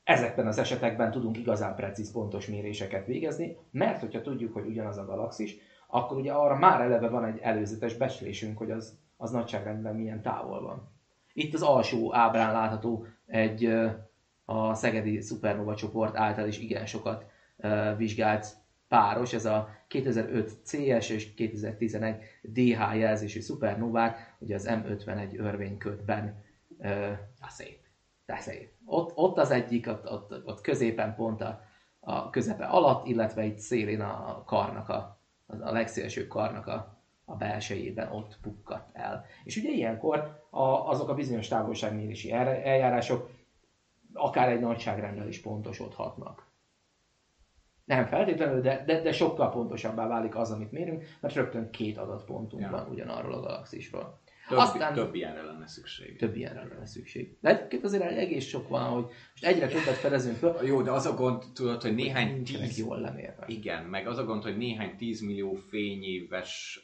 [0.05, 5.05] Ezekben az esetekben tudunk igazán precíz, pontos méréseket végezni, mert hogyha tudjuk, hogy ugyanaz a
[5.05, 5.57] galaxis,
[5.87, 10.63] akkor ugye arra már eleve van egy előzetes becslésünk, hogy az, az nagyságrendben milyen távol
[10.63, 10.89] van.
[11.33, 13.79] Itt az alsó ábrán látható egy
[14.45, 17.25] a Szegedi Supernova csoport által is igen sokat
[17.97, 18.47] vizsgált
[18.89, 26.45] páros, ez a 2005 CS és 2011 DH jelzésű szupernovák, ugye az M51 örvényködben
[26.79, 27.11] ö,
[27.41, 27.79] A szép.
[28.27, 28.71] de szép.
[28.85, 31.63] Ott, ott az egyik, ott, ott, ott középen pont a,
[32.01, 38.13] a közepe alatt, illetve itt szélén a karnak, a, a legszélsőbb karnak a, a belsejében
[38.13, 39.25] ott pukkadt el.
[39.45, 43.31] És ugye ilyenkor a, azok a bizonyos távolságmérési el- eljárások
[44.13, 46.47] akár egy nagyságrendel is pontosodhatnak.
[47.87, 52.63] Nem feltétlenül, de, de, de sokkal pontosabbá válik az, amit mérünk, mert rögtön két adatpontunk
[52.63, 52.71] Ja.
[52.71, 54.21] van ugyanarról a galaxisról.
[54.49, 56.19] Több, Aztán- több ilyenre lenne szükség.
[56.19, 57.37] Több ilyenre lenne szükség.
[57.41, 61.07] De egyébként azért egész sok van, hogy most egyre többet fedezünk föl, Jó, de az
[61.07, 62.79] a gond, tudod, hogy néhány nincsenek tíz...
[62.79, 63.45] jól lemérve.
[63.47, 66.81] Igen, meg az a gond, hogy néhány 10 millió fényéves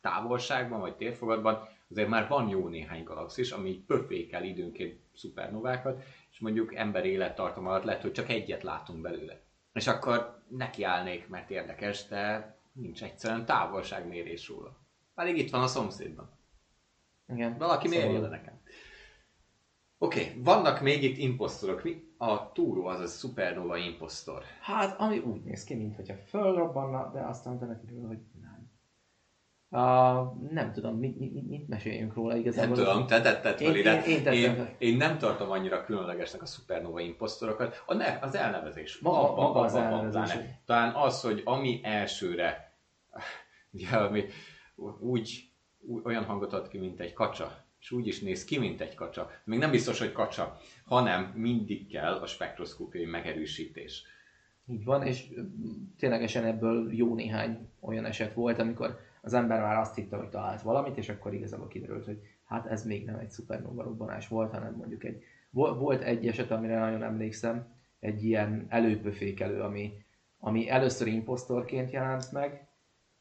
[0.00, 6.74] távolságban, vagy térfogatban azért már van jó néhány galaxis, ami pöfékel időnként szupernovákat, és mondjuk
[6.74, 9.40] ember élettartam alatt lehet, hogy csak egyet látunk belőle.
[9.72, 14.78] És akkor nekiállnék, mert érdekes, de nincs egyszerűen távolságmérés róla.
[15.14, 16.30] Pedig itt van a szomszédban.
[17.28, 17.58] Igen.
[17.58, 18.60] Valaki Szóval- mérje le nekem.
[19.98, 21.82] Oké, okay, vannak még itt imposztorok.
[21.82, 22.14] Mi?
[22.16, 24.42] A túró az a szupernova imposztor.
[24.60, 28.18] Hát, ami úgy néz ki, mintha fölrobbanna, de aztán utána kiderül, hogy.
[29.72, 32.76] Uh, nem tudom, mit, mit, mit, meséljünk róla Nem igazából.
[32.76, 37.82] tudom, te tetted Én- én- én én, én, nem tartom annyira különlegesnek a szupernova imposztorokat.
[37.86, 38.98] A ne, az elnevezés.
[38.98, 40.32] Maga- Abban- maga az abban van elnevezés.
[40.32, 40.60] pláne.
[40.64, 42.72] Talán az, hogy ami elsőre
[43.72, 44.24] ugye, ami
[45.00, 45.48] úgy,
[45.80, 48.94] úgy, olyan hangot ad ki, mint egy kacsa, és úgy is néz ki, mint egy
[48.94, 49.30] kacsa.
[49.44, 54.02] Még nem biztos, hogy kacsa, hanem mindig kell a spektroszkópiai megerősítés.
[54.66, 55.24] Így van, és
[55.98, 60.62] ténylegesen ebből jó néhány olyan eset volt, amikor az ember már azt hitte, hogy talált
[60.62, 64.74] valamit, és akkor igazából kiderült, hogy hát ez még nem egy szupernova robbanás volt, hanem
[64.74, 65.22] mondjuk egy...
[65.50, 67.66] Vol- Volt egy eset, amire nagyon emlékszem,
[68.00, 69.92] egy ilyen előpöfékelő, ami,
[70.38, 72.68] ami először imposztorként jelent meg,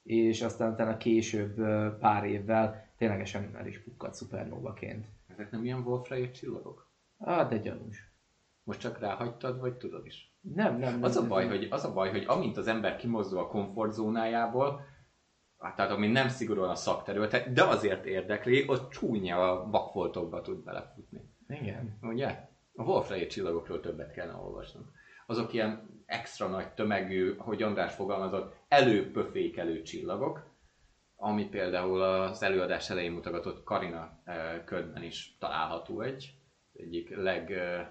[0.04, 1.56] és aztán utána később
[2.00, 5.06] pár évvel ténylegesen el is pukkadt szupernovaként.
[5.28, 6.88] Ezek nem ilyen Wolfrayer csillagok?
[7.18, 8.12] Ah, de gyanús.
[8.64, 10.34] Most csak ráhagytad, vagy tudod is?
[10.42, 11.04] Nem, nem, nem.
[11.04, 11.58] Az a nem, baj, nem.
[11.58, 14.86] hogy, az a baj, hogy amint az ember kimozdul a komfortzónájából, hát
[15.60, 21.22] tehát ami nem szigorúan a szakterülete, de azért érdekli, ott csúnya a vakfoltokba tud belefutni.
[21.48, 21.98] Igen.
[22.02, 22.48] Ugye?
[22.76, 24.92] A Wolfrayer csillagokról többet kellene olvasnunk.
[25.26, 30.48] Azok ilyen extra nagy tömegű, hogy András fogalmazott, előpöfékelő csillagok,
[31.16, 36.34] ami például az előadás elején mutogatott Karina eh, ködben is található egy,
[36.74, 37.88] egyik leg eh,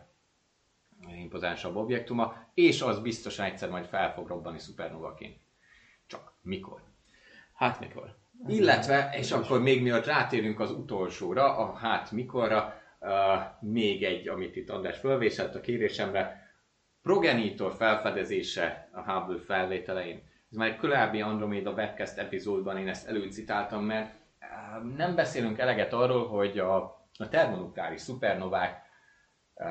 [1.07, 5.41] impozánsabb objektuma, és az biztosan egyszer majd fel fog robbani szupernovaként.
[6.07, 6.83] Csak mikor?
[7.59, 8.17] Hát mikor?
[8.47, 13.11] Illetve, és akkor még mielőtt rátérünk az utolsóra, a hát mikorra, uh,
[13.61, 16.51] még egy, amit itt András fölvéselt a kérésemre,
[17.03, 20.23] progenitor felfedezése a Hubble felvételein.
[20.51, 24.15] Ez már egy korábbi Andromeda webcast epizódban én ezt előcitáltam, mert
[24.97, 26.77] nem beszélünk eleget arról, hogy a,
[27.19, 28.83] a termonukleáris szupernovák
[29.55, 29.67] uh,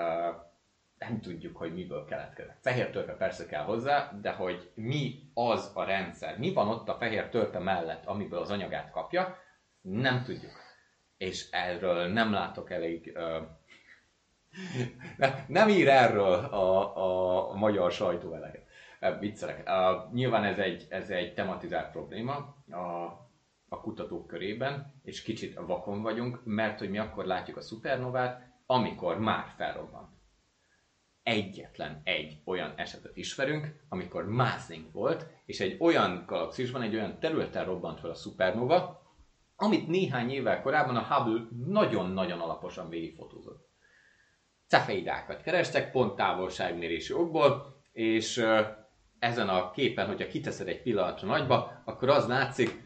[1.00, 2.58] nem tudjuk, hogy miből keletkeznek.
[2.62, 6.98] Fehér törpe persze kell hozzá, de hogy mi az a rendszer, mi van ott a
[6.98, 9.38] fehér törpe mellett, amiből az anyagát kapja,
[9.82, 10.66] nem tudjuk.
[11.18, 13.48] És erről nem látok elég uh,
[15.18, 18.66] Ne, nem ír erről a, a magyar sajtó eleget.
[19.20, 19.70] Viccelek.
[19.70, 22.34] Uh, nyilván ez egy, ez egy tematizált probléma
[22.72, 22.78] a,
[23.70, 29.20] a kutatók körében, és kicsit vakon vagyunk, mert hogy mi akkor látjuk a szupernovát, amikor
[29.20, 30.17] már felrobbant.
[31.28, 37.66] Egyetlen egy olyan esetet ismerünk, amikor mázing volt, és egy olyan galaxisban, egy olyan területen
[37.66, 39.02] robbant fel a szupernova,
[39.56, 43.70] amit néhány évvel korábban a Hubble nagyon-nagyon alaposan végigfotózott.
[44.68, 48.46] Cefeidákat kerestek, pont távolságmérési okból, és
[49.20, 52.84] ezen a képen, hogyha kiteszed egy pillanatra nagyba, akkor az látszik,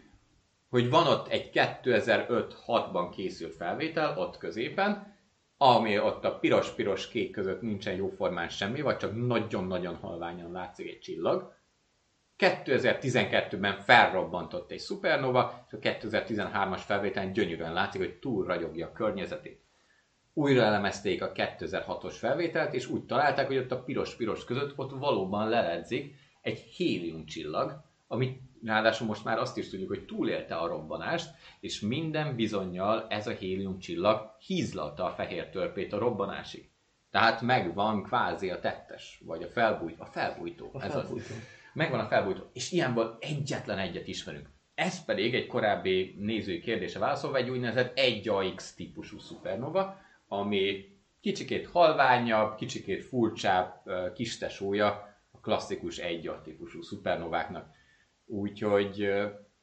[0.70, 5.20] hogy van ott egy 2005-6-ban készült felvétel, ott középen,
[5.64, 11.54] ami ott a piros-piros-kék között nincsen jóformán semmi, vagy csak nagyon-nagyon halványan látszik egy csillag.
[12.38, 19.62] 2012-ben felrobbantott egy szupernova, és a 2013-as felvételen gyönyörűen látszik, hogy túl ragyogja a környezetét.
[20.34, 25.50] Újra elemezték a 2006-os felvételt, és úgy találták, hogy ott a piros-piros között ott valóban
[25.50, 31.30] leledzik egy hélium csillag, amit ráadásul most már azt is tudjuk, hogy túlélte a robbanást,
[31.60, 36.70] és minden bizonyal ez a hélium csillag hízlalta a fehér törpét a robbanásig.
[37.10, 40.04] Tehát megvan kvázi a tettes, vagy a felbújtó.
[40.04, 40.70] A felbújtó.
[40.74, 41.34] A ez felbújtó.
[41.36, 41.44] Az.
[41.74, 42.50] Megvan a felbújtó.
[42.54, 44.50] És ilyenből egyetlen egyet ismerünk.
[44.76, 49.98] Ez pedig egy korábbi nézői kérdése válaszolva egy úgynevezett 1AX típusú szupernova,
[50.28, 50.86] ami
[51.22, 53.82] kicsikét halványabb, kicsikét furcsább
[54.14, 54.88] kis tesója
[55.32, 57.80] a klasszikus 1 típusú szupernováknak.
[58.32, 59.12] Úgyhogy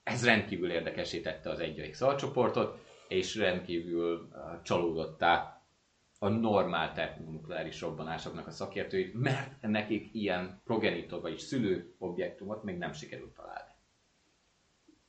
[0.03, 2.79] ez rendkívül érdekesítette az 1 alcsoportot,
[3.09, 4.29] és rendkívül
[4.63, 5.63] csalódottá
[6.19, 12.93] a normál termonukleáris robbanásoknak a szakértőit, mert nekik ilyen progenitor, vagyis szülő objektumot még nem
[12.93, 13.71] sikerült találni.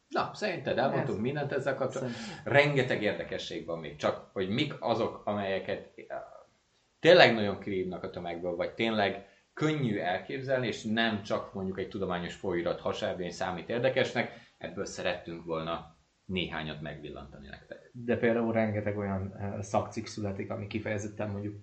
[0.07, 1.23] Na, szerinted elmondtunk Ez...
[1.23, 2.21] mindent ezzel kapcsolatban?
[2.43, 5.91] Rengeteg érdekesség van még, csak hogy mik azok, amelyeket
[6.99, 9.27] tényleg nagyon kirívnak a tömegből, vagy tényleg
[9.59, 15.95] könnyű elképzelni, és nem csak mondjuk egy tudományos folyóirat hasábjány számít érdekesnek, ebből szerettünk volna
[16.25, 17.89] néhányat megvillantani nektek.
[17.93, 21.55] De például rengeteg olyan eh, szakcikk születik, ami kifejezetten mondjuk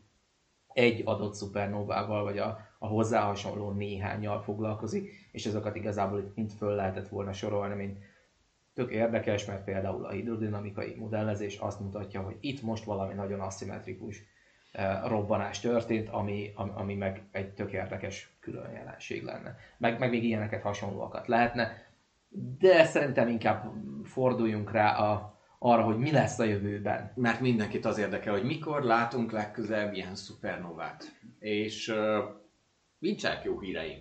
[0.67, 6.51] egy adott szupernovával, vagy a, a hozzá hasonló néhányal foglalkozik, és azokat igazából itt mind
[6.51, 7.99] föl lehetett volna sorolni, mint
[8.75, 14.23] tök érdekes, mert például a hidrodinamikai modellezés azt mutatja, hogy itt most valami nagyon aszimmetrikus
[15.05, 19.57] robbanás történt, ami, ami meg egy tök érdekes külön jelenség lenne.
[19.79, 21.87] Meg, meg még ilyeneket hasonlóakat lehetne,
[22.59, 23.73] de szerintem inkább
[24.05, 27.13] forduljunk rá a, arra, hogy mi lesz a jövőben.
[27.15, 31.21] Mert mindenkit az érdekel, hogy mikor látunk legközelebb ilyen szupernovát.
[31.39, 32.25] És uh,
[32.99, 33.99] nincsenek jó híreim.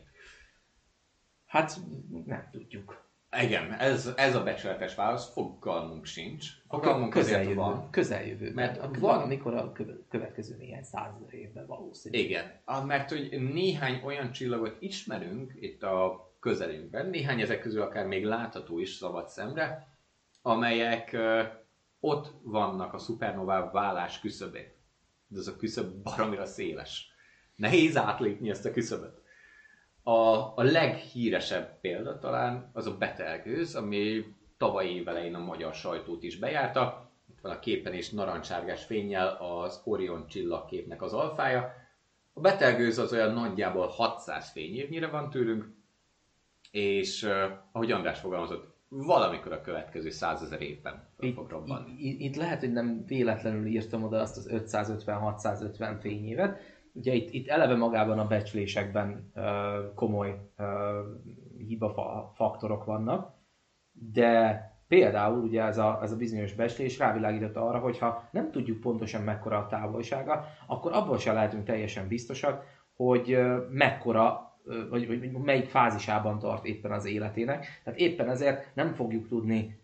[1.46, 1.80] Hát
[2.26, 3.05] nem tudjuk.
[3.42, 6.46] Igen, ez, ez a becsületes válasz, fogalmunk sincs.
[6.70, 7.90] Fogalmunk közeljövő, van.
[7.90, 9.72] Közeljövő, mert van, van, amikor a
[10.10, 12.18] következő néhány százezer évben valószínű.
[12.18, 18.26] Igen, mert hogy néhány olyan csillagot ismerünk itt a közelünkben, néhány ezek közül akár még
[18.26, 19.88] látható is szabad szemre,
[20.42, 21.18] amelyek
[22.00, 24.74] ott vannak a szupernová válás küszöbén.
[25.28, 27.08] De ez a küszöb baromira széles.
[27.56, 29.22] Nehéz átlépni ezt a küszöböt.
[30.08, 34.24] A, a leghíresebb példa talán az a betelgőz, ami
[34.58, 37.10] tavaly évelején a magyar sajtót is bejárta.
[37.30, 41.74] Itt van a képen is narancsárgás fényjel az Orion csillagképnek az alfája.
[42.34, 45.74] A betelgőz az olyan nagyjából 600 fényévnyire van tőlünk,
[46.72, 47.32] és uh,
[47.72, 51.92] ahogy András fogalmazott, valamikor a következő százezer évben itt, fog robbanni.
[51.98, 56.60] Itt, itt lehet, hogy nem véletlenül írtam oda azt az 550-650 fényévet,
[56.96, 59.32] Ugye itt, itt eleve magában a becslésekben
[59.96, 60.40] komoly
[61.58, 63.34] hiba faktorok vannak,
[63.92, 68.80] de például ugye ez a, ez a bizonyos becslés rávilágított arra, hogy ha nem tudjuk
[68.80, 72.64] pontosan mekkora a távolsága, akkor abban sem lehetünk teljesen biztosak,
[72.96, 73.38] hogy
[73.70, 74.54] mekkora
[74.90, 77.66] vagy, vagy melyik fázisában tart éppen az életének.
[77.84, 79.80] Tehát éppen ezért nem fogjuk tudni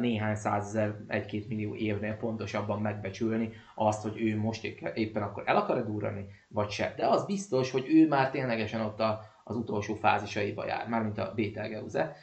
[0.00, 4.64] néhány százezer, egy-két millió évnél pontosabban megbecsülni azt, hogy ő most
[4.94, 6.94] éppen akkor el akar-e durrani, vagy se.
[6.96, 11.32] De az biztos, hogy ő már ténylegesen ott a, az utolsó fázisaiba jár, mármint a
[11.36, 12.16] Betelgeuse.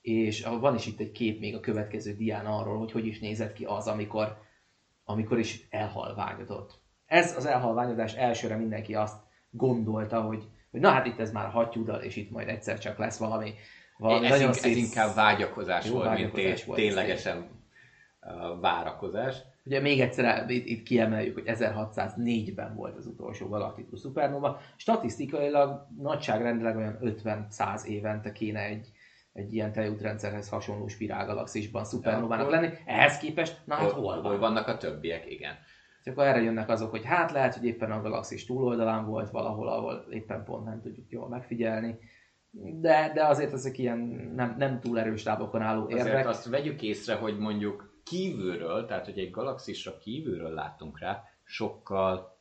[0.00, 3.52] És van is itt egy kép még a következő dián arról, hogy hogy is nézett
[3.52, 4.36] ki az, amikor,
[5.04, 6.80] amikor is elhalványodott.
[7.06, 12.00] Ez az elhalványodás elsőre mindenki azt gondolta, hogy, hogy na hát itt ez már hattyúdal,
[12.00, 13.54] és itt majd egyszer csak lesz valami
[13.98, 14.72] valami ez, nagyon szép...
[14.72, 18.60] ez inkább vágyakozás Jó, volt, vágyakozás mint volt, ténylegesen szép.
[18.60, 19.36] várakozás.
[19.64, 24.60] Ugye még egyszer itt, itt kiemeljük, hogy 1604-ben volt az utolsó galaktikus szupernova.
[24.76, 28.88] Statisztikailag nagyságrendileg olyan 50-100 évente kéne egy,
[29.32, 32.68] egy ilyen tejútrendszerhez hasonló spirálgalaxisban szupernovának lenni.
[32.86, 34.38] Ehhez képest, na hát hol, hol van?
[34.38, 35.54] Vannak a többiek, igen.
[36.02, 39.68] És akkor erre jönnek azok, hogy hát lehet, hogy éppen a galaxis túloldalán volt valahol,
[39.68, 41.98] ahol éppen pont nem tudjuk jól megfigyelni.
[42.54, 43.98] De, de azért ezek ilyen
[44.34, 46.06] nem, nem túl erős lábokon álló érvek.
[46.06, 52.38] Azért azt vegyük észre, hogy mondjuk kívülről, tehát hogy egy galaxisra kívülről látunk rá, sokkal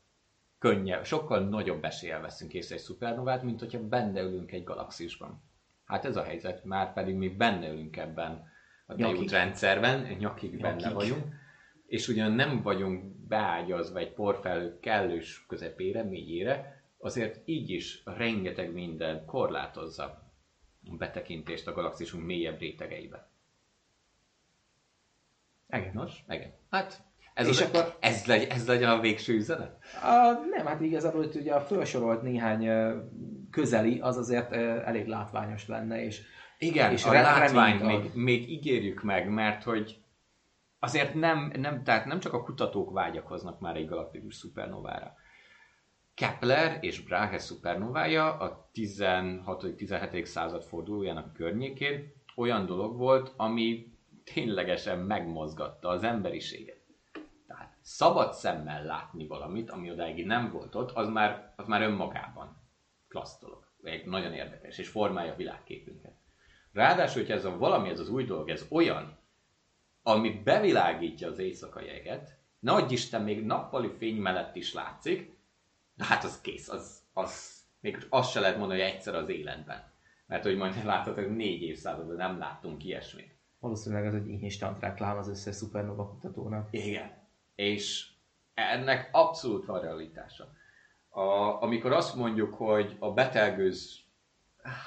[0.60, 5.44] könnyebb, sokkal nagyobb eséllyel veszünk észre egy szupernovát, mint hogyha benne ülünk egy galaxisban.
[5.86, 8.44] Hát ez a helyzet, már pedig mi benne ülünk ebben
[8.86, 9.30] a Nyakig.
[9.30, 10.94] rendszerben, nyakig benne Nyakig.
[10.96, 11.24] vagyunk,
[11.86, 19.26] és ugyan nem vagyunk beágyazva egy porfelhő kellős közepére, mélyére, azért így is rengeteg minden
[19.26, 20.04] korlátozza
[20.86, 23.30] a betekintést a galaxisunk mélyebb rétegeibe.
[25.70, 25.94] Igen.
[25.94, 26.54] Nos, igen.
[26.70, 27.04] Hát
[27.34, 29.78] ez, És az, akkor- ez, legy, ez legyen a végső üzenet?
[30.04, 32.68] A, nem, hát igazából hogy ugye a felsorolt néhány
[33.52, 34.52] közeli, az azért
[34.86, 36.22] elég látványos lenne, és
[36.58, 38.16] Igen, És a látványt még, ad.
[38.16, 40.02] még ígérjük meg, mert hogy
[40.80, 45.14] azért nem, nem, tehát nem csak a kutatók vágyakoznak már egy galaktikus szupernovára.
[46.22, 50.24] Kepler és Brahe szupernovája a 16.-17.
[50.24, 53.94] század fordulójának környékén olyan dolog volt, ami
[54.34, 56.82] ténylegesen megmozgatta az emberiséget.
[57.48, 62.58] Tehát szabad szemmel látni valamit, ami odáig nem volt ott, az már, az már önmagában
[63.08, 63.68] klassz dolog.
[63.84, 66.16] Egy nagyon érdekes, és formálja a világképünket.
[66.74, 69.18] Ráadásul, hogy ez a valami, ez az új dolog, ez olyan,
[70.04, 75.40] ami bevilágítja az éjszakai jeget, nagy Isten még nappali fény mellett is látszik,
[76.02, 79.92] de hát az kész, az, az még azt se lehet mondani, hogy egyszer az életben.
[80.28, 83.36] Mert hogy majd láthatok, négy évszázadban nem láttunk ilyesmit.
[83.60, 86.68] valószínűleg ez egy instant reklám az összes szupernova kutatónak.
[86.72, 87.12] Igen.
[87.56, 88.10] És
[88.54, 90.52] ennek abszolút van realitása.
[91.10, 91.22] A,
[91.62, 94.00] amikor azt mondjuk, hogy a betelgőz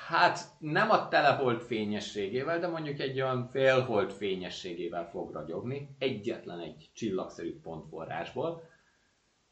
[0.09, 6.91] hát nem a telehold fényességével, de mondjuk egy olyan félhold fényességével fog ragyogni, egyetlen egy
[6.93, 8.63] csillagszerű pontforrásból,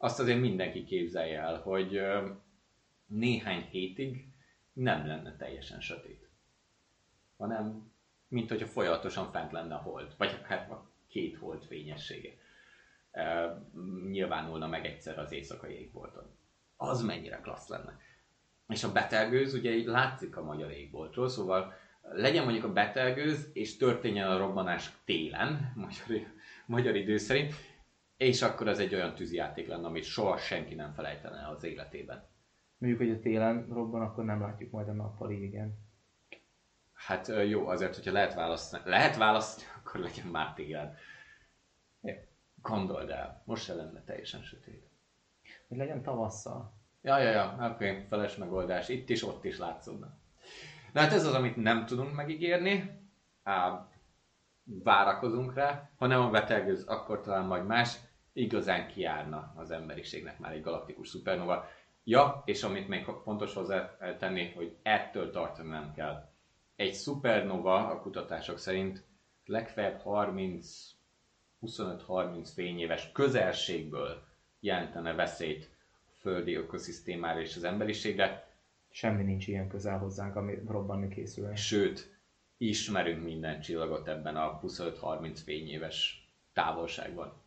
[0.03, 2.01] azt azért mindenki képzelje el, hogy
[3.05, 4.27] néhány hétig
[4.73, 6.29] nem lenne teljesen sötét.
[7.37, 7.91] Hanem,
[8.27, 12.29] mint hogyha folyamatosan fent lenne a hold, vagy hát a két hold fényessége.
[13.11, 13.51] Ö,
[14.09, 16.35] Nyilvánulna meg egyszer az éjszakai égbolton.
[16.77, 17.99] Az mennyire klassz lenne.
[18.67, 23.77] És a betelgőz ugye így látszik a magyar égboltról, szóval legyen mondjuk a betelgőz, és
[23.77, 26.27] történjen a robbanás télen, magyar,
[26.65, 27.53] magyar idő szerint,
[28.23, 32.27] és akkor az egy olyan tűzijáték lenne, amit soha senki nem felejtene el az életében.
[32.77, 35.77] Mondjuk, hogy a télen robban, akkor nem látjuk majd a nappali, igen.
[36.93, 40.95] Hát jó, azért, hogyha lehet választani, lehet választani, akkor legyen már télen.
[42.01, 42.13] Jó.
[42.61, 44.89] Gondold el, most se lenne teljesen sötét.
[45.67, 46.73] Hogy legyen tavasszal.
[47.01, 48.89] Ja, ja, ja, oké, okay, feles megoldás.
[48.89, 50.17] Itt is, ott is látszódna.
[50.93, 53.01] Na hát ez az, amit nem tudunk megígérni.
[53.43, 53.87] Á,
[54.63, 55.89] várakozunk rá.
[55.97, 57.99] Ha nem a betelgőz, akkor talán majd más.
[58.33, 61.65] Igazán kiárna az emberiségnek már egy galaktikus szupernova.
[62.03, 66.29] Ja, és amit még fontos hozzá tenni, hogy ettől tartani nem kell.
[66.75, 69.03] Egy szupernova a kutatások szerint
[69.45, 70.91] legfeljebb 30
[71.61, 74.23] 25-30 fényéves közelségből
[74.59, 75.69] jelentene veszélyt
[76.05, 78.53] a földi ökoszisztémára és az emberiségre,
[78.95, 81.55] Semmi nincs ilyen közel hozzánk, ami robbanni készül.
[81.55, 82.19] sőt,
[82.57, 87.42] ismerünk minden csillagot ebben a 25-30 fényéves távolságban.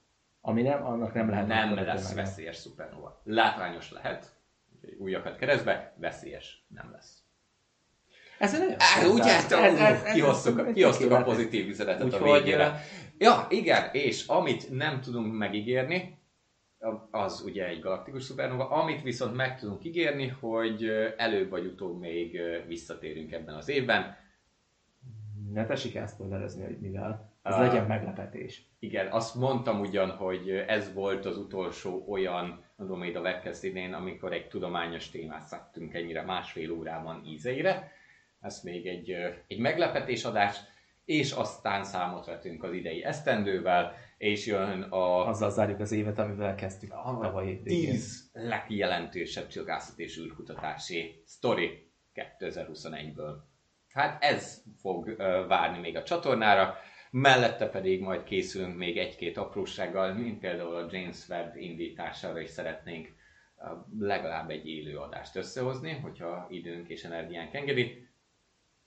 [0.46, 1.46] Ami nem, annak nem lehet.
[1.46, 3.20] Nem lesz veszélyes szupernova.
[3.24, 4.34] Látványos lehet,
[4.98, 7.22] újakat keresztbe, veszélyes nem lesz.
[8.38, 12.12] Ez nagyon Á, szép ugye, zár- ez, ez, ez- kihoztuk, ez- kihoztuk a pozitív üzenetet
[12.12, 12.80] a végére.
[13.18, 16.18] Ja, igen, és amit nem tudunk megígérni,
[17.10, 20.84] az ugye egy galaktikus szupernova, amit viszont meg tudunk ígérni, hogy
[21.16, 24.16] előbb vagy utóbb még visszatérünk ebben az évben.
[25.52, 27.34] Ne tessék el spoilerezni, hogy mivel.
[27.46, 27.60] Ez Ah.
[27.60, 28.62] legyen meglepetés.
[28.78, 34.48] Igen, azt mondtam ugyan, hogy ez volt az utolsó olyan Andromeda webcast idén, amikor egy
[34.48, 37.92] tudományos témát szedtünk ennyire másfél órában ízeire.
[38.40, 39.16] Ez még egy,
[39.46, 40.56] egy meglepetésadás,
[41.04, 46.54] és aztán számot vetünk az idei esztendővel, és jön a Azzal zárjuk az évet, amivel
[46.54, 47.90] kezdtük a tavaly végén.
[47.90, 53.34] 10 legjelentősebb csillagászati és űrkutatási sztori 2021-ből.
[53.92, 56.74] Hát ez fog ö, várni még a csatornára,
[57.20, 63.08] mellette pedig majd készülünk még egy-két aprósággal, mint például a James Webb indítására is szeretnénk
[63.98, 68.08] legalább egy élő adást összehozni, hogyha időnk és energiánk engedi.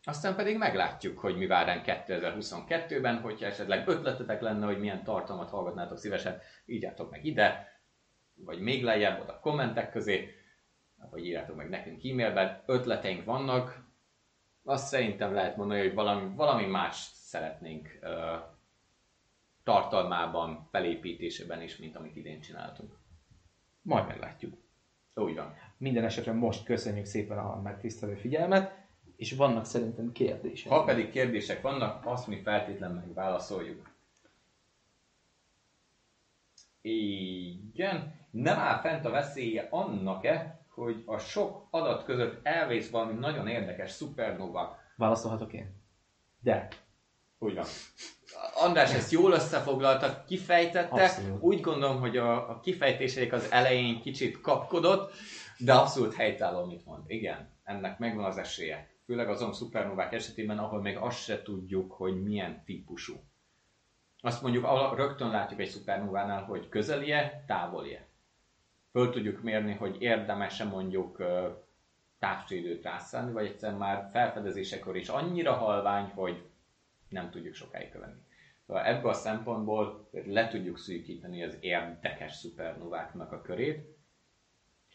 [0.03, 5.49] Aztán pedig meglátjuk, hogy mi vár ránk 2022-ben, hogyha esetleg ötletetek lenne, hogy milyen tartalmat
[5.49, 7.68] hallgatnátok szívesen, írjátok meg ide,
[8.35, 10.35] vagy még lejjebb oda kommentek közé,
[11.10, 12.64] vagy írjátok meg nekünk e-mailben.
[12.65, 13.88] Ötleteink vannak,
[14.64, 17.99] azt szerintem lehet mondani, hogy valami, valami más szeretnénk
[19.64, 22.97] tartalmában, felépítésében is, mint amit idén csináltunk.
[23.81, 24.57] Majd meglátjuk.
[25.14, 25.53] Úgy van.
[25.77, 30.72] Minden esetre most köszönjük szépen a megtisztelő figyelmet, és vannak szerintem kérdések.
[30.72, 33.89] Ha pedig kérdések vannak, azt mi feltétlen megválaszoljuk.
[36.81, 38.15] Igen.
[38.31, 43.91] Nem áll fent a veszélye annak-e, hogy a sok adat között elvész valami nagyon érdekes
[43.91, 44.77] szupernova?
[44.95, 45.84] Válaszolhatok én?
[46.39, 46.68] De.
[47.40, 47.66] Úgy van.
[48.53, 51.03] András ezt jól összefoglalta, kifejtette.
[51.03, 51.44] Abszolút.
[51.44, 55.14] Úgy gondolom, hogy a, a kifejtésének az elején kicsit kapkodott,
[55.57, 57.03] de abszolút helytálló, amit mond.
[57.07, 58.90] Igen, ennek megvan az esélye.
[59.06, 63.14] Főleg azon szupernovák esetében, ahol még azt se tudjuk, hogy milyen típusú.
[64.22, 68.07] Azt mondjuk, rögtön látjuk egy szupernovánál, hogy közelie, távolje.
[68.91, 71.49] Föl tudjuk mérni, hogy érdemese mondjuk ö,
[72.20, 76.49] távcsődőt rászállni, vagy egyszerűen már felfedezésekor is annyira halvány, hogy
[77.10, 78.22] nem tudjuk sokáig követni.
[78.65, 83.98] Szóval ebből a szempontból le tudjuk szűkíteni az érdekes szupernováknak a körét,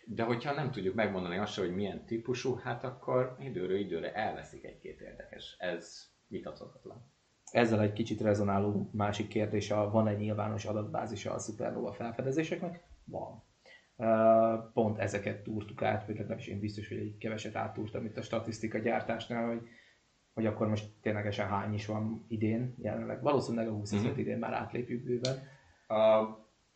[0.06, 5.00] de hogyha nem tudjuk megmondani azt, hogy milyen típusú, hát akkor időről időre elveszik egy-két
[5.00, 5.56] érdekes.
[5.58, 7.12] Ez vitathatatlan.
[7.50, 12.84] Ezzel egy kicsit rezonáló másik kérdés, van egy nyilvános adatbázisa a szupernova felfedezéseknek?
[13.04, 13.42] Van.
[14.72, 18.78] Pont ezeket túrtuk át, vagy legalábbis én biztos, hogy egy keveset áttúrtam itt a statisztika
[18.78, 19.68] gyártásnál, hogy,
[20.34, 23.22] hogy akkor most ténylegesen hány is van idén jelenleg.
[23.22, 24.20] Valószínűleg a 20 ezeret Mhm.
[24.20, 25.42] idén már átlépjük bőven.
[25.86, 26.28] A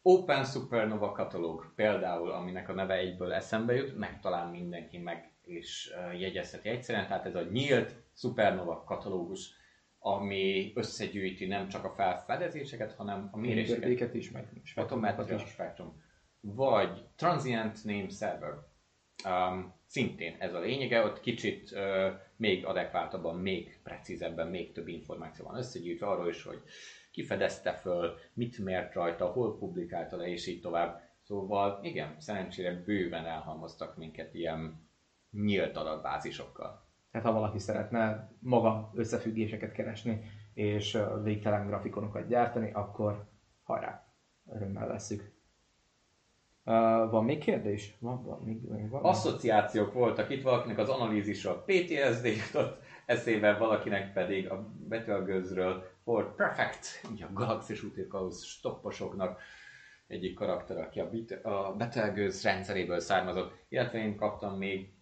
[0.03, 5.91] Open Supernova katalóg például, aminek a neve egyből eszembe jut, meg talán mindenki meg is
[5.95, 9.51] ö, jegyezheti egyszerűen, tehát ez a nyílt Supernova katalógus,
[9.99, 14.49] ami összegyűjti nem csak a felfedezéseket, hanem a méréseket, is, meg
[15.49, 16.03] Spectrum,
[16.41, 18.53] vagy Transient Name Server.
[19.25, 25.45] Um, szintén ez a lényege, ott kicsit uh, még adekváltabban, még precízebben, még több információ
[25.45, 26.63] van összegyűjtve arról is, hogy
[27.11, 31.01] ki fedezte föl, mit mért rajta, hol publikálta le, és így tovább.
[31.23, 34.89] Szóval igen, szerencsére bőven elhalmoztak minket ilyen
[35.31, 36.87] nyílt adatbázisokkal.
[37.11, 40.21] Tehát ha valaki szeretne maga összefüggéseket keresni,
[40.55, 43.29] és végtelen grafikonokat gyártani, akkor
[43.63, 44.13] hajrá,
[44.47, 45.38] örömmel veszük.
[46.69, 47.97] Uh, van még kérdés?
[47.99, 49.05] Van, van, még, még van?
[49.05, 57.07] Asszociációk voltak itt, valakinek az analízisről PTSD jutott eszébe, valakinek pedig a Betelgőzről for Perfect,
[57.13, 59.41] ugye a galaxis útirkalóz stopposoknak
[60.07, 64.93] egyik karakter, aki a, Bit- a Betelgőz rendszeréből származott, illetve én kaptam még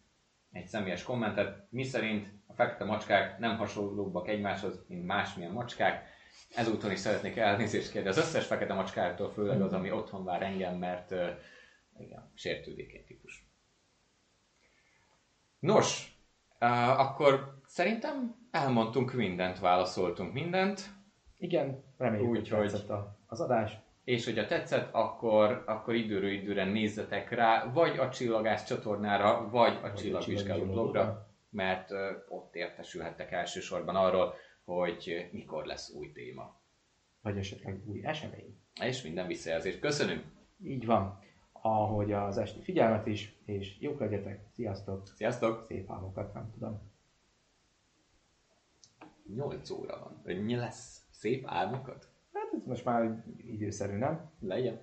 [0.53, 6.05] egy személyes kommentet, miszerint a fekete macskák nem hasonlóbbak egymáshoz, mint másmilyen macskák.
[6.55, 10.75] Ezúton is szeretnék elnézést kérni az összes fekete macskától, főleg az, ami otthon vár engem,
[10.75, 11.15] mert
[12.01, 13.47] igen, sértődékeny típus.
[15.59, 16.17] Nos,
[16.61, 20.95] uh, akkor szerintem elmondtunk mindent, válaszoltunk mindent,
[21.39, 23.79] Igen, reméljük, Úgy, hogy tetszett a, az adás.
[24.05, 29.93] és hogyha tetszett, akkor, akkor időről időre nézzetek rá, vagy a Csillagás csatornára, vagy a
[29.93, 31.99] Csillagvizsgáló blogra, mert uh,
[32.29, 36.61] ott értesülhettek elsősorban arról, hogy mikor lesz új téma.
[37.21, 38.61] Vagy esetleg új esemény.
[38.81, 40.25] És minden visszajelzést köszönünk!
[40.63, 41.25] Így van.
[41.67, 44.47] Ahogy az esti figyelmet is, és jók legyetek.
[44.55, 45.07] Sziasztok!
[45.07, 45.65] Sziasztok!
[45.69, 46.81] Szép álmokat, nem tudom.
[49.35, 50.23] 8 óra van.
[50.25, 51.07] Ennyi lesz.
[51.11, 52.09] Szép álmokat?
[52.33, 54.31] Hát ez most már időszerű, nem?
[54.41, 54.81] Legyen.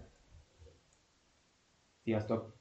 [2.03, 2.55] Sziasztok!